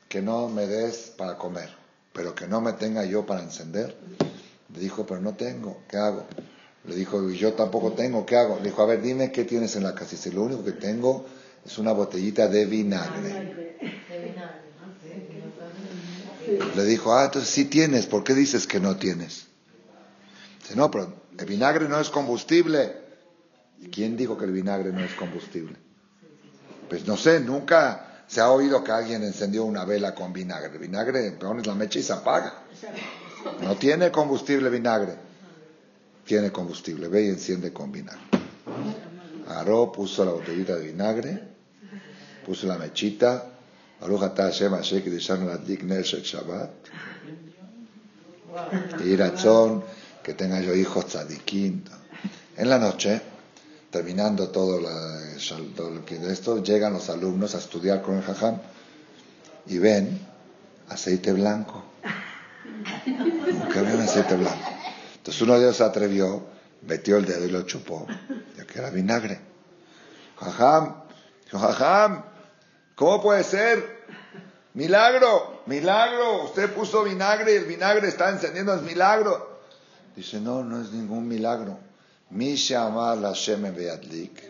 que 0.09 0.21
no 0.21 0.49
me 0.49 0.67
des 0.67 1.13
para 1.17 1.37
comer, 1.37 1.69
pero 2.13 2.35
que 2.35 2.47
no 2.47 2.61
me 2.61 2.73
tenga 2.73 3.05
yo 3.05 3.25
para 3.25 3.41
encender. 3.41 3.95
Le 4.73 4.79
dijo, 4.79 5.05
pero 5.05 5.21
no 5.21 5.33
tengo, 5.35 5.83
¿qué 5.87 5.97
hago? 5.97 6.25
Le 6.85 6.95
dijo, 6.95 7.29
y 7.29 7.37
yo 7.37 7.53
tampoco 7.53 7.93
tengo, 7.93 8.25
¿qué 8.25 8.37
hago? 8.37 8.57
Le 8.57 8.69
dijo, 8.69 8.81
a 8.81 8.85
ver, 8.85 9.01
dime 9.01 9.31
qué 9.31 9.43
tienes 9.43 9.75
en 9.75 9.83
la 9.83 9.93
casa. 9.93 10.13
Y 10.13 10.17
dice, 10.17 10.31
lo 10.31 10.43
único 10.43 10.63
que 10.63 10.73
tengo 10.73 11.25
es 11.65 11.77
una 11.77 11.91
botellita 11.91 12.47
de 12.47 12.65
vinagre. 12.65 13.77
Le 16.75 16.85
dijo, 16.85 17.13
ah, 17.13 17.25
entonces 17.25 17.49
sí 17.49 17.65
tienes, 17.65 18.05
¿por 18.05 18.23
qué 18.23 18.33
dices 18.33 18.67
que 18.67 18.79
no 18.79 18.95
tienes? 18.95 19.47
Dice, 20.61 20.75
no, 20.75 20.89
pero 20.89 21.13
el 21.37 21.45
vinagre 21.45 21.89
no 21.89 21.99
es 21.99 22.09
combustible. 22.09 22.95
¿Quién 23.91 24.15
dijo 24.15 24.37
que 24.37 24.45
el 24.45 24.51
vinagre 24.51 24.91
no 24.91 25.03
es 25.03 25.13
combustible? 25.13 25.75
Pues 26.89 27.05
no 27.05 27.17
sé, 27.17 27.41
nunca 27.41 28.23
se 28.27 28.39
ha 28.41 28.49
oído 28.49 28.83
que 28.83 28.91
alguien 28.91 29.23
encendió 29.23 29.65
una 29.65 29.83
vela 29.85 30.15
con 30.15 30.31
vinagre. 30.31 30.71
El 30.71 30.79
vinagre, 30.79 31.31
pones 31.31 31.67
la 31.67 31.75
mecha 31.75 31.99
y 31.99 32.03
se 32.03 32.13
apaga. 32.13 32.63
No 33.61 33.75
tiene 33.75 34.11
combustible 34.11 34.69
vinagre. 34.69 35.15
Tiene 36.25 36.51
combustible, 36.51 37.07
ve 37.07 37.25
y 37.25 37.29
enciende 37.29 37.71
con 37.71 37.91
vinagre. 37.91 38.21
Agarró, 39.47 39.91
puso 39.91 40.25
la 40.25 40.31
botellita 40.31 40.75
de 40.75 40.87
vinagre, 40.87 41.41
puso 42.45 42.67
la 42.67 42.77
mechita. 42.77 43.51
Y 49.03 49.15
razón 49.15 49.83
que 50.23 50.33
tenga 50.33 50.61
yo 50.61 50.75
hijos 50.75 51.07
tzadikim. 51.07 51.83
En 52.57 52.69
la 52.69 52.77
noche, 52.77 53.21
terminando 53.89 54.49
todo, 54.49 54.81
la, 54.81 55.19
todo 55.75 55.89
lo 55.91 56.05
que 56.05 56.19
de 56.19 56.33
esto, 56.33 56.61
llegan 56.61 56.93
los 56.93 57.09
alumnos 57.09 57.55
a 57.55 57.59
estudiar 57.59 58.01
con 58.01 58.17
el 58.17 58.23
jajam 58.23 58.59
y 59.67 59.77
ven 59.77 60.19
aceite 60.89 61.33
blanco. 61.33 61.83
Que 63.73 63.81
ven 63.81 64.01
aceite 64.01 64.35
blanco. 64.35 64.69
Entonces 65.17 65.41
uno 65.41 65.53
de 65.55 65.65
ellos 65.65 65.77
se 65.77 65.83
atrevió, 65.83 66.45
metió 66.83 67.17
el 67.17 67.25
dedo 67.25 67.45
y 67.45 67.51
lo 67.51 67.63
chupó, 67.63 68.07
ya 68.57 68.65
que 68.65 68.79
era 68.79 68.89
vinagre. 68.89 69.39
Jajam, 70.39 70.95
jajam, 71.51 72.23
¿Cómo 72.95 73.21
puede 73.21 73.43
ser? 73.43 74.05
Milagro, 74.73 75.61
milagro. 75.67 76.45
Usted 76.45 76.73
puso 76.73 77.03
vinagre 77.03 77.53
y 77.53 77.55
el 77.57 77.65
vinagre 77.65 78.07
está 78.07 78.29
encendiendo, 78.29 78.73
es 78.73 78.81
milagro. 78.81 79.59
Dice, 80.15 80.39
no, 80.39 80.63
no 80.63 80.81
es 80.81 80.91
ningún 80.91 81.27
milagro. 81.27 81.77
Misha 82.31 82.85
amar 82.85 83.17
la 83.17 83.33
sheme 83.33 83.71
beadlik. 83.71 84.41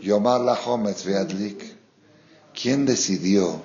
Yomar 0.00 0.40
la 0.40 0.54
hometz 0.54 1.04
beadlik. 1.04 1.62
¿Quién 2.52 2.86
decidió 2.86 3.62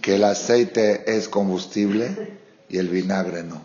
que 0.00 0.14
el 0.14 0.24
aceite 0.24 1.02
es 1.16 1.28
combustible 1.28 2.38
y 2.72 2.78
el 2.78 2.88
vinagre 2.88 3.44
no? 3.44 3.62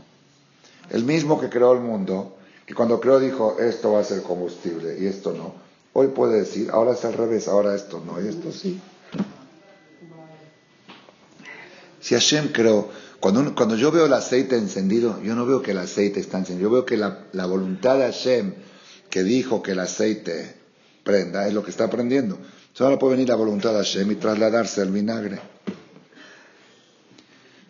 El 0.92 1.04
mismo 1.04 1.40
que 1.42 1.50
creó 1.50 1.74
el 1.74 1.80
mundo, 1.80 2.38
que 2.66 2.76
cuando 2.76 3.00
creó 3.00 3.20
dijo, 3.20 3.58
esto 3.60 3.94
va 3.94 4.02
a 4.02 4.04
ser 4.04 4.22
combustible 4.22 4.98
y 5.00 5.08
esto 5.08 5.34
no. 5.34 5.56
Hoy 5.94 6.10
puede 6.10 6.40
decir, 6.40 6.70
ahora 6.72 6.92
es 6.94 7.04
al 7.06 7.14
revés, 7.14 7.48
ahora 7.48 7.74
esto 7.74 8.04
no 8.06 8.22
y 8.24 8.28
esto 8.28 8.52
sí. 8.52 8.80
Si 12.00 12.14
Hashem 12.14 12.52
creó, 12.52 12.90
cuando, 13.20 13.56
cuando 13.56 13.76
yo 13.76 13.92
veo 13.92 14.06
el 14.06 14.14
aceite 14.14 14.58
encendido, 14.58 15.22
yo 15.24 15.36
no 15.36 15.46
veo 15.46 15.62
que 15.62 15.72
el 15.72 15.80
aceite 15.80 16.20
está 16.20 16.38
encendido, 16.38 16.70
yo 16.70 16.74
veo 16.74 16.86
que 16.86 16.98
la, 16.98 17.46
voluntad 17.48 17.98
de 17.98 18.04
Hashem 18.04 18.54
que 19.10 19.24
dijo 19.24 19.64
que 19.64 19.72
el 19.72 19.80
aceite 19.80 20.56
prenda 21.04 21.48
es 21.48 21.54
lo 21.54 21.64
que 21.64 21.72
está 21.72 21.90
prendiendo. 21.90 22.36
Entonces 22.36 22.82
ahora 22.82 23.00
puede 23.00 23.16
venir 23.16 23.30
la 23.30 23.36
voluntad 23.36 23.72
de 23.72 23.78
Hashem 23.78 24.12
y 24.12 24.16
trasladarse 24.16 24.82
al 24.82 24.92
vinagre. 24.92 25.40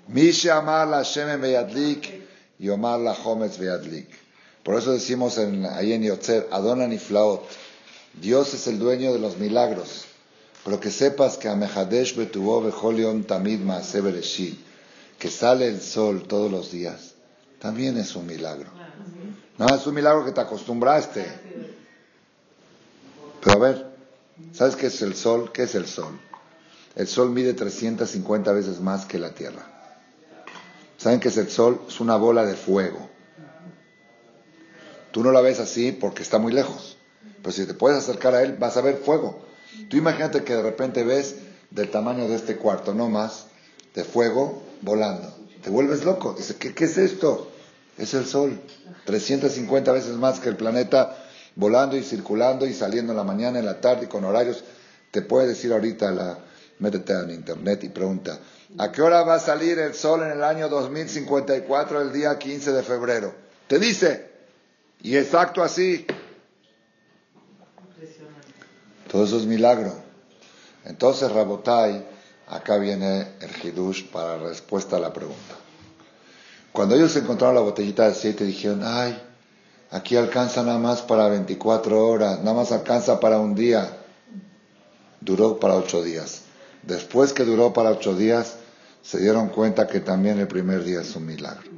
Misha 0.08 0.58
amar 0.58 0.88
la 0.88 0.98
Hashem 0.98 1.42
beyadlik 1.42 2.22
y 2.60 2.70
omar 2.70 3.00
la 3.00 3.14
Hometz 3.14 3.58
beyadlik. 3.58 4.08
Por 4.64 4.76
eso 4.76 4.92
decimos 4.92 5.38
en, 5.38 5.66
ahí 5.66 5.94
en 5.94 6.04
Yotzer, 6.04 6.48
Adonan 6.52 6.92
y 6.94 7.00
Dios 8.22 8.54
es 8.54 8.68
el 8.68 8.80
dueño 8.80 9.14
de 9.14 9.20
los 9.20 9.38
milagros. 9.38 10.06
Pero 10.64 10.80
que 10.80 10.92
sepas 10.92 11.38
que 11.38 11.48
Amehadesh 11.48 12.16
Betubo 12.16 12.62
Bejolion 12.62 13.24
Tamid 13.24 13.60
Maase 13.60 14.02
que 15.18 15.30
sale 15.30 15.68
el 15.68 15.82
sol 15.82 16.24
todos 16.28 16.52
los 16.52 16.72
días, 16.72 17.14
también 17.60 17.98
es 17.98 18.16
un 18.16 18.26
milagro. 18.26 18.70
No, 19.58 19.74
es 19.74 19.88
un 19.88 19.96
milagro 19.96 20.26
que 20.26 20.32
te 20.32 20.42
acostumbraste. 20.42 21.26
Pero 23.42 23.56
a 23.56 23.60
ver, 23.60 23.88
¿sabes 24.54 24.76
qué 24.76 24.88
es 24.88 25.02
el 25.02 25.16
sol? 25.16 25.52
¿Qué 25.52 25.64
es 25.64 25.76
el 25.76 25.88
sol? 25.88 26.20
El 26.96 27.08
sol 27.08 27.30
mide 27.30 27.54
350 27.54 28.52
veces 28.52 28.80
más 28.80 29.06
que 29.06 29.18
la 29.18 29.34
Tierra. 29.34 29.77
¿Saben 30.98 31.22
el 31.24 31.50
sol? 31.50 31.82
Es 31.88 32.00
una 32.00 32.16
bola 32.18 32.46
de 32.46 32.56
fuego. 32.56 33.10
Tú 35.12 35.24
no 35.24 35.32
la 35.32 35.42
ves 35.42 35.60
así 35.60 35.92
porque 35.92 36.24
está 36.24 36.40
muy 36.40 36.52
lejos. 36.52 36.98
Pero 37.42 37.52
si 37.52 37.66
te 37.66 37.74
puedes 37.74 38.00
acercar 38.00 38.34
a 38.34 38.42
él, 38.42 38.58
vas 38.60 38.78
a 38.78 38.82
ver 38.82 38.98
fuego. 38.98 39.40
Tú 39.90 39.98
imagínate 39.98 40.44
que 40.44 40.56
de 40.56 40.64
repente 40.64 41.04
ves 41.04 41.36
del 41.70 41.90
tamaño 41.90 42.28
de 42.28 42.36
este 42.36 42.58
cuarto, 42.58 42.94
no 42.94 43.10
más, 43.10 43.48
de 43.94 44.04
fuego 44.04 44.64
volando. 44.82 45.34
Te 45.62 45.70
vuelves 45.70 46.04
loco. 46.04 46.34
Dice, 46.34 46.56
¿qué, 46.56 46.74
qué 46.74 46.86
es 46.86 46.98
esto? 46.98 47.52
Es 47.98 48.14
el 48.16 48.26
sol. 48.26 48.60
350 49.06 49.92
veces 49.92 50.16
más 50.16 50.40
que 50.40 50.50
el 50.50 50.58
planeta 50.58 51.16
volando 51.56 51.96
y 51.96 52.04
circulando 52.04 52.66
y 52.66 52.74
saliendo 52.74 53.14
en 53.14 53.18
la 53.18 53.24
mañana, 53.24 53.60
en 53.60 53.66
la 53.66 53.82
tarde 53.82 54.06
y 54.06 54.08
con 54.08 54.24
horarios. 54.24 54.64
Te 55.12 55.22
puede 55.22 55.48
decir 55.48 55.72
ahorita 55.74 56.12
la, 56.12 56.40
métete 56.80 57.14
en 57.14 57.32
internet 57.32 57.84
y 57.84 57.90
pregunta, 57.90 58.40
¿a 58.78 58.92
qué 58.92 59.02
hora 59.02 59.24
va 59.24 59.36
a 59.36 59.40
salir 59.40 59.80
el 59.80 59.94
sol 59.94 60.24
en 60.24 60.32
el 60.32 60.44
año 60.44 60.70
2054, 60.70 62.02
el 62.02 62.14
día 62.14 62.38
15 62.38 62.72
de 62.72 62.84
febrero? 62.84 63.34
Te 63.68 63.80
dice, 63.80 64.30
y 65.02 65.18
exacto 65.18 65.64
así, 65.64 66.06
todo 69.12 69.24
eso 69.24 69.38
es 69.38 69.46
milagro. 69.46 69.94
Entonces, 70.86 71.32
Rabotai, 71.32 72.06
acá 72.48 72.78
viene 72.78 73.28
el 73.42 73.52
Hidush 73.64 74.10
para 74.10 74.38
respuesta 74.38 74.98
a 74.98 75.00
la 75.00 75.12
pregunta. 75.12 75.56
Cuando 76.72 76.96
ellos 76.96 77.16
encontraron 77.16 77.56
la 77.56 77.62
botellita 77.62 78.04
de 78.04 78.12
aceite, 78.12 78.44
dijeron, 78.44 78.82
ay, 78.84 79.22
aquí 79.92 80.16
alcanza 80.16 80.64
nada 80.64 80.78
más 80.78 81.02
para 81.02 81.28
24 81.28 82.08
horas, 82.08 82.40
nada 82.40 82.54
más 82.54 82.72
alcanza 82.72 83.20
para 83.20 83.40
un 83.40 83.56
día. 83.56 83.98
duró 85.20 85.60
para 85.60 85.76
ocho 85.76 86.04
días. 86.04 86.47
Después 86.84 87.34
que 87.34 87.44
duró 87.44 87.74
para 87.74 87.92
ocho 87.92 88.16
días, 88.16 88.56
se 89.02 89.20
dieron 89.20 89.50
cuenta 89.50 89.88
que 89.88 90.00
también 90.00 90.40
el 90.40 90.48
primer 90.48 90.84
día 90.84 91.02
es 91.02 91.16
un 91.16 91.26
milagro. 91.26 91.70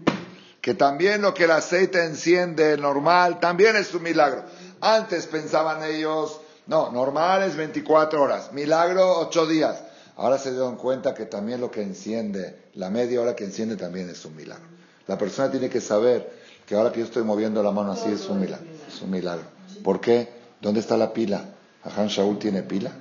Que 0.61 0.73
también 0.73 1.21
lo 1.21 1.33
que 1.33 1.45
el 1.45 1.51
aceite 1.51 2.03
enciende 2.03 2.77
normal 2.77 3.39
también 3.39 3.75
es 3.75 3.93
un 3.93 4.03
milagro. 4.03 4.43
Antes 4.81 5.27
pensaban 5.27 5.83
ellos, 5.83 6.41
no, 6.67 6.91
normal 6.91 7.43
es 7.43 7.55
24 7.55 8.21
horas, 8.21 8.51
milagro 8.53 9.19
ocho 9.19 9.45
días. 9.45 9.81
Ahora 10.15 10.37
se 10.37 10.51
dieron 10.51 10.75
cuenta 10.75 11.13
que 11.13 11.25
también 11.25 11.61
lo 11.61 11.71
que 11.71 11.81
enciende, 11.81 12.63
la 12.73 12.89
media 12.89 13.21
hora 13.21 13.35
que 13.35 13.45
enciende 13.45 13.77
también 13.77 14.09
es 14.09 14.25
un 14.25 14.35
milagro. 14.35 14.65
La 15.07 15.17
persona 15.17 15.49
tiene 15.49 15.69
que 15.69 15.81
saber 15.81 16.29
que 16.65 16.75
ahora 16.75 16.91
que 16.91 16.99
yo 16.99 17.05
estoy 17.05 17.23
moviendo 17.23 17.63
la 17.63 17.71
mano 17.71 17.93
así 17.93 18.11
es 18.11 18.27
un 18.27 18.39
milagro. 18.39 18.65
Es 18.87 19.01
un 19.01 19.09
milagro. 19.09 19.45
¿Por 19.83 20.01
qué? 20.01 20.29
¿Dónde 20.61 20.81
está 20.81 20.97
la 20.97 21.13
pila? 21.13 21.45
¿Ahan 21.83 22.07
Shaul 22.07 22.37
tiene 22.37 22.63
pila? 22.63 22.91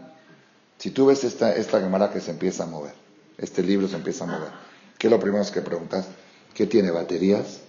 Si 0.78 0.90
tú 0.90 1.06
ves 1.06 1.24
esta, 1.24 1.54
esta 1.54 1.80
cámara 1.80 2.10
que 2.10 2.20
se 2.20 2.30
empieza 2.30 2.62
a 2.62 2.66
mover, 2.66 2.94
este 3.36 3.62
libro 3.62 3.88
se 3.88 3.96
empieza 3.96 4.24
a 4.24 4.28
mover, 4.28 4.50
¿qué 4.96 5.08
es 5.08 5.10
lo 5.10 5.18
primero 5.18 5.44
que 5.52 5.60
preguntas? 5.60 6.06
¿Qué 6.54 6.66
tiene? 6.66 6.90
¿Baterías? 6.90 7.60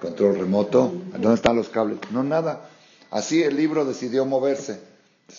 ¿Control 0.00 0.38
remoto? 0.38 0.92
¿Dónde 1.12 1.34
están 1.34 1.56
los 1.56 1.68
cables? 1.68 1.98
No, 2.10 2.22
nada. 2.22 2.68
Así 3.10 3.42
el 3.42 3.56
libro 3.56 3.84
decidió 3.84 4.24
moverse. 4.24 4.80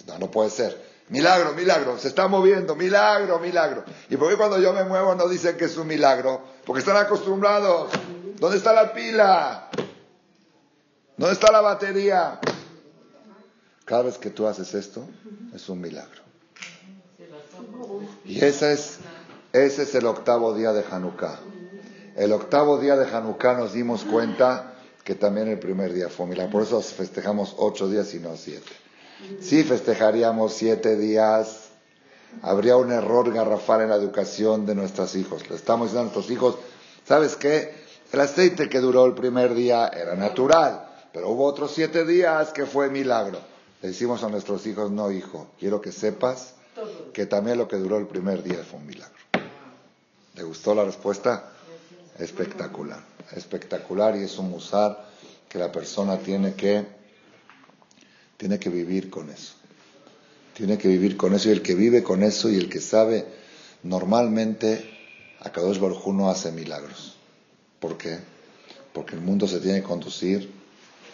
No, 0.08 0.18
no 0.18 0.32
puede 0.32 0.50
ser. 0.50 0.90
Milagro, 1.10 1.54
milagro, 1.54 1.98
se 1.98 2.08
está 2.08 2.28
moviendo, 2.28 2.76
milagro, 2.76 3.40
milagro. 3.40 3.84
¿Y 4.10 4.18
por 4.18 4.30
qué 4.30 4.38
cuando 4.38 4.60
yo 4.62 4.74
me 4.74 4.84
muevo 4.84 5.16
no 5.16 5.28
dicen 5.28 5.58
que 5.58 5.66
es 5.66 5.76
un 5.76 5.88
milagro? 5.88 6.42
Porque 6.66 6.82
están 6.82 6.98
acostumbrados. 6.98 7.90
¿Dónde 8.40 8.58
está 8.58 8.74
la 8.74 8.94
pila? 8.94 9.70
¿Dónde 11.18 11.34
está 11.34 11.52
la 11.52 11.62
batería? 11.62 12.40
Cada 13.86 14.04
vez 14.04 14.20
que 14.20 14.30
tú 14.30 14.46
haces 14.46 14.74
esto, 14.76 15.08
es 15.54 15.68
un 15.68 15.82
milagro. 15.82 16.29
Y 18.26 18.44
ese 18.44 18.74
es, 18.74 18.98
ese 19.54 19.84
es 19.84 19.96
el 19.96 20.06
octavo 20.06 20.54
día 20.54 20.74
de 20.74 20.84
Hanukkah. 20.90 21.40
El 22.16 22.34
octavo 22.34 22.78
día 22.78 22.96
de 22.96 23.10
Hanukkah 23.10 23.54
nos 23.54 23.74
dimos 23.74 24.04
cuenta 24.04 24.74
que 25.04 25.16
también 25.16 25.48
el 25.48 25.60
primer 25.60 25.94
día 25.94 26.10
fue 26.10 26.28
milagro. 26.28 26.52
Por 26.52 26.64
eso 26.64 26.82
festejamos 26.82 27.56
ocho 27.58 27.88
días 27.88 28.14
y 28.14 28.20
no 28.20 28.36
siete. 28.36 28.72
Si 29.42 29.64
festejaríamos 29.64 30.54
siete 30.54 30.96
días, 30.96 31.70
habría 32.42 32.78
un 32.78 32.92
error 32.92 33.34
garrafal 33.34 33.82
en 33.82 33.90
la 33.90 33.96
educación 33.96 34.66
de 34.66 34.76
nuestros 34.76 35.16
hijos. 35.16 35.50
Le 35.50 35.56
estamos 35.56 35.88
diciendo 35.88 36.02
a 36.10 36.14
nuestros 36.14 36.32
hijos, 36.32 36.58
¿sabes 37.06 37.36
qué? 37.36 37.74
El 38.12 38.22
aceite 38.22 38.70
que 38.70 38.80
duró 38.80 39.06
el 39.06 39.14
primer 39.14 39.54
día 39.54 39.88
era 39.88 40.16
natural, 40.16 40.88
pero 41.14 41.30
hubo 41.30 41.46
otros 41.46 41.72
siete 41.72 42.06
días 42.06 42.52
que 42.52 42.66
fue 42.66 42.90
milagro. 42.90 43.40
Le 43.82 43.90
decimos 43.90 44.24
a 44.24 44.30
nuestros 44.30 44.66
hijos, 44.68 44.92
no 44.92 45.12
hijo, 45.12 45.48
quiero 45.60 45.82
que 45.82 45.92
sepas 45.92 46.56
que 47.14 47.26
también 47.26 47.58
lo 47.58 47.68
que 47.68 47.78
duró 47.78 47.98
el 47.98 48.08
primer 48.08 48.44
día 48.44 48.64
fue 48.64 48.80
un 48.80 48.88
milagro. 48.88 49.16
¿Le 50.36 50.44
gustó 50.44 50.74
la 50.74 50.86
respuesta? 50.86 51.52
Espectacular, 52.18 53.04
espectacular 53.34 54.16
y 54.16 54.24
es 54.24 54.38
un 54.38 54.50
musar 54.50 55.06
que 55.48 55.58
la 55.58 55.72
persona 55.72 56.18
tiene 56.18 56.54
que, 56.54 56.86
tiene 58.38 58.60
que 58.60 58.70
vivir 58.70 59.10
con 59.10 59.30
eso. 59.30 59.54
Tiene 60.54 60.78
que 60.78 60.88
vivir 60.88 61.18
con 61.18 61.34
eso 61.34 61.50
y 61.50 61.54
el 61.54 61.62
que 61.62 61.76
vive 61.76 62.04
con 62.04 62.24
eso 62.24 62.50
y 62.50 62.56
el 62.56 62.70
que 62.70 62.82
sabe, 62.82 63.26
normalmente 63.84 64.98
a 65.40 65.52
Kadosh 65.52 65.80
Baruj 65.80 66.08
no 66.08 66.30
hace 66.30 66.52
milagros. 66.52 67.16
¿Por 67.80 67.98
qué? 67.98 68.20
Porque 68.94 69.16
el 69.16 69.22
mundo 69.22 69.48
se 69.48 69.60
tiene 69.60 69.82
que 69.82 69.88
conducir 69.88 70.52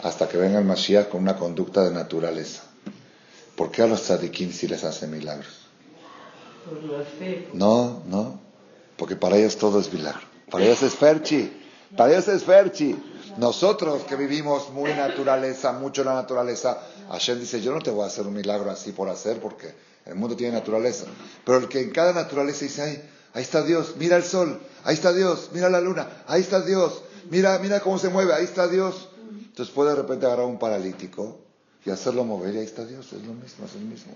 hasta 0.03 0.27
que 0.27 0.37
venga 0.37 0.59
el 0.59 0.65
Mashiach 0.65 1.09
con 1.09 1.21
una 1.21 1.35
conducta 1.35 1.83
de 1.83 1.91
naturaleza. 1.91 2.63
¿Por 3.55 3.71
qué 3.71 3.83
a 3.83 3.87
los 3.87 4.03
tzadikim 4.03 4.51
sí 4.51 4.67
les 4.67 4.83
hace 4.83 5.07
milagros? 5.07 5.64
No, 7.53 8.03
no, 8.05 8.39
porque 8.97 9.15
para 9.15 9.37
ellos 9.37 9.57
todo 9.57 9.79
es 9.79 9.91
milagro. 9.93 10.21
Para 10.49 10.65
ellos 10.65 10.83
es 10.83 10.95
ferchi, 10.95 11.51
para 11.95 12.13
ellos 12.13 12.27
es 12.27 12.43
ferchi. 12.43 12.95
Nosotros 13.37 14.03
que 14.03 14.15
vivimos 14.15 14.69
muy 14.71 14.93
naturaleza, 14.93 15.73
mucho 15.73 16.03
la 16.03 16.13
naturaleza, 16.13 16.79
Hashem 17.09 17.39
dice, 17.39 17.61
yo 17.61 17.73
no 17.73 17.79
te 17.79 17.91
voy 17.91 18.03
a 18.03 18.07
hacer 18.07 18.25
un 18.25 18.33
milagro 18.33 18.71
así 18.71 18.91
por 18.91 19.09
hacer, 19.09 19.39
porque 19.39 19.73
el 20.05 20.15
mundo 20.15 20.35
tiene 20.35 20.53
naturaleza. 20.53 21.05
Pero 21.43 21.57
el 21.57 21.67
que 21.67 21.81
en 21.81 21.91
cada 21.91 22.13
naturaleza 22.13 22.65
dice, 22.65 22.81
ay, 22.81 23.09
ahí 23.33 23.43
está 23.43 23.63
Dios, 23.63 23.95
mira 23.97 24.15
el 24.15 24.23
sol, 24.23 24.61
ahí 24.83 24.93
está 24.93 25.11
Dios, 25.13 25.49
mira 25.53 25.69
la 25.69 25.81
luna, 25.81 26.23
ahí 26.27 26.41
está 26.41 26.61
Dios, 26.61 27.01
mira, 27.29 27.59
mira 27.59 27.81
cómo 27.81 27.99
se 27.99 28.09
mueve, 28.09 28.33
ahí 28.33 28.45
está 28.45 28.67
Dios. 28.67 29.09
Entonces 29.29 29.73
puede 29.73 29.89
de 29.91 29.95
repente 29.97 30.25
agarrar 30.25 30.45
un 30.45 30.59
paralítico 30.59 31.39
y 31.85 31.89
hacerlo 31.89 32.23
mover 32.23 32.55
y 32.55 32.59
ahí 32.59 32.65
está 32.65 32.85
Dios, 32.85 33.05
es 33.13 33.23
lo 33.23 33.33
mismo, 33.33 33.65
es 33.65 33.75
el 33.75 33.81
mismo. 33.81 34.13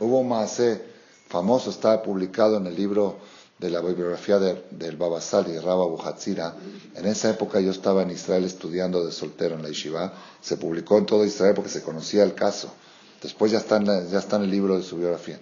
Hubo 0.00 0.20
un 0.20 0.28
maase 0.28 0.82
famoso, 1.30 1.70
está 1.70 2.02
publicado 2.02 2.56
en 2.56 2.66
el 2.66 2.74
libro 2.74 3.16
de 3.56 3.70
la 3.70 3.80
bibliografía 3.80 4.38
del 4.38 4.96
Baba 4.96 5.20
Sali, 5.20 5.56
Rabba 5.58 5.86
Buhatzira. 5.86 6.56
En 6.96 7.06
esa 7.06 7.30
época 7.30 7.60
yo 7.60 7.70
estaba 7.70 8.02
en 8.02 8.10
Israel 8.10 8.44
estudiando 8.44 9.04
de 9.04 9.12
soltero 9.12 9.54
en 9.54 9.62
la 9.62 9.68
yeshiva. 9.68 10.12
Se 10.40 10.56
publicó 10.56 10.98
en 10.98 11.06
todo 11.06 11.24
Israel 11.24 11.54
porque 11.54 11.70
se 11.70 11.82
conocía 11.82 12.24
el 12.24 12.34
caso. 12.34 12.72
Después 13.22 13.52
ya 13.52 13.58
está 13.58 13.76
en, 13.76 14.10
ya 14.10 14.18
está 14.18 14.36
en 14.36 14.42
el 14.42 14.50
libro 14.50 14.76
de 14.76 14.82
su 14.82 14.96
biografía. 14.96 15.38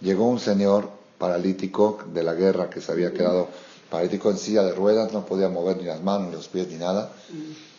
Llegó 0.00 0.26
un 0.26 0.40
señor 0.40 0.88
paralítico 1.18 1.98
de 2.14 2.22
la 2.22 2.32
guerra 2.32 2.70
que 2.70 2.80
se 2.80 2.90
había 2.90 3.12
quedado 3.12 3.48
paralítico 3.90 4.30
en 4.30 4.38
silla 4.38 4.62
de 4.62 4.72
ruedas, 4.72 5.12
no 5.12 5.26
podía 5.26 5.50
mover 5.50 5.76
ni 5.76 5.84
las 5.84 6.00
manos, 6.00 6.28
ni 6.28 6.36
los 6.36 6.48
pies, 6.48 6.68
ni 6.68 6.76
nada. 6.76 7.12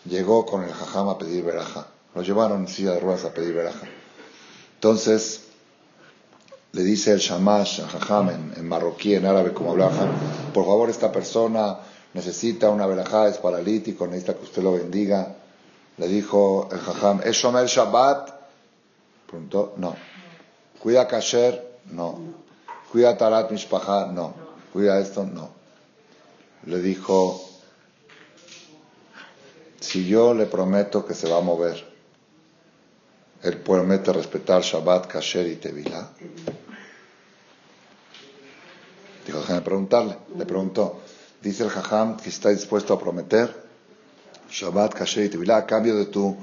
Llegó 0.05 0.45
con 0.45 0.63
el 0.63 0.71
jajam 0.71 1.09
a 1.09 1.17
pedir 1.17 1.43
veraja. 1.43 1.87
Lo 2.13 2.21
llevaron 2.21 2.61
en 2.61 2.67
silla 2.67 2.91
de 2.91 2.99
ruedas 2.99 3.25
a 3.25 3.33
pedir 3.33 3.55
veraja. 3.55 3.87
Entonces, 4.75 5.45
le 6.73 6.83
dice 6.83 7.11
el 7.11 7.19
shamash, 7.19 7.81
jajam, 7.81 8.29
en, 8.29 8.67
marroquí, 8.67 9.13
en 9.15 9.25
árabe, 9.25 9.53
como 9.53 9.71
hablaba 9.71 9.91
por 10.53 10.65
favor, 10.65 10.89
esta 10.89 11.11
persona 11.11 11.79
necesita 12.13 12.69
una 12.69 12.85
verajá, 12.85 13.27
es 13.27 13.37
paralítico, 13.37 14.07
necesita 14.07 14.35
que 14.35 14.43
usted 14.43 14.63
lo 14.63 14.73
bendiga. 14.73 15.35
Le 15.97 16.07
dijo 16.07 16.69
el 16.71 16.79
jajam, 16.79 17.21
¿es 17.23 17.35
Shomer 17.35 17.67
Shabbat? 17.67 18.31
Preguntó, 19.27 19.73
no. 19.77 19.95
¿Cuida 20.81 21.07
kasher? 21.07 21.79
No. 21.91 22.19
¿Cuida 22.91 23.17
tarat 23.17 23.51
mishpacha? 23.51 24.07
No. 24.07 24.33
¿Cuida 24.73 24.99
esto? 24.99 25.25
No. 25.25 25.49
Le 26.65 26.81
dijo, 26.81 27.41
si 29.79 30.07
yo 30.07 30.33
le 30.33 30.45
prometo 30.45 31.05
que 31.05 31.13
se 31.13 31.29
va 31.29 31.37
a 31.37 31.41
mover, 31.41 31.91
él 33.43 33.57
promete 33.57 34.13
respetar 34.13 34.61
Shabbat, 34.61 35.07
Kasher 35.07 35.47
y 35.47 35.55
Tevilá. 35.55 36.09
Dijo 39.31 39.63
preguntarle. 39.63 40.17
Le 40.37 40.45
preguntó, 40.45 40.99
dice 41.41 41.63
el 41.63 41.69
Jajam 41.69 42.17
que 42.17 42.29
está 42.29 42.49
dispuesto 42.49 42.93
a 42.93 42.99
prometer 42.99 43.63
Shabbat, 44.49 44.93
Kasher 44.93 45.25
y 45.25 45.29
Tevilá 45.29 45.57
a 45.57 45.65
cambio 45.65 45.95
de 45.95 46.05
tu, 46.07 46.35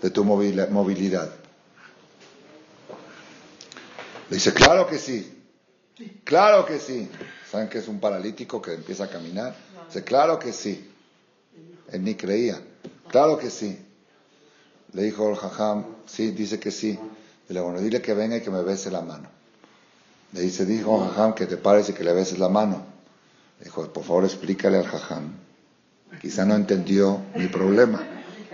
de 0.00 0.10
tu 0.10 0.24
movilidad. 0.24 1.30
Le 4.30 4.36
dice, 4.36 4.54
claro 4.54 4.86
que 4.86 4.98
sí. 4.98 5.38
Claro 6.24 6.64
que 6.64 6.78
sí. 6.78 7.10
¿Saben 7.50 7.68
que 7.68 7.78
es 7.78 7.88
un 7.88 8.00
paralítico 8.00 8.62
que 8.62 8.72
empieza 8.72 9.04
a 9.04 9.08
caminar? 9.10 9.54
Dice, 9.88 10.02
claro 10.02 10.38
que 10.38 10.54
sí. 10.54 10.90
Él 11.90 12.02
ni 12.02 12.14
creía. 12.14 12.58
Claro 13.08 13.36
que 13.36 13.50
sí. 13.50 13.78
Le 14.94 15.02
dijo 15.02 15.28
el 15.28 15.36
jajam, 15.36 15.84
sí, 16.06 16.30
dice 16.30 16.58
que 16.58 16.70
sí. 16.70 16.98
Dile, 17.46 17.60
bueno, 17.60 17.80
dile 17.80 18.00
que 18.00 18.14
venga 18.14 18.38
y 18.38 18.40
que 18.40 18.50
me 18.50 18.62
bese 18.62 18.90
la 18.90 19.02
mano. 19.02 19.41
Le 20.32 20.40
dice, 20.40 20.64
dijo 20.64 20.98
jajam 20.98 21.34
que 21.34 21.46
te 21.46 21.56
pares 21.56 21.88
y 21.90 21.92
que 21.92 22.04
le 22.04 22.12
beses 22.12 22.38
la 22.38 22.48
mano. 22.48 22.84
Le 23.58 23.66
dijo, 23.66 23.86
por 23.92 24.04
favor 24.04 24.24
explícale 24.24 24.78
al 24.78 24.86
jajam. 24.86 25.34
Quizá 26.20 26.44
no 26.44 26.54
entendió 26.54 27.20
mi 27.36 27.46
problema. 27.46 28.02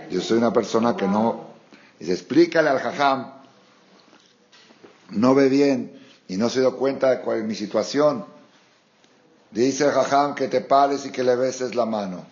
Yo 0.09 0.21
soy 0.21 0.37
una 0.37 0.51
persona 0.53 0.95
que 0.95 1.07
no... 1.07 1.49
Dice, 1.99 2.13
explícale 2.13 2.69
al 2.69 2.79
jajam. 2.79 3.31
No 5.11 5.35
ve 5.35 5.49
bien 5.49 5.99
y 6.27 6.37
no 6.37 6.49
se 6.49 6.59
dio 6.59 6.77
cuenta 6.77 7.09
de 7.11 7.21
cuál 7.21 7.39
es 7.39 7.45
mi 7.45 7.55
situación. 7.55 8.25
Dice 9.51 9.85
el 9.85 9.91
jajam 9.91 10.35
que 10.35 10.47
te 10.47 10.61
pares 10.61 11.05
y 11.05 11.11
que 11.11 11.23
le 11.23 11.35
beses 11.35 11.75
la 11.75 11.85
mano. 11.85 12.25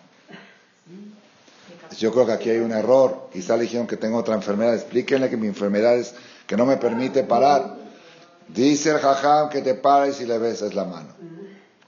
Yo 1.96 2.12
creo 2.12 2.26
que 2.26 2.32
aquí 2.32 2.50
hay 2.50 2.58
un 2.58 2.72
error. 2.72 3.28
Quizá 3.32 3.56
le 3.56 3.62
dijeron 3.62 3.86
que 3.86 3.96
tengo 3.96 4.18
otra 4.18 4.34
enfermedad. 4.34 4.74
Explíquenle 4.74 5.30
que 5.30 5.36
mi 5.36 5.46
enfermedad 5.46 5.96
es 5.96 6.14
que 6.46 6.56
no 6.56 6.66
me 6.66 6.76
permite 6.76 7.24
parar. 7.24 7.87
Dice 8.48 8.90
el 8.90 8.98
jajam 8.98 9.50
que 9.50 9.62
te 9.62 9.74
pares 9.74 10.20
y 10.20 10.26
le 10.26 10.38
beses 10.38 10.74
la 10.74 10.84
mano. 10.84 11.14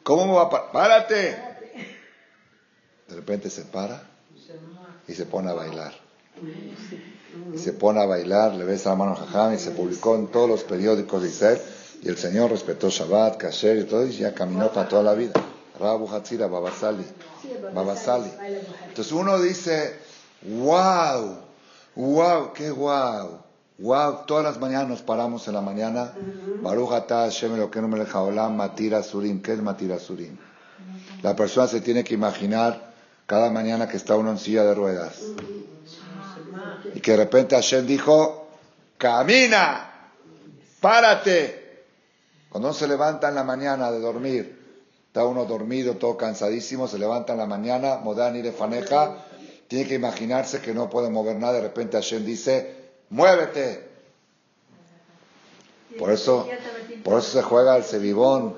¿Cómo 0.02 0.26
me 0.26 0.34
va 0.34 0.42
a 0.42 0.50
parar? 0.50 0.72
¡Párate! 0.72 1.50
De 3.08 3.16
repente 3.16 3.50
se 3.50 3.62
para 3.62 4.02
y 5.08 5.14
se 5.14 5.26
pone 5.26 5.50
a 5.50 5.54
bailar. 5.54 5.92
Y 7.54 7.58
se 7.58 7.72
pone 7.72 8.00
a 8.00 8.06
bailar, 8.06 8.54
le 8.54 8.64
besa 8.64 8.90
la 8.90 8.96
mano 8.96 9.12
al 9.12 9.26
jajam 9.26 9.54
y 9.54 9.58
se 9.58 9.70
publicó 9.70 10.14
en 10.16 10.28
todos 10.28 10.48
los 10.48 10.64
periódicos 10.64 11.22
de 11.22 11.28
Israel. 11.28 11.60
Y 12.02 12.08
el 12.08 12.16
Señor 12.16 12.50
respetó 12.50 12.88
Shabbat, 12.88 13.36
Kasher 13.36 13.78
y 13.78 13.84
todo 13.84 14.06
y 14.06 14.12
ya 14.12 14.34
caminó 14.34 14.72
para 14.72 14.88
toda 14.88 15.02
la 15.02 15.14
vida. 15.14 15.32
Rabu 15.78 16.08
Hatzira, 16.08 16.46
Babasali. 16.46 17.04
Babasali. 17.74 18.30
Entonces 18.88 19.12
uno 19.12 19.40
dice, 19.40 19.98
wow, 20.42 21.38
wow, 21.96 22.52
qué 22.52 22.70
wow, 22.70 23.40
Wow, 23.80 24.26
todas 24.26 24.44
las 24.44 24.60
mañanas 24.60 24.88
nos 24.88 25.00
paramos 25.00 25.48
en 25.48 25.54
la 25.54 25.62
mañana. 25.62 26.12
Baruch 26.60 26.92
atah 26.92 27.22
Hashem 27.24 27.54
Elokeinu 27.54 27.88
melech 27.88 28.12
haolam 28.14 28.54
matira 28.54 29.02
surim. 29.02 29.40
¿Qué 29.40 29.54
es 29.54 29.62
matira 29.62 29.98
surim? 29.98 30.36
La 31.22 31.34
persona 31.34 31.66
se 31.66 31.80
tiene 31.80 32.04
que 32.04 32.12
imaginar 32.12 32.92
cada 33.24 33.50
mañana 33.50 33.88
que 33.88 33.96
está 33.96 34.16
uno 34.16 34.32
en 34.32 34.38
silla 34.38 34.64
de 34.64 34.74
ruedas. 34.74 35.22
Y 36.94 37.00
que 37.00 37.12
de 37.12 37.16
repente 37.16 37.54
Hashem 37.54 37.86
dijo, 37.86 38.48
camina, 38.98 40.10
párate. 40.80 41.86
Cuando 42.50 42.68
uno 42.68 42.76
se 42.76 42.86
levanta 42.86 43.30
en 43.30 43.34
la 43.34 43.44
mañana 43.44 43.90
de 43.90 44.00
dormir, 44.00 44.60
está 45.06 45.24
uno 45.24 45.46
dormido, 45.46 45.96
todo 45.96 46.18
cansadísimo, 46.18 46.86
se 46.86 46.98
levanta 46.98 47.32
en 47.32 47.38
la 47.38 47.46
mañana, 47.46 47.96
Modán 47.96 48.36
y 48.36 48.50
faneja, 48.50 49.24
tiene 49.68 49.88
que 49.88 49.94
imaginarse 49.94 50.60
que 50.60 50.74
no 50.74 50.90
puede 50.90 51.08
mover 51.08 51.36
nada, 51.36 51.54
de 51.54 51.60
repente 51.62 51.96
Hashem 51.96 52.26
dice, 52.26 52.79
muévete. 53.10 53.88
Por 55.98 56.10
eso, 56.10 56.48
por 57.04 57.18
eso 57.18 57.32
se 57.32 57.42
juega 57.42 57.76
el 57.76 57.84
cebibón. 57.84 58.54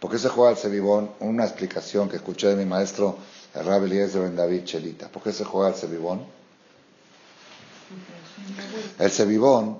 ¿Por 0.00 0.10
qué 0.10 0.18
se 0.18 0.28
juega 0.28 0.52
el 0.52 0.56
cebibón? 0.56 1.10
Una 1.20 1.44
explicación 1.44 2.08
que 2.08 2.16
escuché 2.16 2.48
de 2.48 2.56
mi 2.56 2.64
maestro, 2.64 3.18
el 3.54 3.66
Rabbi 3.66 3.86
Eliezer 3.86 4.22
Ben 4.22 4.36
David 4.36 4.64
Chelita. 4.64 5.08
¿Por 5.08 5.22
qué 5.22 5.32
se 5.32 5.44
juega 5.44 5.70
el 5.70 5.74
cebibón? 5.74 6.24
El 8.98 9.10
cebibón, 9.10 9.78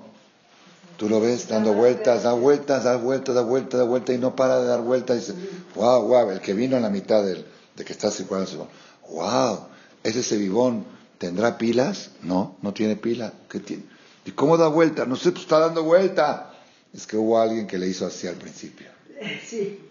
tú 0.97 1.07
lo 1.07 1.21
ves 1.21 1.47
dando 1.47 1.73
vueltas, 1.73 2.23
da 2.23 2.33
vueltas, 2.33 2.83
da 2.83 2.97
vueltas, 2.97 3.35
da 3.35 3.41
vueltas, 3.41 3.79
da 3.79 3.85
vueltas 3.85 4.15
y 4.15 4.17
no 4.19 4.35
para 4.35 4.59
de 4.59 4.67
dar 4.67 4.81
vueltas. 4.81 5.17
Y 5.17 5.19
dice, 5.19 5.33
wow, 5.75 6.01
wow, 6.01 6.31
el 6.31 6.41
que 6.41 6.53
vino 6.53 6.75
en 6.75 6.83
la 6.83 6.89
mitad 6.89 7.23
de 7.23 7.45
que 7.85 7.93
está 7.93 8.11
circulando 8.11 8.49
el 8.49 8.57
cebibón. 8.57 8.69
Wow, 9.09 9.67
ese 10.03 10.23
cebibón 10.23 10.85
tendrá 11.17 11.57
pilas? 11.57 12.11
No, 12.21 12.57
no 12.61 12.73
tiene 12.73 12.95
pila. 12.97 13.31
¿Qué 13.49 13.59
tiene? 13.59 13.96
¿Y 14.27 14.31
cómo 14.31 14.57
da 14.57 14.67
vuelta? 14.67 15.05
No 15.05 15.15
sé, 15.15 15.31
pues 15.31 15.43
está 15.43 15.57
dando 15.57 15.83
vuelta. 15.83 16.51
Es 16.93 17.07
que 17.07 17.15
hubo 17.15 17.39
alguien 17.39 17.65
que 17.65 17.77
le 17.77 17.87
hizo 17.87 18.05
así 18.05 18.27
al 18.27 18.35
principio. 18.35 18.87
Sí, 19.47 19.89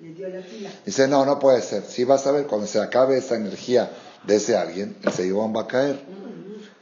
le 0.00 0.14
dio 0.14 0.28
la 0.28 0.40
pila. 0.40 0.70
Dice, 0.84 1.06
no, 1.06 1.24
no 1.26 1.38
puede 1.38 1.60
ser. 1.60 1.84
Si 1.84 2.04
vas 2.04 2.26
a 2.26 2.32
ver, 2.32 2.46
cuando 2.46 2.66
se 2.66 2.80
acabe 2.80 3.18
esa 3.18 3.36
energía 3.36 3.90
de 4.24 4.36
ese 4.36 4.56
alguien, 4.56 4.96
el 5.02 5.12
seguibón 5.12 5.54
va 5.54 5.62
a 5.62 5.66
caer. 5.66 6.00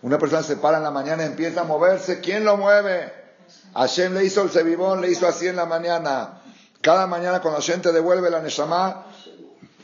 Una 0.02 0.18
persona 0.18 0.42
se 0.42 0.56
para 0.56 0.78
en 0.78 0.84
la 0.84 0.92
mañana 0.92 1.24
y 1.24 1.26
empieza 1.26 1.62
a 1.62 1.64
moverse. 1.64 2.20
¿Quién 2.20 2.44
lo 2.44 2.56
mueve? 2.56 3.12
Hashem 3.74 4.14
le 4.14 4.24
hizo 4.24 4.42
el 4.42 4.50
cebibón, 4.50 5.00
le 5.00 5.10
hizo 5.10 5.26
así 5.26 5.48
en 5.48 5.56
la 5.56 5.66
mañana. 5.66 6.42
Cada 6.80 7.08
mañana 7.08 7.40
cuando 7.40 7.60
Hashem 7.60 7.82
te 7.82 7.92
devuelve 7.92 8.30
la 8.30 8.40
Neshama, 8.40 9.06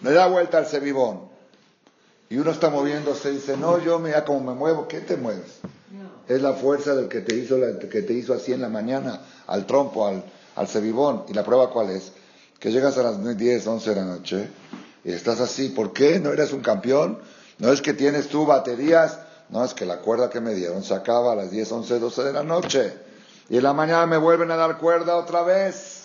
le 0.02 0.12
da 0.12 0.26
vuelta 0.28 0.58
al 0.58 0.66
cebibón. 0.66 1.28
Y 2.28 2.38
uno 2.38 2.52
está 2.52 2.70
moviéndose 2.70 3.30
y 3.30 3.34
dice, 3.34 3.56
no, 3.56 3.78
yo 3.78 3.98
mira 3.98 4.24
cómo 4.24 4.52
me 4.52 4.58
muevo. 4.58 4.86
¿Qué 4.86 5.00
te 5.00 5.16
mueves? 5.16 5.60
Es 6.30 6.40
la 6.42 6.52
fuerza 6.52 6.94
del 6.94 7.08
que 7.08 7.22
te 7.22 7.34
hizo, 7.34 7.56
que 7.90 8.02
te 8.02 8.12
hizo 8.12 8.32
así 8.32 8.52
en 8.52 8.60
la 8.60 8.68
mañana, 8.68 9.20
al 9.48 9.66
trompo, 9.66 10.06
al, 10.06 10.22
al 10.54 10.68
cebibón. 10.68 11.24
¿Y 11.26 11.32
la 11.32 11.42
prueba 11.42 11.70
cuál 11.70 11.90
es? 11.90 12.12
Que 12.60 12.70
llegas 12.70 12.96
a 12.98 13.02
las 13.02 13.36
10, 13.36 13.66
11 13.66 13.90
de 13.90 13.96
la 13.96 14.04
noche 14.04 14.48
y 15.02 15.10
estás 15.10 15.40
así. 15.40 15.70
¿Por 15.70 15.92
qué? 15.92 16.20
¿No 16.20 16.32
eres 16.32 16.52
un 16.52 16.60
campeón? 16.60 17.18
¿No 17.58 17.72
es 17.72 17.82
que 17.82 17.94
tienes 17.94 18.28
tú 18.28 18.46
baterías? 18.46 19.18
No, 19.48 19.64
es 19.64 19.74
que 19.74 19.84
la 19.84 19.98
cuerda 20.02 20.30
que 20.30 20.40
me 20.40 20.54
dieron 20.54 20.84
se 20.84 20.94
acaba 20.94 21.32
a 21.32 21.34
las 21.34 21.50
10, 21.50 21.72
11, 21.72 21.98
12 21.98 22.22
de 22.22 22.32
la 22.32 22.44
noche. 22.44 22.92
Y 23.48 23.56
en 23.56 23.64
la 23.64 23.72
mañana 23.72 24.06
me 24.06 24.16
vuelven 24.16 24.52
a 24.52 24.56
dar 24.56 24.78
cuerda 24.78 25.16
otra 25.16 25.42
vez. 25.42 26.02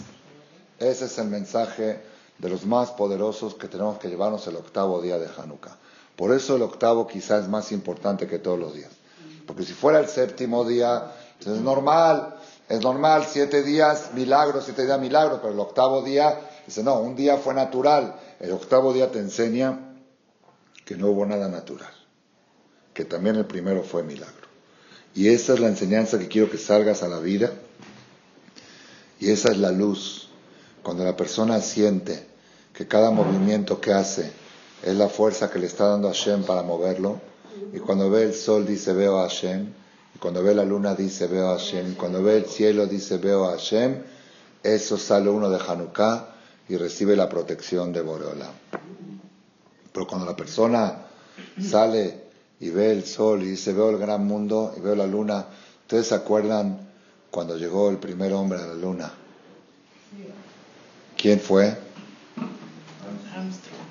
Ese 0.79 1.05
es 1.05 1.19
el 1.19 1.27
mensaje 1.27 2.01
de 2.39 2.49
los 2.49 2.65
más 2.65 2.89
poderosos 2.89 3.53
que 3.53 3.67
tenemos 3.67 3.99
que 3.99 4.07
llevarnos 4.07 4.47
el 4.47 4.55
octavo 4.55 5.03
día 5.03 5.19
de 5.19 5.27
Hanukkah. 5.37 5.77
Por 6.15 6.33
eso 6.33 6.55
el 6.55 6.63
octavo 6.63 7.05
quizás 7.05 7.43
es 7.43 7.47
más 7.47 7.71
importante 7.71 8.25
que 8.25 8.39
todos 8.39 8.57
los 8.57 8.73
días. 8.73 8.89
Porque 9.45 9.63
si 9.63 9.73
fuera 9.73 9.99
el 9.99 10.07
séptimo 10.07 10.65
día, 10.65 11.11
es 11.39 11.47
normal, 11.47 12.35
es 12.67 12.81
normal, 12.81 13.25
siete 13.29 13.63
días 13.63 14.11
milagro, 14.13 14.61
siete 14.61 14.85
días 14.85 14.99
milagro, 14.99 15.39
pero 15.41 15.53
el 15.53 15.59
octavo 15.59 16.01
día, 16.01 16.39
dice, 16.65 16.83
no, 16.83 16.99
un 16.99 17.15
día 17.15 17.37
fue 17.37 17.53
natural. 17.53 18.15
El 18.39 18.51
octavo 18.51 18.93
día 18.93 19.11
te 19.11 19.19
enseña 19.19 19.93
que 20.83 20.95
no 20.95 21.07
hubo 21.07 21.25
nada 21.25 21.47
natural, 21.47 21.93
que 22.93 23.05
también 23.05 23.35
el 23.35 23.45
primero 23.45 23.83
fue 23.83 24.03
milagro. 24.03 24.45
Y 25.13 25.29
esa 25.29 25.53
es 25.53 25.59
la 25.59 25.67
enseñanza 25.67 26.19
que 26.19 26.27
quiero 26.27 26.49
que 26.49 26.57
salgas 26.57 27.01
a 27.01 27.07
la 27.07 27.19
vida. 27.19 27.51
Y 29.19 29.31
esa 29.31 29.51
es 29.51 29.57
la 29.57 29.71
luz. 29.71 30.29
Cuando 30.83 31.03
la 31.03 31.15
persona 31.15 31.61
siente 31.61 32.27
que 32.73 32.87
cada 32.87 33.11
movimiento 33.11 33.79
que 33.79 33.93
hace 33.93 34.31
es 34.83 34.95
la 34.95 35.07
fuerza 35.07 35.49
que 35.49 35.59
le 35.59 35.67
está 35.67 35.87
dando 35.87 36.09
a 36.09 36.11
Hashem 36.11 36.43
para 36.43 36.63
moverlo. 36.63 37.21
Y 37.73 37.79
cuando 37.79 38.09
ve 38.09 38.23
el 38.23 38.33
sol 38.33 38.65
dice 38.65 38.93
veo 38.93 39.19
a 39.19 39.29
Hashem. 39.29 39.67
Y 40.15 40.19
cuando 40.19 40.43
ve 40.43 40.55
la 40.55 40.65
luna 40.65 40.95
dice 40.95 41.27
veo 41.27 41.49
a 41.49 41.57
Hashem. 41.57 41.93
Y 41.93 41.95
cuando 41.95 42.23
ve 42.23 42.37
el 42.37 42.45
cielo 42.45 42.85
dice 42.85 43.17
veo 43.17 43.45
a 43.45 43.51
Hashem. 43.51 44.01
Eso 44.63 44.97
sale 44.97 45.29
uno 45.29 45.49
de 45.49 45.59
Hanukkah 45.59 46.27
y 46.67 46.77
recibe 46.77 47.15
la 47.15 47.29
protección 47.29 47.93
de 47.93 48.01
Boreolam. 48.01 48.53
Pero 49.91 50.07
cuando 50.07 50.25
la 50.25 50.35
persona 50.35 51.05
sale 51.61 52.23
y 52.59 52.69
ve 52.69 52.91
el 52.91 53.05
sol 53.05 53.43
y 53.43 53.51
dice 53.51 53.73
veo 53.73 53.89
el 53.89 53.97
gran 53.97 54.25
mundo 54.25 54.73
y 54.75 54.81
veo 54.81 54.95
la 54.95 55.07
luna, 55.07 55.45
¿ustedes 55.81 56.07
se 56.07 56.15
acuerdan 56.15 56.79
cuando 57.29 57.57
llegó 57.57 57.89
el 57.89 57.97
primer 57.97 58.33
hombre 58.33 58.59
a 58.59 58.67
la 58.67 58.73
luna? 58.73 59.13
¿Quién 61.17 61.39
fue? 61.39 61.77
Armstrong 63.35 63.84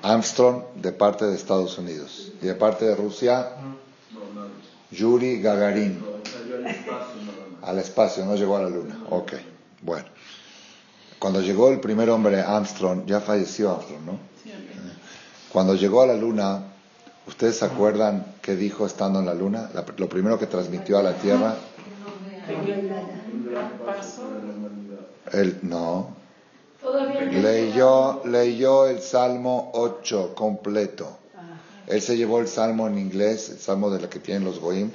de 0.75 0.91
parte 0.91 1.25
de 1.25 1.35
Estados 1.35 1.77
Unidos 1.79 2.31
y 2.41 2.45
de 2.45 2.53
parte 2.53 2.85
de 2.85 2.95
Rusia 2.95 3.49
Yuri 4.91 5.41
Gagarin 5.41 5.99
Salió 6.31 6.57
al 7.63 7.79
espacio 7.79 8.23
no 8.25 8.35
llegó 8.35 8.57
a 8.57 8.61
la 8.61 8.69
luna. 8.69 8.99
Ok, 9.09 9.33
bueno. 9.81 10.05
Cuando 11.17 11.41
llegó 11.41 11.69
el 11.69 11.79
primer 11.79 12.11
hombre 12.11 12.41
Armstrong, 12.41 13.05
ya 13.07 13.19
falleció 13.19 13.71
Armstrong, 13.71 14.01
¿no? 14.05 14.19
Cuando 15.51 15.73
llegó 15.73 16.03
a 16.03 16.07
la 16.07 16.15
luna, 16.15 16.61
¿ustedes 17.27 17.57
se 17.57 17.65
acuerdan 17.65 18.27
qué 18.43 18.55
dijo 18.55 18.85
estando 18.85 19.19
en 19.19 19.25
la 19.25 19.33
luna? 19.33 19.71
La- 19.73 19.85
lo 19.97 20.07
primero 20.07 20.37
que 20.37 20.45
transmitió 20.45 20.99
a 20.99 21.03
la 21.03 21.13
Tierra, 21.13 21.55
él 25.33 25.57
no, 25.63 26.15
leyó, 27.31 28.21
leyó 28.25 28.87
el 28.87 29.01
Salmo 29.01 29.71
8 29.73 30.33
completo. 30.35 31.17
Él 31.87 32.01
se 32.01 32.17
llevó 32.17 32.39
el 32.39 32.47
Salmo 32.47 32.87
en 32.87 32.97
inglés, 32.97 33.49
el 33.49 33.59
Salmo 33.59 33.89
de 33.89 34.01
la 34.01 34.09
que 34.09 34.19
tienen 34.19 34.43
los 34.43 34.59
Goim. 34.59 34.91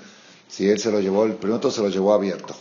Si 0.48 0.68
él 0.68 0.78
se 0.78 0.90
lo 0.90 1.00
llevó, 1.00 1.24
el 1.24 1.34
primero 1.34 1.70
se 1.70 1.80
lo 1.80 1.88
llevó 1.88 2.12
abierto. 2.12 2.54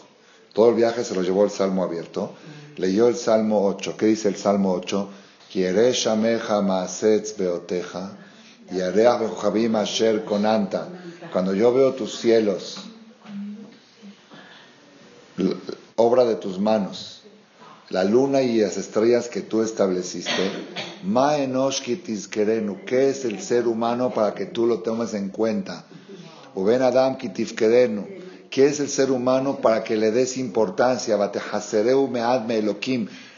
Todo 0.54 0.69
el 0.69 0.76
viaje 0.76 1.04
se 1.04 1.15
lo 1.15 1.24
llevó 1.24 1.43
el 1.45 1.50
Salmo 1.50 1.84
abierto. 1.84 2.34
Leyó 2.78 3.08
el 3.08 3.15
Salmo 3.15 3.65
8. 3.65 3.95
¿Qué 3.98 4.06
dice 4.06 4.28
el 4.28 4.36
Salmo 4.36 4.74
8? 4.74 5.10
Quiere 5.52 5.91
shameja 5.93 6.62
maasetz 6.62 7.36
beoteja, 7.36 8.15
asher 9.82 10.24
konanta. 10.24 10.88
Cuando 11.32 11.56
yo 11.56 11.74
veo 11.74 11.93
tus 11.93 12.19
cielos, 12.19 12.78
obra 15.95 16.26
de 16.26 16.36
tus 16.36 16.60
manos, 16.60 17.19
la 17.89 18.04
luna 18.04 18.41
y 18.43 18.60
las 18.60 18.78
estrellas 18.78 19.30
que 19.30 19.41
tú 19.41 19.63
estableciste, 19.63 20.52
tizkerenu, 22.06 22.86
¿qué 22.86 23.10
es 23.10 23.25
el 23.25 23.41
ser 23.41 23.67
humano 23.67 24.13
para 24.13 24.36
que 24.36 24.45
tú 24.45 24.67
lo 24.67 24.80
tomes 24.80 25.13
en 25.15 25.30
cuenta? 25.30 25.86
Uben 26.54 26.84
Adam 26.84 27.17
ki 27.17 27.30
tifkerenu, 27.30 28.06
¿qué 28.49 28.67
es 28.67 28.80
el 28.80 28.89
ser 28.89 29.12
humano 29.12 29.58
para 29.58 29.84
que 29.84 29.95
le 29.95 30.12
des 30.12 30.38
importancia? 30.38 31.17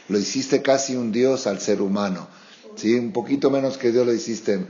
Lo 0.09 0.19
hiciste 0.19 0.61
casi 0.61 0.95
un 0.97 1.11
dios 1.13 1.47
al 1.47 1.61
ser 1.61 1.81
humano, 1.81 2.27
¿sí? 2.75 2.95
Un 2.95 3.13
poquito 3.13 3.49
menos 3.49 3.77
que 3.77 3.93
Dios 3.93 4.05
lo 4.05 4.13
hiciste. 4.13 4.65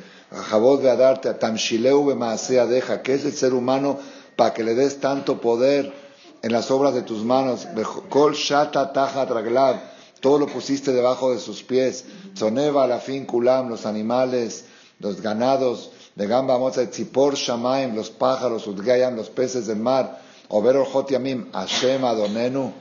¿qué 3.04 3.14
es 3.16 3.26
el 3.26 3.34
ser 3.34 3.54
humano 3.54 4.00
para 4.36 4.54
que 4.54 4.64
le 4.64 4.76
des 4.76 5.00
tanto 5.00 5.42
poder? 5.42 6.11
En 6.42 6.52
las 6.52 6.72
obras 6.72 6.94
de 6.94 7.02
tus 7.02 7.24
manos. 7.24 7.68
Kol 8.10 8.34
shata 8.34 8.94
tajat 8.94 9.30
raglav. 9.30 9.80
Todo 10.20 10.40
lo 10.40 10.48
pusiste 10.48 10.92
debajo 10.92 11.32
de 11.34 11.40
sus 11.40 11.64
pies. 11.64 12.06
Soneva, 12.34 12.88
la 12.88 13.00
fin 13.00 13.26
kulam, 13.26 13.70
los 13.70 13.86
animales, 13.86 14.66
los 15.00 15.22
ganados, 15.22 15.92
de 16.16 16.28
gamba 16.28 16.58
moza, 16.60 16.86
tzipor 16.90 17.36
shamaim, 17.36 17.96
los 17.96 18.12
pájaros, 18.12 18.68
udgayam, 18.68 19.16
los 19.16 19.30
peces 19.30 19.68
del 19.68 19.80
mar. 19.80 20.20
Over 20.50 20.78
orjot 20.78 21.10
yamim, 21.10 21.52
Hashem 21.54 22.04
Adonenu, 22.04 22.74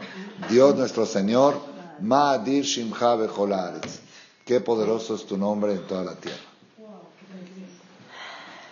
Dios 0.49 0.75
nuestro 0.75 1.07
Señor, 1.07 1.71
Ma'adir 2.01 2.65
shimcha 2.65 3.17
bechol 3.17 3.53
haaretz. 3.53 4.01
Qué 4.45 4.61
poderoso 4.61 5.15
es 5.15 5.27
tu 5.27 5.37
nombre 5.37 5.73
en 5.73 5.87
toda 5.87 6.03
la 6.03 6.15
tierra. 6.15 6.39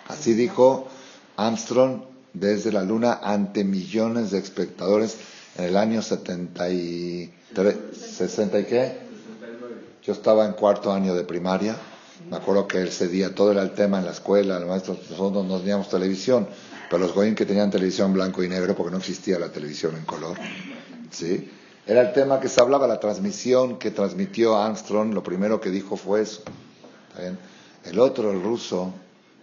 Así 0.09 0.33
dijo 0.33 0.89
Armstrong 1.37 2.03
desde 2.39 2.73
la 2.73 2.83
luna 2.83 3.21
ante 3.23 3.65
millones 3.65 4.31
de 4.31 4.39
espectadores 4.39 5.17
en 5.57 5.65
el 5.65 5.77
año 5.77 6.03
73, 6.03 7.77
60 7.93 8.61
y 8.61 8.65
qué? 8.65 8.99
Yo 10.05 10.13
estaba 10.13 10.47
en 10.47 10.53
cuarto 10.53 10.93
año 10.93 11.15
de 11.15 11.25
primaria. 11.25 11.77
Me 12.31 12.37
acuerdo 12.37 12.67
que 12.67 12.83
ese 12.83 13.09
día 13.09 13.35
todo 13.35 13.53
era 13.53 13.63
el 13.63 13.73
tema 13.73 13.99
en 13.99 14.05
la 14.05 14.13
escuela, 14.13 14.59
los 14.59 14.69
maestros, 14.69 14.99
nosotros 15.11 15.45
no 15.45 15.59
teníamos 15.59 15.89
televisión. 15.89 16.47
pero 16.89 17.03
los 17.03 17.15
goyim 17.15 17.35
que 17.35 17.45
tenían 17.45 17.71
televisión 17.71 18.13
blanco 18.13 18.43
y 18.43 18.49
negro, 18.49 18.75
porque 18.75 18.93
no 18.93 18.99
existía 18.99 19.39
la 19.39 19.51
televisión 19.51 19.95
en 19.97 20.05
color, 20.05 20.37
¿sí? 21.11 21.51
Era 21.87 22.03
el 22.03 22.13
tema 22.13 22.39
que 22.41 22.49
se 22.49 22.61
hablaba, 22.61 22.87
la 22.87 23.01
transmisión 23.01 23.79
que 23.79 23.91
transmitió 23.91 24.57
Armstrong, 24.57 25.15
lo 25.15 25.23
primero 25.23 25.61
que 25.61 25.71
dijo 25.71 25.97
fue 25.97 26.23
eso. 26.23 26.43
El 27.85 27.99
otro, 27.99 28.31
el 28.31 28.43
ruso, 28.43 28.93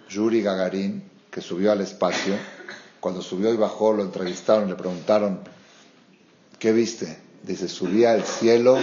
Yuri 0.10 0.42
Gagarin, 0.42 1.04
que 1.32 1.42
subió 1.42 1.72
al 1.72 1.82
espacio, 1.82 2.36
cuando 3.06 3.22
subió 3.22 3.54
y 3.54 3.56
bajó, 3.56 3.94
lo 3.94 4.02
entrevistaron, 4.02 4.68
le 4.68 4.74
preguntaron, 4.74 5.42
¿qué 6.58 6.72
viste? 6.74 7.20
Dice, 7.44 7.68
subí 7.68 8.04
al 8.04 8.24
cielo, 8.24 8.80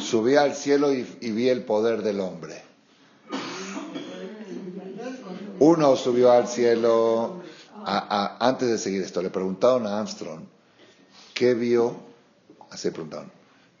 subí 0.00 0.34
al 0.34 0.56
cielo 0.56 0.92
y, 0.92 1.04
vi 1.30 1.48
el 1.48 1.62
poder 1.62 2.02
del 2.02 2.18
hombre. 2.18 2.60
Uno 5.60 5.94
subió 5.94 6.32
al 6.32 6.48
cielo, 6.48 7.40
antes 7.84 8.68
de 8.68 8.78
seguir 8.78 9.02
esto, 9.02 9.22
le 9.22 9.30
preguntaron 9.30 9.86
a 9.86 10.00
Armstrong, 10.00 10.40
¿qué 11.34 11.54
vio? 11.54 11.94
Así 12.70 12.90
preguntaron, 12.90 13.30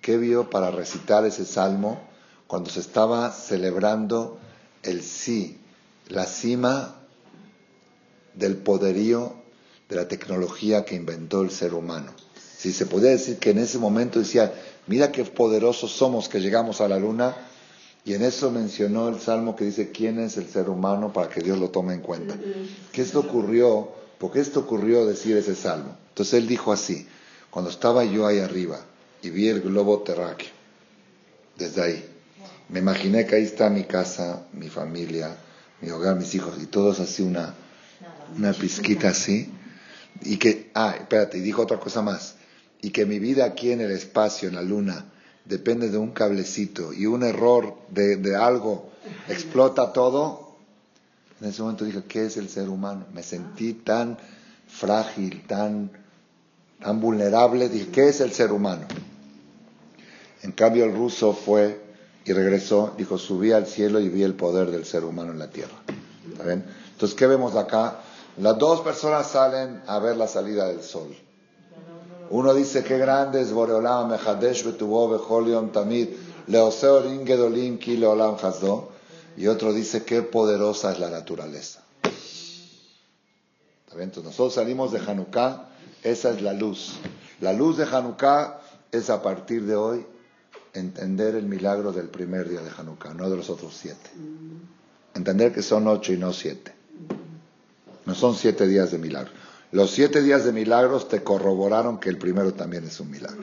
¿qué 0.00 0.16
vio 0.16 0.48
para 0.48 0.70
recitar 0.70 1.26
ese 1.26 1.44
salmo 1.44 2.00
cuando 2.46 2.70
se 2.70 2.78
estaba 2.78 3.32
celebrando 3.32 4.38
el 4.84 5.02
sí, 5.02 5.58
la 6.06 6.24
cima 6.24 7.00
del 8.34 8.56
poderío 8.56 9.34
de 9.88 9.96
la 9.96 10.08
tecnología 10.08 10.84
que 10.84 10.94
inventó 10.94 11.42
el 11.42 11.50
ser 11.50 11.74
humano? 11.74 12.12
Si 12.56 12.72
se 12.72 12.86
podía 12.86 13.10
decir 13.10 13.38
que 13.38 13.50
en 13.50 13.58
ese 13.58 13.78
momento 13.78 14.18
decía, 14.18 14.52
mira 14.86 15.12
qué 15.12 15.24
poderosos 15.24 15.92
somos 15.92 16.28
que 16.28 16.40
llegamos 16.40 16.80
a 16.80 16.88
la 16.88 16.98
luna, 16.98 17.36
y 18.06 18.12
en 18.12 18.22
eso 18.22 18.50
mencionó 18.50 19.08
el 19.08 19.18
salmo 19.18 19.56
que 19.56 19.64
dice, 19.64 19.90
¿quién 19.90 20.18
es 20.18 20.36
el 20.36 20.46
ser 20.48 20.68
humano 20.68 21.12
para 21.12 21.28
que 21.30 21.40
Dios 21.40 21.58
lo 21.58 21.70
tome 21.70 21.94
en 21.94 22.00
cuenta? 22.00 22.36
¿Qué 22.92 23.00
esto 23.00 23.20
ocurrió? 23.20 23.92
¿Por 24.18 24.30
qué 24.30 24.40
esto 24.40 24.60
ocurrió 24.60 25.06
decir 25.06 25.36
ese 25.36 25.54
salmo? 25.54 25.96
Entonces 26.10 26.34
él 26.34 26.46
dijo 26.46 26.72
así, 26.72 27.06
cuando 27.50 27.70
estaba 27.70 28.04
yo 28.04 28.26
ahí 28.26 28.40
arriba 28.40 28.80
y 29.22 29.30
vi 29.30 29.48
el 29.48 29.62
globo 29.62 30.00
terráqueo, 30.00 30.50
desde 31.56 31.82
ahí, 31.82 32.10
me 32.68 32.80
imaginé 32.80 33.26
que 33.26 33.36
ahí 33.36 33.44
está 33.44 33.70
mi 33.70 33.84
casa, 33.84 34.46
mi 34.52 34.68
familia, 34.68 35.36
mi 35.80 35.90
hogar, 35.90 36.16
mis 36.16 36.34
hijos, 36.34 36.54
y 36.62 36.66
todos 36.66 37.00
así 37.00 37.22
una, 37.22 37.54
una 38.36 38.52
pizquita 38.52 39.08
así, 39.08 39.50
y 40.22 40.36
que, 40.36 40.70
ah, 40.74 40.94
espérate, 40.98 41.38
y 41.38 41.40
dijo 41.40 41.62
otra 41.62 41.78
cosa 41.78 42.02
más, 42.02 42.36
y 42.80 42.90
que 42.90 43.06
mi 43.06 43.18
vida 43.18 43.44
aquí 43.44 43.72
en 43.72 43.80
el 43.80 43.90
espacio, 43.90 44.48
en 44.48 44.54
la 44.54 44.62
luna, 44.62 45.06
depende 45.44 45.90
de 45.90 45.98
un 45.98 46.12
cablecito 46.12 46.92
y 46.92 47.06
un 47.06 47.22
error 47.22 47.76
de, 47.90 48.36
algo 48.36 48.90
explota 49.28 49.92
todo, 49.92 50.56
en 51.40 51.48
ese 51.48 51.62
momento 51.62 51.84
dije, 51.84 52.02
¿qué 52.08 52.26
es 52.26 52.36
el 52.36 52.48
ser 52.48 52.68
humano? 52.68 53.06
Me 53.12 53.22
sentí 53.22 53.74
tan 53.74 54.16
frágil, 54.68 55.44
tan, 55.46 55.90
tan 56.80 57.00
vulnerable, 57.00 57.68
dije, 57.68 57.88
¿qué 57.88 58.08
es 58.08 58.20
el 58.20 58.32
ser 58.32 58.52
humano? 58.52 58.86
En 60.42 60.52
cambio 60.52 60.84
el 60.84 60.94
ruso 60.94 61.32
fue 61.32 61.82
y 62.24 62.32
regresó, 62.32 62.94
dijo, 62.96 63.18
subí 63.18 63.52
al 63.52 63.66
cielo 63.66 64.00
y 64.00 64.08
vi 64.08 64.22
el 64.22 64.34
poder 64.34 64.70
del 64.70 64.84
ser 64.84 65.04
humano 65.04 65.32
en 65.32 65.38
la 65.38 65.50
tierra. 65.50 65.74
¿Está 66.30 66.44
bien? 66.44 66.64
Entonces, 66.92 67.16
¿qué 67.16 67.26
vemos 67.26 67.54
acá? 67.56 68.00
Las 68.38 68.58
dos 68.58 68.80
personas 68.80 69.28
salen 69.28 69.82
a 69.86 69.98
ver 70.00 70.16
la 70.16 70.26
salida 70.26 70.66
del 70.66 70.82
sol. 70.82 71.14
Uno 72.30 72.52
dice, 72.54 72.82
qué 72.82 72.98
grande 72.98 73.40
es 73.40 73.52
Boreolam, 73.52 74.10
Mechadesh 74.10 74.64
betuvo 74.64 75.08
becholion 75.08 75.70
tamid, 75.70 76.08
leoseo 76.48 77.02
gedolim 77.24 77.78
ki 77.78 77.96
leolam 77.96 78.36
hasdo. 78.42 78.90
Y 79.36 79.46
otro 79.46 79.72
dice, 79.72 80.04
qué 80.04 80.22
poderosa 80.22 80.92
es 80.92 80.98
la 80.98 81.10
naturaleza. 81.10 81.82
Entonces 83.92 84.24
nosotros 84.24 84.54
salimos 84.54 84.90
de 84.90 84.98
Hanukkah, 84.98 85.68
esa 86.02 86.30
es 86.30 86.42
la 86.42 86.52
luz. 86.52 86.94
La 87.40 87.52
luz 87.52 87.76
de 87.76 87.84
Hanukkah 87.84 88.60
es 88.90 89.10
a 89.10 89.22
partir 89.22 89.64
de 89.66 89.76
hoy 89.76 90.04
entender 90.72 91.36
el 91.36 91.46
milagro 91.46 91.92
del 91.92 92.08
primer 92.08 92.48
día 92.48 92.60
de 92.60 92.70
Hanukkah, 92.76 93.14
no 93.14 93.30
de 93.30 93.36
los 93.36 93.50
otros 93.50 93.76
siete. 93.76 94.10
Entender 95.14 95.52
que 95.52 95.62
son 95.62 95.86
ocho 95.86 96.12
y 96.12 96.16
no 96.16 96.32
siete. 96.32 96.74
No 98.06 98.14
son 98.14 98.34
siete 98.34 98.66
días 98.66 98.90
de 98.90 98.98
milagro. 98.98 99.32
Los 99.72 99.90
siete 99.90 100.22
días 100.22 100.44
de 100.44 100.52
milagros 100.52 101.08
te 101.08 101.22
corroboraron 101.22 101.98
que 101.98 102.08
el 102.08 102.18
primero 102.18 102.54
también 102.54 102.84
es 102.84 103.00
un 103.00 103.10
milagro. 103.10 103.40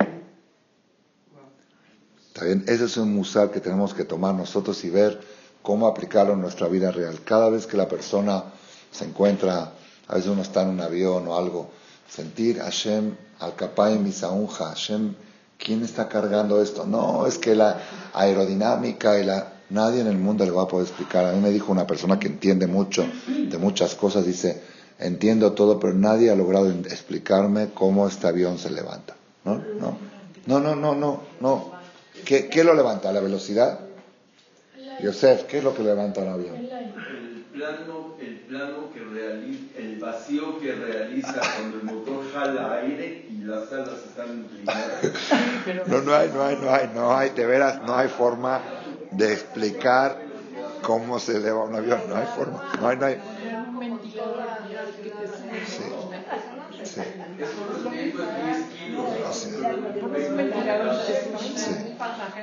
¿Está 2.28 2.46
bien? 2.46 2.64
Ese 2.68 2.86
es 2.86 2.96
un 2.98 3.14
musar 3.14 3.52
que 3.52 3.60
tenemos 3.60 3.94
que 3.94 4.06
tomar 4.06 4.34
nosotros 4.34 4.84
y 4.86 4.90
ver 4.90 5.20
cómo 5.62 5.88
aplicarlo 5.88 6.34
en 6.34 6.42
nuestra 6.42 6.68
vida 6.68 6.92
real. 6.92 7.20
Cada 7.26 7.50
vez 7.50 7.68
que 7.68 7.76
la 7.76 7.90
persona 7.90 8.46
se 8.92 9.06
encuentra, 9.06 9.74
a 10.08 10.16
veces 10.16 10.30
uno 10.30 10.42
está 10.42 10.64
en 10.64 10.70
un 10.70 10.82
avión 10.82 11.28
o 11.28 11.38
algo, 11.38 11.72
sentir 12.10 12.60
Hashem 12.60 13.16
al 13.40 13.56
capay 13.56 13.98
misaunja, 13.98 14.68
Hashem, 14.68 15.16
¿quién 15.58 15.84
está 15.84 16.08
cargando 16.08 16.62
esto? 16.62 16.86
No, 16.86 17.26
es 17.28 17.38
que 17.38 17.56
la 17.56 17.82
aerodinámica 18.14 19.20
y 19.20 19.26
la... 19.26 19.51
Nadie 19.72 20.02
en 20.02 20.08
el 20.08 20.18
mundo 20.18 20.44
le 20.44 20.52
va 20.52 20.64
a 20.64 20.68
poder 20.68 20.86
explicar. 20.86 21.26
A 21.26 21.32
mí 21.32 21.40
me 21.40 21.50
dijo 21.50 21.72
una 21.72 21.88
persona 21.88 22.20
que 22.20 22.28
entiende 22.28 22.68
mucho 22.68 23.06
de 23.28 23.58
muchas 23.58 23.96
cosas, 23.96 24.26
dice, 24.26 24.62
entiendo 25.00 25.54
todo, 25.54 25.80
pero 25.80 25.94
nadie 25.94 26.30
ha 26.30 26.36
logrado 26.36 26.70
explicarme 26.70 27.70
cómo 27.74 28.06
este 28.06 28.28
avión 28.28 28.58
se 28.58 28.70
levanta. 28.70 29.16
¿No? 29.46 29.56
No, 29.80 29.98
no, 30.46 30.60
no, 30.60 30.76
no, 30.76 30.96
no. 30.96 31.22
no. 31.40 31.72
¿Qué, 32.26 32.50
¿Qué 32.50 32.66
lo 32.66 32.74
levanta? 32.74 33.14
¿La 33.14 33.22
velocidad? 33.22 33.80
Yosef, 35.02 35.44
¿qué 35.44 35.60
es 35.60 35.64
lo 35.64 35.74
que 35.74 35.84
levanta 35.84 36.22
un 36.22 36.28
avión? 36.28 36.56
El 36.58 37.44
plano, 37.54 38.16
el 38.20 38.40
plano 38.42 38.92
que 38.94 39.00
realiza, 39.00 39.80
el 39.80 40.00
vacío 40.00 40.60
que 40.60 40.74
realiza 40.74 41.40
cuando 41.58 41.78
el 41.78 41.84
motor 41.84 42.26
jala 42.34 42.74
aire 42.74 43.26
y 43.30 43.44
las 43.44 43.72
alas 43.72 44.00
están 44.06 44.40
inclinadas. 44.40 45.02
No, 45.88 46.02
no 46.02 46.14
hay, 46.14 46.30
no 46.30 46.44
hay, 46.44 46.58
no 46.58 46.72
hay, 46.72 46.92
no 46.94 47.16
hay, 47.16 47.30
de 47.30 47.46
veras, 47.46 47.82
no 47.84 47.96
hay 47.96 48.10
forma 48.10 48.62
de 49.12 49.34
explicar 49.34 50.18
cómo 50.82 51.20
se 51.20 51.38
eleva 51.38 51.64
un 51.64 51.76
avión, 51.76 52.02
no 52.08 52.16
hay 52.16 52.26
forma, 52.26 52.64
no 52.80 52.88
hay, 52.88 52.98
no. 52.98 53.08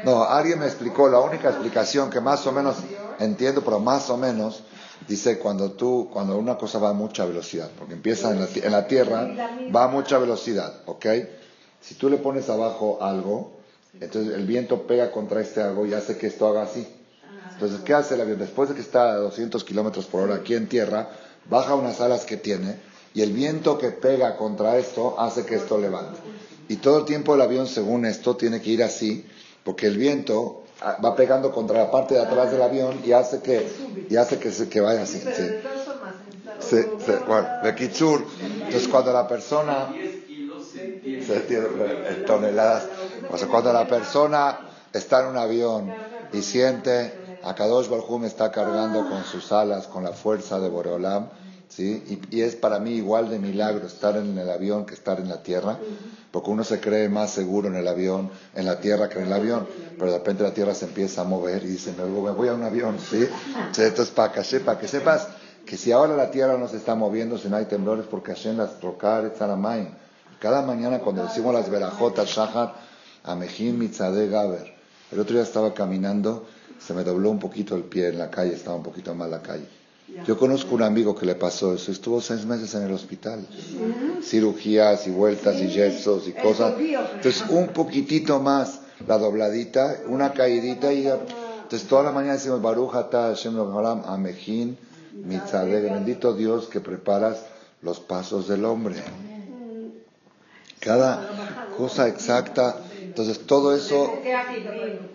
No, 0.05 0.25
alguien 0.25 0.59
me 0.59 0.66
explicó, 0.66 1.09
la 1.09 1.21
única 1.21 1.49
explicación 1.49 2.11
que 2.11 2.21
más 2.21 2.47
o 2.47 2.53
menos 2.53 2.77
entiendo, 3.19 3.62
pero 3.64 3.81
más 3.81 4.09
o 4.11 4.16
menos, 4.16 4.62
dice 5.07 5.39
cuando 5.39 5.73
tú, 5.73 6.09
cuando 6.12 6.37
una 6.37 6.57
cosa 6.57 6.79
va 6.79 6.91
a 6.91 6.93
mucha 6.93 7.25
velocidad, 7.25 7.71
porque 7.79 7.95
empieza 7.95 8.31
en 8.31 8.41
la, 8.41 8.49
en 8.55 8.73
la 8.73 8.87
tierra, 8.87 9.29
va 9.75 9.85
a 9.85 9.89
mucha 9.89 10.19
velocidad, 10.19 10.83
¿ok? 10.87 11.07
Si 11.81 11.95
tú 11.95 12.09
le 12.09 12.19
pones 12.19 12.49
abajo 12.49 12.99
algo, 13.01 13.58
entonces 13.95 14.34
el 14.34 14.47
viento 14.47 14.86
pega 14.86 15.11
contra 15.11 15.41
este 15.41 15.61
algo 15.62 15.86
y 15.86 15.95
hace 15.95 16.16
que 16.16 16.28
esto 16.28 16.47
haga 16.47 16.62
así. 16.62 16.86
Entonces, 17.53 17.80
¿qué 17.80 17.93
hace 17.93 18.14
el 18.14 18.20
avión? 18.20 18.39
Después 18.39 18.68
de 18.68 18.76
que 18.76 18.80
está 18.80 19.11
a 19.11 19.16
200 19.16 19.64
kilómetros 19.64 20.07
por 20.07 20.22
hora 20.22 20.36
aquí 20.36 20.55
en 20.55 20.68
tierra, 20.68 21.09
baja 21.49 21.74
unas 21.74 22.01
alas 22.01 22.24
que 22.24 22.36
tiene 22.36 22.76
y 23.14 23.22
el 23.22 23.32
viento 23.32 23.78
que 23.78 23.91
pega 23.91 24.36
contra 24.36 24.78
esto 24.78 25.18
hace 25.18 25.45
que 25.45 25.57
esto 25.57 25.78
levante. 25.78 26.20
Y 26.68 26.76
todo 26.76 26.99
el 26.99 27.05
tiempo 27.05 27.34
el 27.34 27.41
avión, 27.41 27.66
según 27.66 28.05
esto, 28.05 28.36
tiene 28.36 28.61
que 28.61 28.70
ir 28.70 28.82
así, 28.82 29.24
porque 29.64 29.86
el 29.86 29.97
viento 29.97 30.62
ah, 30.80 30.99
va 31.05 31.16
pegando 31.16 31.51
contra 31.51 31.78
la 31.78 31.91
parte 31.91 32.14
de 32.14 32.20
atrás 32.20 32.53
del 32.53 32.62
avión 32.62 33.01
y 33.05 33.12
hace 33.12 33.41
que, 33.41 33.66
y 34.09 34.16
hace 34.16 34.39
que, 34.39 34.53
se, 34.53 34.68
que 34.68 34.80
vaya 34.80 35.03
así. 35.03 35.18
Sí. 35.18 35.43
Sí, 36.61 36.76
bueno, 37.26 37.49
de 37.62 37.74
Kitsur. 37.74 38.24
Entonces, 38.41 38.89
cuando 38.89 39.12
la 39.12 39.26
persona. 39.26 39.89
Se 41.26 41.41
tiene 41.41 41.66
toneladas. 42.26 42.84
O 43.31 43.39
sea, 43.39 43.49
cuando 43.49 43.73
la 43.73 43.87
persona 43.87 44.59
está 44.93 45.23
en 45.23 45.27
un 45.29 45.37
avión 45.37 45.93
y 46.33 46.43
siente 46.43 47.39
a 47.43 47.55
Kadosh 47.55 47.89
Barhum 47.89 48.25
está 48.25 48.51
cargando 48.51 49.09
con 49.09 49.25
sus 49.25 49.53
alas, 49.53 49.87
con 49.87 50.05
la 50.05 50.12
fuerza 50.12 50.59
de 50.61 50.69
Boreolam, 50.69 51.29
¿sí? 51.69 52.21
Y, 52.31 52.41
es 52.41 52.57
para 52.57 52.79
mí 52.79 52.93
igual 52.93 53.31
de 53.31 53.39
milagro 53.39 53.87
estar 53.87 54.16
en 54.16 54.37
el 54.37 54.51
avión 54.51 54.87
que 54.87 54.95
estar 54.95 55.21
en 55.21 55.29
la 55.29 55.43
tierra, 55.43 55.79
porque 56.31 56.51
uno 56.51 56.64
se 56.64 56.81
cree 56.81 57.09
más 57.09 57.31
seguro 57.31 57.69
en 57.69 57.77
el 57.77 57.87
avión, 57.87 58.31
en 58.55 58.66
la 58.66 58.81
tierra 58.81 59.09
que 59.09 59.19
en 59.19 59.27
el 59.27 59.33
avión, 59.33 59.66
pero 59.99 60.12
de 60.12 60.19
repente 60.19 60.43
la 60.43 60.53
tierra 60.53 60.75
se 60.75 60.87
empieza 60.87 61.23
a 61.23 61.25
mover 61.25 61.62
y 61.62 61.69
dice, 61.69 61.95
me 61.97 62.05
voy 62.05 62.49
a 62.49 62.55
un 62.55 62.62
avión, 62.62 62.99
¿sí? 62.99 63.29
Entonces, 63.79 64.11
para 64.11 64.33
que, 64.33 64.45
sepa, 64.45 64.79
que 64.79 64.89
sepas 64.89 65.29
que 65.64 65.77
si 65.77 65.93
ahora 65.93 66.16
la 66.16 66.31
tierra 66.31 66.57
no 66.57 66.66
se 66.66 66.79
está 66.79 66.95
moviendo, 66.95 67.39
si 67.39 67.49
no 67.49 67.57
hay 67.57 67.66
temblores, 67.66 68.07
porque 68.11 68.33
Hashem 68.33 68.57
las 68.57 68.79
trocar, 68.81 69.33
Cada 70.39 70.62
mañana 70.62 71.01
cuando 71.01 71.25
decimos 71.25 71.53
las 71.55 71.69
verajotas, 71.69 72.29
Shahar, 72.29 72.75
Amejim, 73.25 73.79
Mitzadeh, 73.79 74.29
Gaber. 74.29 74.75
El 75.11 75.21
otro 75.21 75.35
día 75.35 75.43
estaba 75.43 75.75
caminando, 75.75 76.47
se 76.79 76.95
me 76.95 77.05
dobló 77.05 77.31
un 77.31 77.39
poquito 77.39 77.75
el 77.77 77.85
pie 77.85 78.09
en 78.09 78.19
la 78.19 78.31
calle, 78.31 78.55
estaba 78.55 78.77
un 78.77 78.83
poquito 78.83 79.14
mal 79.14 79.31
la 79.31 79.43
calle. 79.43 79.66
Yo 80.27 80.39
conozco 80.39 80.75
un 80.75 80.83
amigo 80.83 81.14
que 81.14 81.27
le 81.27 81.35
pasó 81.35 81.75
eso, 81.75 81.93
estuvo 81.93 82.21
seis 82.21 82.47
meses 82.47 82.75
en 82.75 82.83
el 82.83 82.93
hospital, 82.93 83.47
cirugías 84.23 85.07
y 85.07 85.11
vueltas 85.11 85.61
y 85.61 85.69
yesos 85.69 86.27
y 86.29 86.33
cosas. 86.33 86.75
Entonces, 86.79 87.45
un 87.51 87.69
poquitito 87.69 88.41
más, 88.41 88.81
la 89.07 89.19
dobladita, 89.19 89.99
una 90.07 90.33
caidita 90.33 90.93
y 90.93 91.07
entonces 91.07 91.87
toda 91.87 92.05
la 92.05 92.12
mañana 92.12 92.35
decimos 92.35 92.62
Baruch 92.62 92.93
Hashem 92.93 93.59
Amejin 94.07 94.79
Mitzadeh, 95.25 95.83
bendito 95.83 96.35
Dios 96.35 96.69
que 96.69 96.81
preparas 96.81 97.45
los 97.83 98.01
pasos 98.01 98.49
del 98.49 98.64
hombre. 98.64 98.97
Cada 100.81 101.69
cosa 101.77 102.09
exacta. 102.09 102.77
Entonces 103.19 103.47
todo 103.49 103.75
eso, 103.75 104.12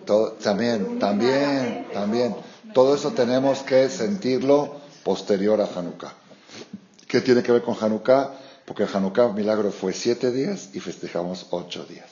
todo, 0.04 0.32
también, 0.32 0.98
también, 0.98 1.86
también, 1.90 2.36
todo 2.74 2.94
eso 2.94 3.12
tenemos 3.12 3.60
que 3.60 3.88
sentirlo 3.88 4.76
posterior 5.02 5.58
a 5.62 5.64
Hanukkah. 5.74 6.12
¿Qué 7.08 7.22
tiene 7.22 7.42
que 7.42 7.50
ver 7.50 7.62
con 7.62 7.74
Hanukkah? 7.80 8.34
Porque 8.66 8.84
Hanukkah 8.84 9.28
milagro 9.28 9.70
fue 9.70 9.94
siete 9.94 10.32
días 10.32 10.68
y 10.74 10.80
festejamos 10.80 11.46
ocho 11.48 11.86
días. 11.86 12.04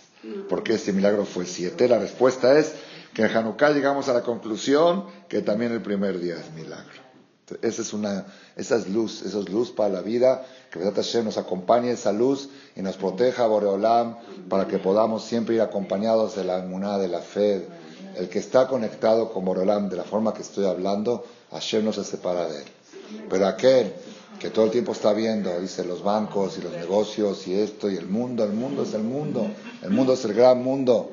¿Por 0.49 0.63
qué 0.63 0.77
este 0.77 0.95
milagro 0.95 1.27
fue 1.27 1.45
siete? 1.45 1.87
La 1.87 1.99
respuesta 1.99 2.59
es 2.59 2.73
que 3.13 3.25
en 3.25 3.37
Hanukkah 3.37 3.73
llegamos 3.73 4.09
a 4.09 4.15
la 4.15 4.23
conclusión 4.23 5.05
que 5.29 5.43
también 5.43 5.73
el 5.73 5.83
primer 5.83 6.19
día 6.21 6.37
es 6.37 6.51
milagro. 6.53 7.02
Esa 7.61 7.83
es, 7.83 7.93
una, 7.93 8.27
esa 8.57 8.77
es 8.77 8.89
luz, 8.89 9.23
esa 9.23 9.41
es 9.41 9.49
luz 9.49 9.71
para 9.71 9.89
la 9.89 10.01
vida, 10.01 10.45
que 10.71 10.79
Vedat 10.79 10.97
Hashem 10.97 11.25
nos 11.25 11.37
acompañe 11.37 11.91
esa 11.91 12.13
luz 12.13 12.49
y 12.77 12.83
nos 12.83 12.97
proteja 12.97 13.47
Boreolam 13.47 14.17
para 14.49 14.67
que 14.67 14.79
podamos 14.79 15.25
siempre 15.25 15.57
ir 15.57 15.61
acompañados 15.61 16.37
de 16.37 16.45
la 16.45 16.59
inmunidad, 16.59 17.01
de 17.01 17.09
la 17.09 17.21
fe. 17.21 17.67
El 18.17 18.29
que 18.29 18.39
está 18.39 18.69
conectado 18.69 19.33
con 19.33 19.45
Boreolam 19.45 19.89
de 19.89 19.97
la 19.97 20.05
forma 20.05 20.33
que 20.35 20.43
estoy 20.43 20.67
hablando, 20.67 21.25
Hashem 21.51 21.85
no 21.85 21.93
se 21.93 22.05
separa 22.05 22.49
de 22.49 22.59
él. 22.59 22.69
Pero 23.29 23.47
aquel 23.47 23.93
que 24.39 24.51
todo 24.51 24.65
el 24.65 24.71
tiempo 24.71 24.93
está 24.93 25.13
viendo, 25.13 25.59
dice 25.61 25.85
los 25.85 26.03
bancos 26.03 26.59
y 26.59 26.63
los 26.63 26.73
negocios 26.73 27.47
y 27.47 27.55
esto 27.55 27.91
y 27.91 27.97
el 27.97 28.07
mundo, 28.07 28.45
el 28.45 28.53
mundo 28.53 28.83
es 28.83 28.95
el 28.95 29.03
mundo, 29.03 29.47
el 29.83 29.91
mundo 29.91 30.15
es 30.15 30.25
el 30.25 30.35
gran 30.35 30.63
mundo. 30.63 31.11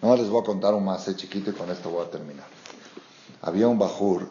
No 0.00 0.16
les 0.16 0.28
voy 0.28 0.40
a 0.40 0.44
contar 0.44 0.74
un 0.74 0.84
más, 0.84 1.06
eh, 1.08 1.16
chiquito, 1.16 1.50
y 1.50 1.52
con 1.54 1.70
esto 1.70 1.90
voy 1.90 2.06
a 2.06 2.10
terminar. 2.10 2.46
Había 3.42 3.68
un 3.68 3.78
bajur 3.78 4.28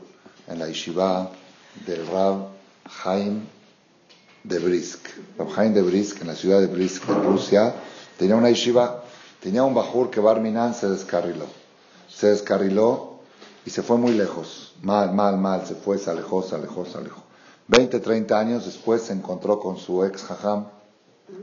en 0.48 0.60
la 0.60 0.68
yeshiva 0.68 1.30
del 1.86 2.08
Rab 2.08 2.48
Haim 3.04 3.41
de 4.43 4.60
Brisk. 4.60 5.08
Rab 5.38 5.50
Haim 5.58 5.74
de 5.74 5.82
Brisk, 5.82 6.22
en 6.22 6.28
la 6.28 6.36
ciudad 6.36 6.60
de 6.60 6.68
Brisk, 6.68 7.06
de 7.06 7.14
Rusia, 7.14 7.74
tenía 8.18 8.36
una 8.36 8.50
yeshiva, 8.50 9.04
tenía 9.41 9.64
un 9.64 9.74
bajur 9.74 10.10
que 10.10 10.20
Barminan 10.20 10.74
se 10.74 10.89
descarriló. 10.89 11.45
Se 12.10 12.28
descarriló 12.28 13.20
y 13.66 13.70
se 13.70 13.84
fue 13.84 13.98
muy 13.98 14.14
lejos. 14.14 14.74
Mal, 14.82 15.14
mal, 15.14 15.38
mal. 15.38 15.66
Se 15.68 15.76
fue, 15.76 15.98
se 15.98 16.10
alejó, 16.10 16.41
se 16.41 16.56
alejó, 16.56 16.86
se 16.86 16.98
alejó. 16.98 17.24
20, 17.68 18.00
30 18.00 18.39
años 18.39 18.66
después 18.66 19.02
se 19.02 19.14
encontró 19.14 19.60
con 19.60 19.78
su 19.78 20.06
ex 20.06 20.24
Jajam. 20.24 20.68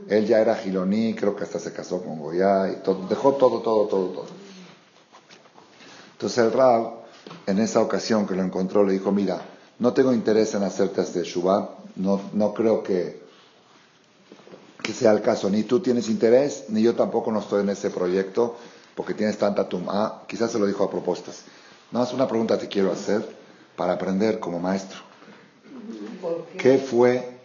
Él 0.09 0.25
ya 0.25 0.39
era 0.39 0.55
giloní, 0.55 1.13
creo 1.13 1.35
que 1.35 1.43
hasta 1.43 1.59
se 1.59 1.71
casó 1.71 2.01
con 2.01 2.19
Goya 2.19 2.71
y 2.71 2.77
todo, 2.77 3.07
dejó 3.07 3.33
todo, 3.33 3.61
todo, 3.61 3.85
todo, 3.85 4.07
todo. 4.07 4.25
Entonces 6.13 6.39
el 6.39 6.51
Rab, 6.51 6.94
en 7.47 7.59
esa 7.59 7.81
ocasión 7.81 8.27
que 8.27 8.35
lo 8.35 8.43
encontró, 8.43 8.83
le 8.83 8.93
dijo, 8.93 9.11
mira, 9.11 9.41
no 9.79 9.93
tengo 9.93 10.13
interés 10.13 10.53
en 10.55 10.63
hacerte 10.63 11.01
este 11.01 11.23
Shubá, 11.23 11.69
no, 11.95 12.21
no 12.33 12.53
creo 12.53 12.83
que, 12.83 13.21
que 14.81 14.93
sea 14.93 15.11
el 15.11 15.21
caso, 15.21 15.49
ni 15.49 15.63
tú 15.63 15.79
tienes 15.79 16.09
interés, 16.09 16.65
ni 16.69 16.81
yo 16.81 16.95
tampoco 16.95 17.31
no 17.31 17.39
estoy 17.39 17.61
en 17.61 17.69
ese 17.69 17.89
proyecto, 17.89 18.55
porque 18.95 19.13
tienes 19.13 19.37
tanta 19.37 19.67
tumba. 19.67 20.23
quizás 20.27 20.51
se 20.51 20.59
lo 20.59 20.65
dijo 20.65 20.83
a 20.83 20.89
propuestas. 20.89 21.41
No, 21.91 22.03
es 22.03 22.13
una 22.13 22.27
pregunta 22.27 22.57
te 22.57 22.67
quiero 22.67 22.91
hacer 22.91 23.27
para 23.75 23.93
aprender 23.93 24.39
como 24.39 24.59
maestro. 24.59 24.99
¿Qué 26.57 26.77
fue 26.77 27.37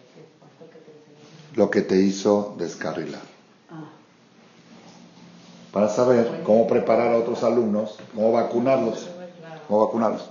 lo 1.55 1.69
que 1.69 1.81
te 1.81 1.97
hizo 1.97 2.55
descarrilar? 2.57 3.21
Para 5.71 5.89
saber 5.89 6.41
cómo 6.43 6.67
preparar 6.67 7.13
a 7.13 7.17
otros 7.17 7.43
alumnos, 7.43 7.97
cómo 8.13 8.31
vacunarlos, 8.31 9.07
cómo 9.71 9.85
vacunarlos. 9.85 10.23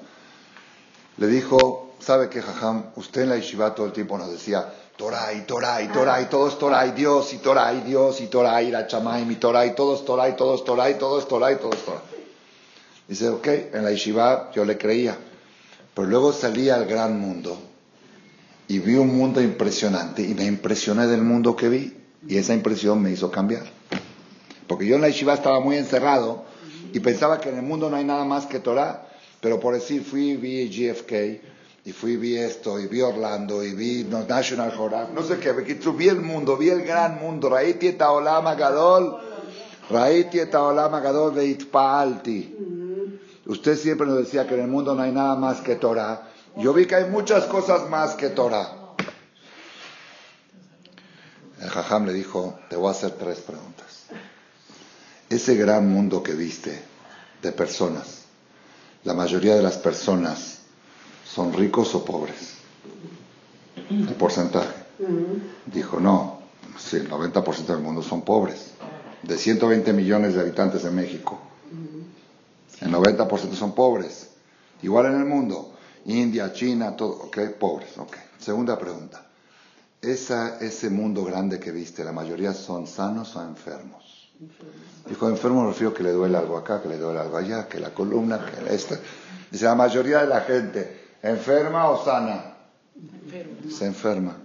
Le 1.16 1.26
dijo, 1.26 1.94
¿sabe 1.98 2.28
qué, 2.28 2.42
Jajam? 2.42 2.90
Usted 2.96 3.22
en 3.22 3.30
la 3.30 3.36
yeshiva 3.36 3.74
todo 3.74 3.86
el 3.86 3.92
tiempo 3.92 4.18
nos 4.18 4.30
decía, 4.30 4.70
Toray, 4.98 5.46
Toray, 5.46 5.88
Toray, 5.88 6.28
todo 6.28 6.48
es 6.48 6.58
Toray, 6.58 6.92
Dios 6.92 7.32
y 7.32 7.38
Toray, 7.38 7.80
Dios 7.80 8.20
y 8.20 8.26
Toray, 8.26 8.70
la 8.70 8.86
chamay, 8.86 9.24
mi 9.24 9.36
Toray, 9.36 9.74
todo 9.74 9.94
es 9.94 10.04
Toray, 10.04 10.36
todo 10.36 10.54
es 10.56 10.64
Toray, 10.64 10.98
todo 10.98 11.18
es 11.18 11.26
Toray, 11.26 11.56
todo 11.56 11.72
es 11.72 11.82
Toray. 11.82 12.00
Dice, 13.08 13.30
ok, 13.30 13.46
en 13.72 13.82
la 13.82 13.90
yeshiva 13.92 14.50
yo 14.52 14.66
le 14.66 14.76
creía, 14.76 15.16
pero 15.94 16.06
luego 16.06 16.34
salí 16.34 16.68
al 16.68 16.84
gran 16.84 17.18
mundo 17.18 17.56
y 18.68 18.78
vi 18.78 18.96
un 18.96 19.16
mundo 19.16 19.40
impresionante 19.40 20.20
y 20.20 20.34
me 20.34 20.44
impresioné 20.44 21.06
del 21.06 21.22
mundo 21.22 21.56
que 21.56 21.70
vi 21.70 21.96
y 22.28 22.36
esa 22.36 22.52
impresión 22.52 23.00
me 23.00 23.10
hizo 23.10 23.30
cambiar. 23.30 23.62
Porque 24.66 24.86
yo 24.86 24.96
en 24.96 25.00
la 25.00 25.08
yeshiva 25.08 25.32
estaba 25.32 25.60
muy 25.60 25.76
encerrado 25.76 26.44
y 26.92 27.00
pensaba 27.00 27.40
que 27.40 27.48
en 27.48 27.56
el 27.56 27.62
mundo 27.62 27.88
no 27.88 27.96
hay 27.96 28.04
nada 28.04 28.24
más 28.24 28.46
que 28.46 28.60
Torah, 28.60 29.06
pero 29.40 29.58
por 29.58 29.74
decir 29.74 30.04
fui 30.04 30.30
y 30.30 30.36
vi 30.36 30.68
GFK 30.68 31.12
y 31.84 31.92
fui 31.92 32.12
y 32.12 32.16
vi 32.16 32.36
esto 32.36 32.78
y 32.78 32.86
vi 32.86 33.00
Orlando 33.00 33.64
y 33.64 33.72
vi 33.74 34.04
National 34.04 34.72
Geographic, 34.72 35.14
no 35.14 35.22
sé 35.22 35.38
qué, 35.38 35.52
vi 35.52 36.08
el 36.08 36.20
mundo, 36.20 36.56
vi 36.56 36.68
el 36.68 36.82
gran 36.82 37.20
mundo, 37.20 37.48
Raiti 37.48 37.88
et 37.88 37.98
Gadol, 37.98 39.16
Raiti 39.90 40.38
Gadol 40.38 41.34
Veitpaalti. 41.34 42.56
Usted 43.46 43.76
siempre 43.76 44.06
nos 44.06 44.18
decía 44.18 44.46
que 44.46 44.54
en 44.54 44.60
el 44.60 44.68
mundo 44.68 44.94
no 44.94 45.02
hay 45.02 45.12
nada 45.12 45.34
más 45.34 45.60
que 45.60 45.76
Torah 45.76 46.30
yo 46.56 46.72
vi 46.72 46.86
que 46.86 46.96
hay 46.96 47.10
muchas 47.10 47.44
cosas 47.44 47.88
más 47.88 48.14
que 48.14 48.28
Torah. 48.30 48.76
El 51.60 51.68
Jajam 51.68 52.06
le 52.06 52.12
dijo, 52.12 52.58
te 52.68 52.76
voy 52.76 52.88
a 52.88 52.90
hacer 52.90 53.12
tres 53.12 53.40
preguntas. 53.40 54.06
Ese 55.28 55.54
gran 55.54 55.88
mundo 55.88 56.22
que 56.22 56.32
viste 56.32 56.82
de 57.42 57.52
personas, 57.52 58.19
la 59.04 59.14
mayoría 59.14 59.54
de 59.56 59.62
las 59.62 59.78
personas 59.78 60.58
son 61.24 61.52
ricos 61.52 61.94
o 61.94 62.04
pobres. 62.04 62.54
El 63.88 64.14
porcentaje. 64.14 64.74
Dijo, 65.66 66.00
no, 66.00 66.40
sí, 66.78 66.96
el 66.96 67.10
90% 67.10 67.66
del 67.66 67.78
mundo 67.78 68.02
son 68.02 68.22
pobres. 68.22 68.72
De 69.22 69.36
120 69.36 69.92
millones 69.92 70.34
de 70.34 70.40
habitantes 70.40 70.82
de 70.82 70.90
México, 70.90 71.38
el 72.80 72.90
90% 72.92 73.54
son 73.54 73.74
pobres. 73.74 74.30
Igual 74.82 75.06
en 75.06 75.20
el 75.20 75.24
mundo. 75.24 75.74
India, 76.06 76.52
China, 76.52 76.96
todo, 76.96 77.10
ok, 77.24 77.38
pobres, 77.58 77.96
ok. 77.98 78.16
Segunda 78.38 78.78
pregunta. 78.78 79.26
Esa, 80.00 80.58
ese 80.60 80.88
mundo 80.88 81.24
grande 81.24 81.60
que 81.60 81.70
viste, 81.70 82.02
¿la 82.04 82.12
mayoría 82.12 82.54
son 82.54 82.86
sanos 82.86 83.36
o 83.36 83.42
enfermos? 83.42 84.09
Dijo, 85.06 85.28
enfermo 85.28 85.62
me 85.62 85.68
refiero 85.68 85.92
que 85.92 86.02
le 86.02 86.12
duele 86.12 86.38
algo 86.38 86.56
acá, 86.56 86.80
que 86.80 86.88
le 86.88 86.96
duele 86.96 87.20
algo 87.20 87.36
allá, 87.36 87.68
que 87.68 87.78
la 87.78 87.90
columna, 87.90 88.40
que 88.44 88.74
esta. 88.74 88.98
Dice, 89.50 89.64
la 89.64 89.74
mayoría 89.74 90.20
de 90.20 90.28
la 90.28 90.40
gente, 90.42 91.00
¿enferma 91.22 91.90
o 91.90 92.02
sana? 92.04 92.54
Se 93.68 93.86
enferma. 93.86 94.36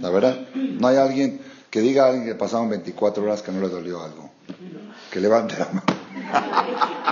¿La 0.00 0.10
verdad? 0.10 0.48
No 0.54 0.86
hay 0.86 0.96
alguien 0.98 1.40
que 1.70 1.80
diga 1.80 2.04
a 2.04 2.08
alguien 2.08 2.26
que 2.26 2.34
pasaron 2.34 2.68
24 2.68 3.22
horas 3.22 3.42
que 3.42 3.50
no 3.50 3.60
le 3.60 3.68
dolió 3.68 4.02
algo. 4.02 4.30
Que 5.10 5.20
levante 5.20 5.56
la 5.58 5.66
mano. 5.66 5.82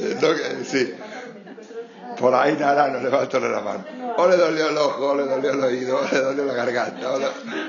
sí. 0.64 0.94
Por 2.20 2.34
ahí 2.34 2.54
nada, 2.58 2.88
no 2.88 3.00
levantó 3.00 3.40
la 3.40 3.62
mano. 3.62 3.84
O 4.18 4.28
le 4.28 4.36
dolió 4.36 4.68
el 4.68 4.76
ojo, 4.76 5.06
o 5.06 5.16
le 5.16 5.24
dolió 5.24 5.52
el 5.52 5.60
oído, 5.64 5.98
o 6.00 6.04
le 6.12 6.20
dolió 6.20 6.44
la 6.44 6.52
garganta, 6.52 7.14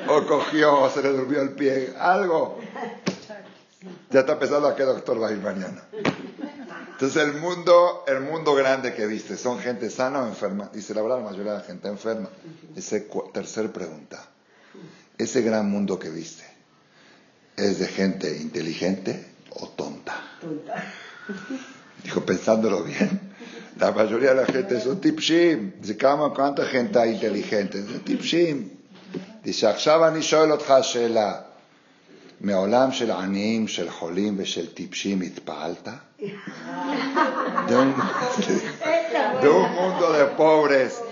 o, 0.09 0.27
cogió, 0.27 0.81
o 0.81 0.89
se 0.89 1.01
le 1.01 1.13
durmió 1.13 1.41
el 1.41 1.51
pie, 1.51 1.93
algo. 1.97 2.59
Ya 4.09 4.19
está 4.19 4.37
pensando 4.37 4.67
a 4.67 4.75
qué 4.75 4.83
doctor 4.83 5.23
va 5.23 5.29
a 5.29 5.31
ir 5.31 5.37
mañana. 5.37 5.81
Entonces 6.91 7.23
el 7.23 7.33
mundo, 7.35 8.03
el 8.07 8.19
mundo 8.19 8.53
grande 8.53 8.93
que 8.93 9.07
viste, 9.07 9.37
¿son 9.37 9.57
gente 9.59 9.89
sana 9.89 10.21
o 10.21 10.27
enferma? 10.27 10.69
Dice 10.73 10.93
la 10.93 11.01
verdad, 11.01 11.19
la 11.19 11.29
mayoría 11.31 11.53
de 11.53 11.57
la 11.59 11.63
gente 11.63 11.87
enferma. 11.87 12.29
Esa 12.75 12.97
tercer 13.33 13.71
pregunta. 13.71 14.21
Ese 15.17 15.41
gran 15.43 15.71
mundo 15.71 15.97
que 15.97 16.09
viste, 16.09 16.43
¿es 17.55 17.79
de 17.79 17.87
gente 17.87 18.35
inteligente 18.37 19.33
o 19.51 19.69
tonta? 19.69 20.13
Tonta. 20.41 20.83
Dijo, 22.03 22.25
pensándolo 22.25 22.83
bien, 22.83 23.30
la 23.78 23.92
mayoría 23.92 24.30
de 24.30 24.36
la 24.36 24.46
gente 24.46 24.80
son 24.80 25.00
tipshim. 25.00 25.72
Dice, 25.80 25.96
¿cuánta 25.98 26.64
gente 26.64 26.98
hay 26.98 27.12
inteligente? 27.12 27.82
זה 27.82 27.98
טיפשים. 28.04 28.68
dice, 29.44 29.66
עכשיו 29.66 30.08
אני 30.08 30.22
שואל 30.22 30.52
אותך 30.52 30.74
שאלה. 30.82 31.32
מעולם 32.40 32.92
של 32.92 33.10
עניים, 33.10 33.68
של 33.68 33.90
חולים 33.90 34.34
ושל 34.38 34.66
טיפשים 34.66 35.20
התפעלת? 35.20 35.88
De 37.68 37.76
un, 37.76 37.94
de 39.42 39.48
un 39.48 39.68
mundo 39.80 40.12
de 40.12 40.24
pobres, 40.36 41.02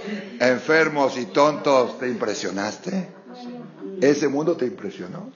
enfermos 0.41 1.19
y 1.19 1.27
tontos, 1.27 1.99
¿te 1.99 2.09
impresionaste? 2.09 3.09
¿Ese 4.01 4.29
mundo 4.29 4.57
te 4.57 4.67
impresionó? 4.67 5.33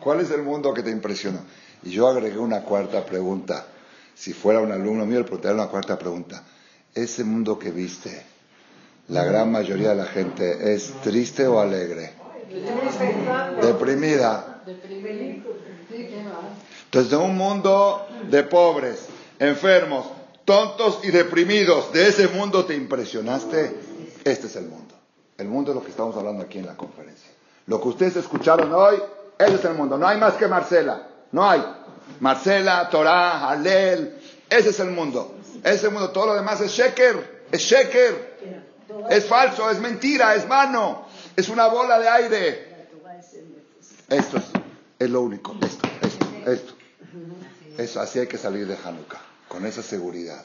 ¿Cuál 0.00 0.20
es 0.20 0.30
el 0.30 0.42
mundo 0.42 0.74
que 0.74 0.82
te 0.82 0.90
impresionó? 0.90 1.40
Y 1.84 1.90
yo 1.90 2.08
agregué 2.08 2.38
una 2.38 2.60
cuarta 2.62 3.04
pregunta 3.04 3.66
si 4.23 4.31
fuera 4.31 4.61
un 4.61 4.71
alumno 4.71 5.05
mío, 5.05 5.17
le 5.17 5.25
preguntaría 5.25 5.53
una 5.53 5.67
cuarta 5.67 5.99
pregunta. 5.99 6.41
Ese 6.95 7.25
mundo 7.25 7.59
que 7.59 7.71
viste, 7.71 8.25
la 9.09 9.25
gran 9.25 9.51
mayoría 9.51 9.89
de 9.89 9.95
la 9.95 10.05
gente, 10.05 10.73
¿es 10.73 10.93
triste 11.01 11.45
o 11.45 11.59
alegre? 11.59 12.13
Deprimida. 13.61 14.61
Entonces, 16.85 17.11
de 17.11 17.17
un 17.17 17.35
mundo 17.35 18.07
de 18.29 18.43
pobres, 18.43 19.07
enfermos, 19.39 20.05
tontos 20.45 21.01
y 21.03 21.11
deprimidos, 21.11 21.91
¿de 21.91 22.07
ese 22.07 22.29
mundo 22.29 22.63
te 22.63 22.75
impresionaste? 22.75 23.75
Este 24.23 24.47
es 24.47 24.55
el 24.55 24.67
mundo. 24.67 24.95
El 25.37 25.49
mundo 25.49 25.71
es 25.71 25.75
lo 25.75 25.83
que 25.83 25.91
estamos 25.91 26.15
hablando 26.15 26.43
aquí 26.43 26.59
en 26.59 26.67
la 26.67 26.77
conferencia. 26.77 27.29
Lo 27.67 27.81
que 27.81 27.89
ustedes 27.89 28.15
escucharon 28.15 28.73
hoy, 28.73 28.95
ese 29.37 29.55
es 29.55 29.65
el 29.65 29.73
mundo. 29.73 29.97
No 29.97 30.07
hay 30.07 30.17
más 30.17 30.35
que 30.35 30.47
Marcela. 30.47 31.09
No 31.33 31.43
hay. 31.43 31.61
Marcela, 32.19 32.89
Torah, 32.89 33.49
Halel. 33.49 34.17
Ese 34.49 34.69
es 34.69 34.79
el 34.79 34.91
mundo. 34.91 35.35
Ese 35.63 35.89
mundo. 35.89 36.09
Todo 36.11 36.27
lo 36.27 36.35
demás 36.35 36.61
es 36.61 36.71
sheker. 36.71 37.45
Es 37.51 37.61
sheker. 37.61 38.33
Es 39.09 39.25
falso, 39.25 39.69
es 39.69 39.79
mentira, 39.79 40.35
es 40.35 40.47
vano. 40.47 41.05
Es 41.35 41.49
una 41.49 41.67
bola 41.67 41.99
de 41.99 42.09
aire. 42.09 42.73
Esto 44.09 44.37
es, 44.37 44.43
es 44.99 45.09
lo 45.09 45.21
único. 45.21 45.55
Esto, 45.61 45.87
esto, 46.01 46.51
esto. 46.51 46.73
Eso, 47.77 48.01
así 48.01 48.19
hay 48.19 48.27
que 48.27 48.37
salir 48.37 48.67
de 48.67 48.77
Hanukkah. 48.83 49.21
Con 49.47 49.65
esa 49.65 49.81
seguridad. 49.81 50.43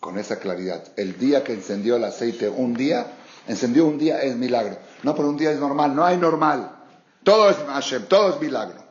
Con 0.00 0.18
esa 0.18 0.38
claridad. 0.38 0.84
El 0.96 1.18
día 1.18 1.42
que 1.42 1.54
encendió 1.54 1.96
el 1.96 2.04
aceite, 2.04 2.48
un 2.48 2.74
día, 2.74 3.06
encendió 3.46 3.86
un 3.86 3.98
día 3.98 4.20
es 4.22 4.36
milagro. 4.36 4.78
No, 5.02 5.14
pero 5.14 5.28
un 5.28 5.36
día 5.36 5.50
es 5.50 5.58
normal. 5.58 5.94
No 5.96 6.04
hay 6.04 6.18
normal. 6.18 6.76
Todo 7.22 7.50
es 7.50 7.56
Hashem, 7.56 8.06
todo 8.06 8.34
es 8.34 8.40
milagro. 8.40 8.87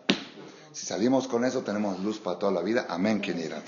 Si 0.78 0.86
salimos 0.86 1.28
con 1.28 1.43
eso, 1.43 1.63
tenemos 1.63 1.99
luz 2.01 2.19
para 2.19 2.38
toda 2.38 2.51
la 2.51 2.61
vida. 2.61 2.86
Amén, 2.88 3.19
irá. 3.25 3.63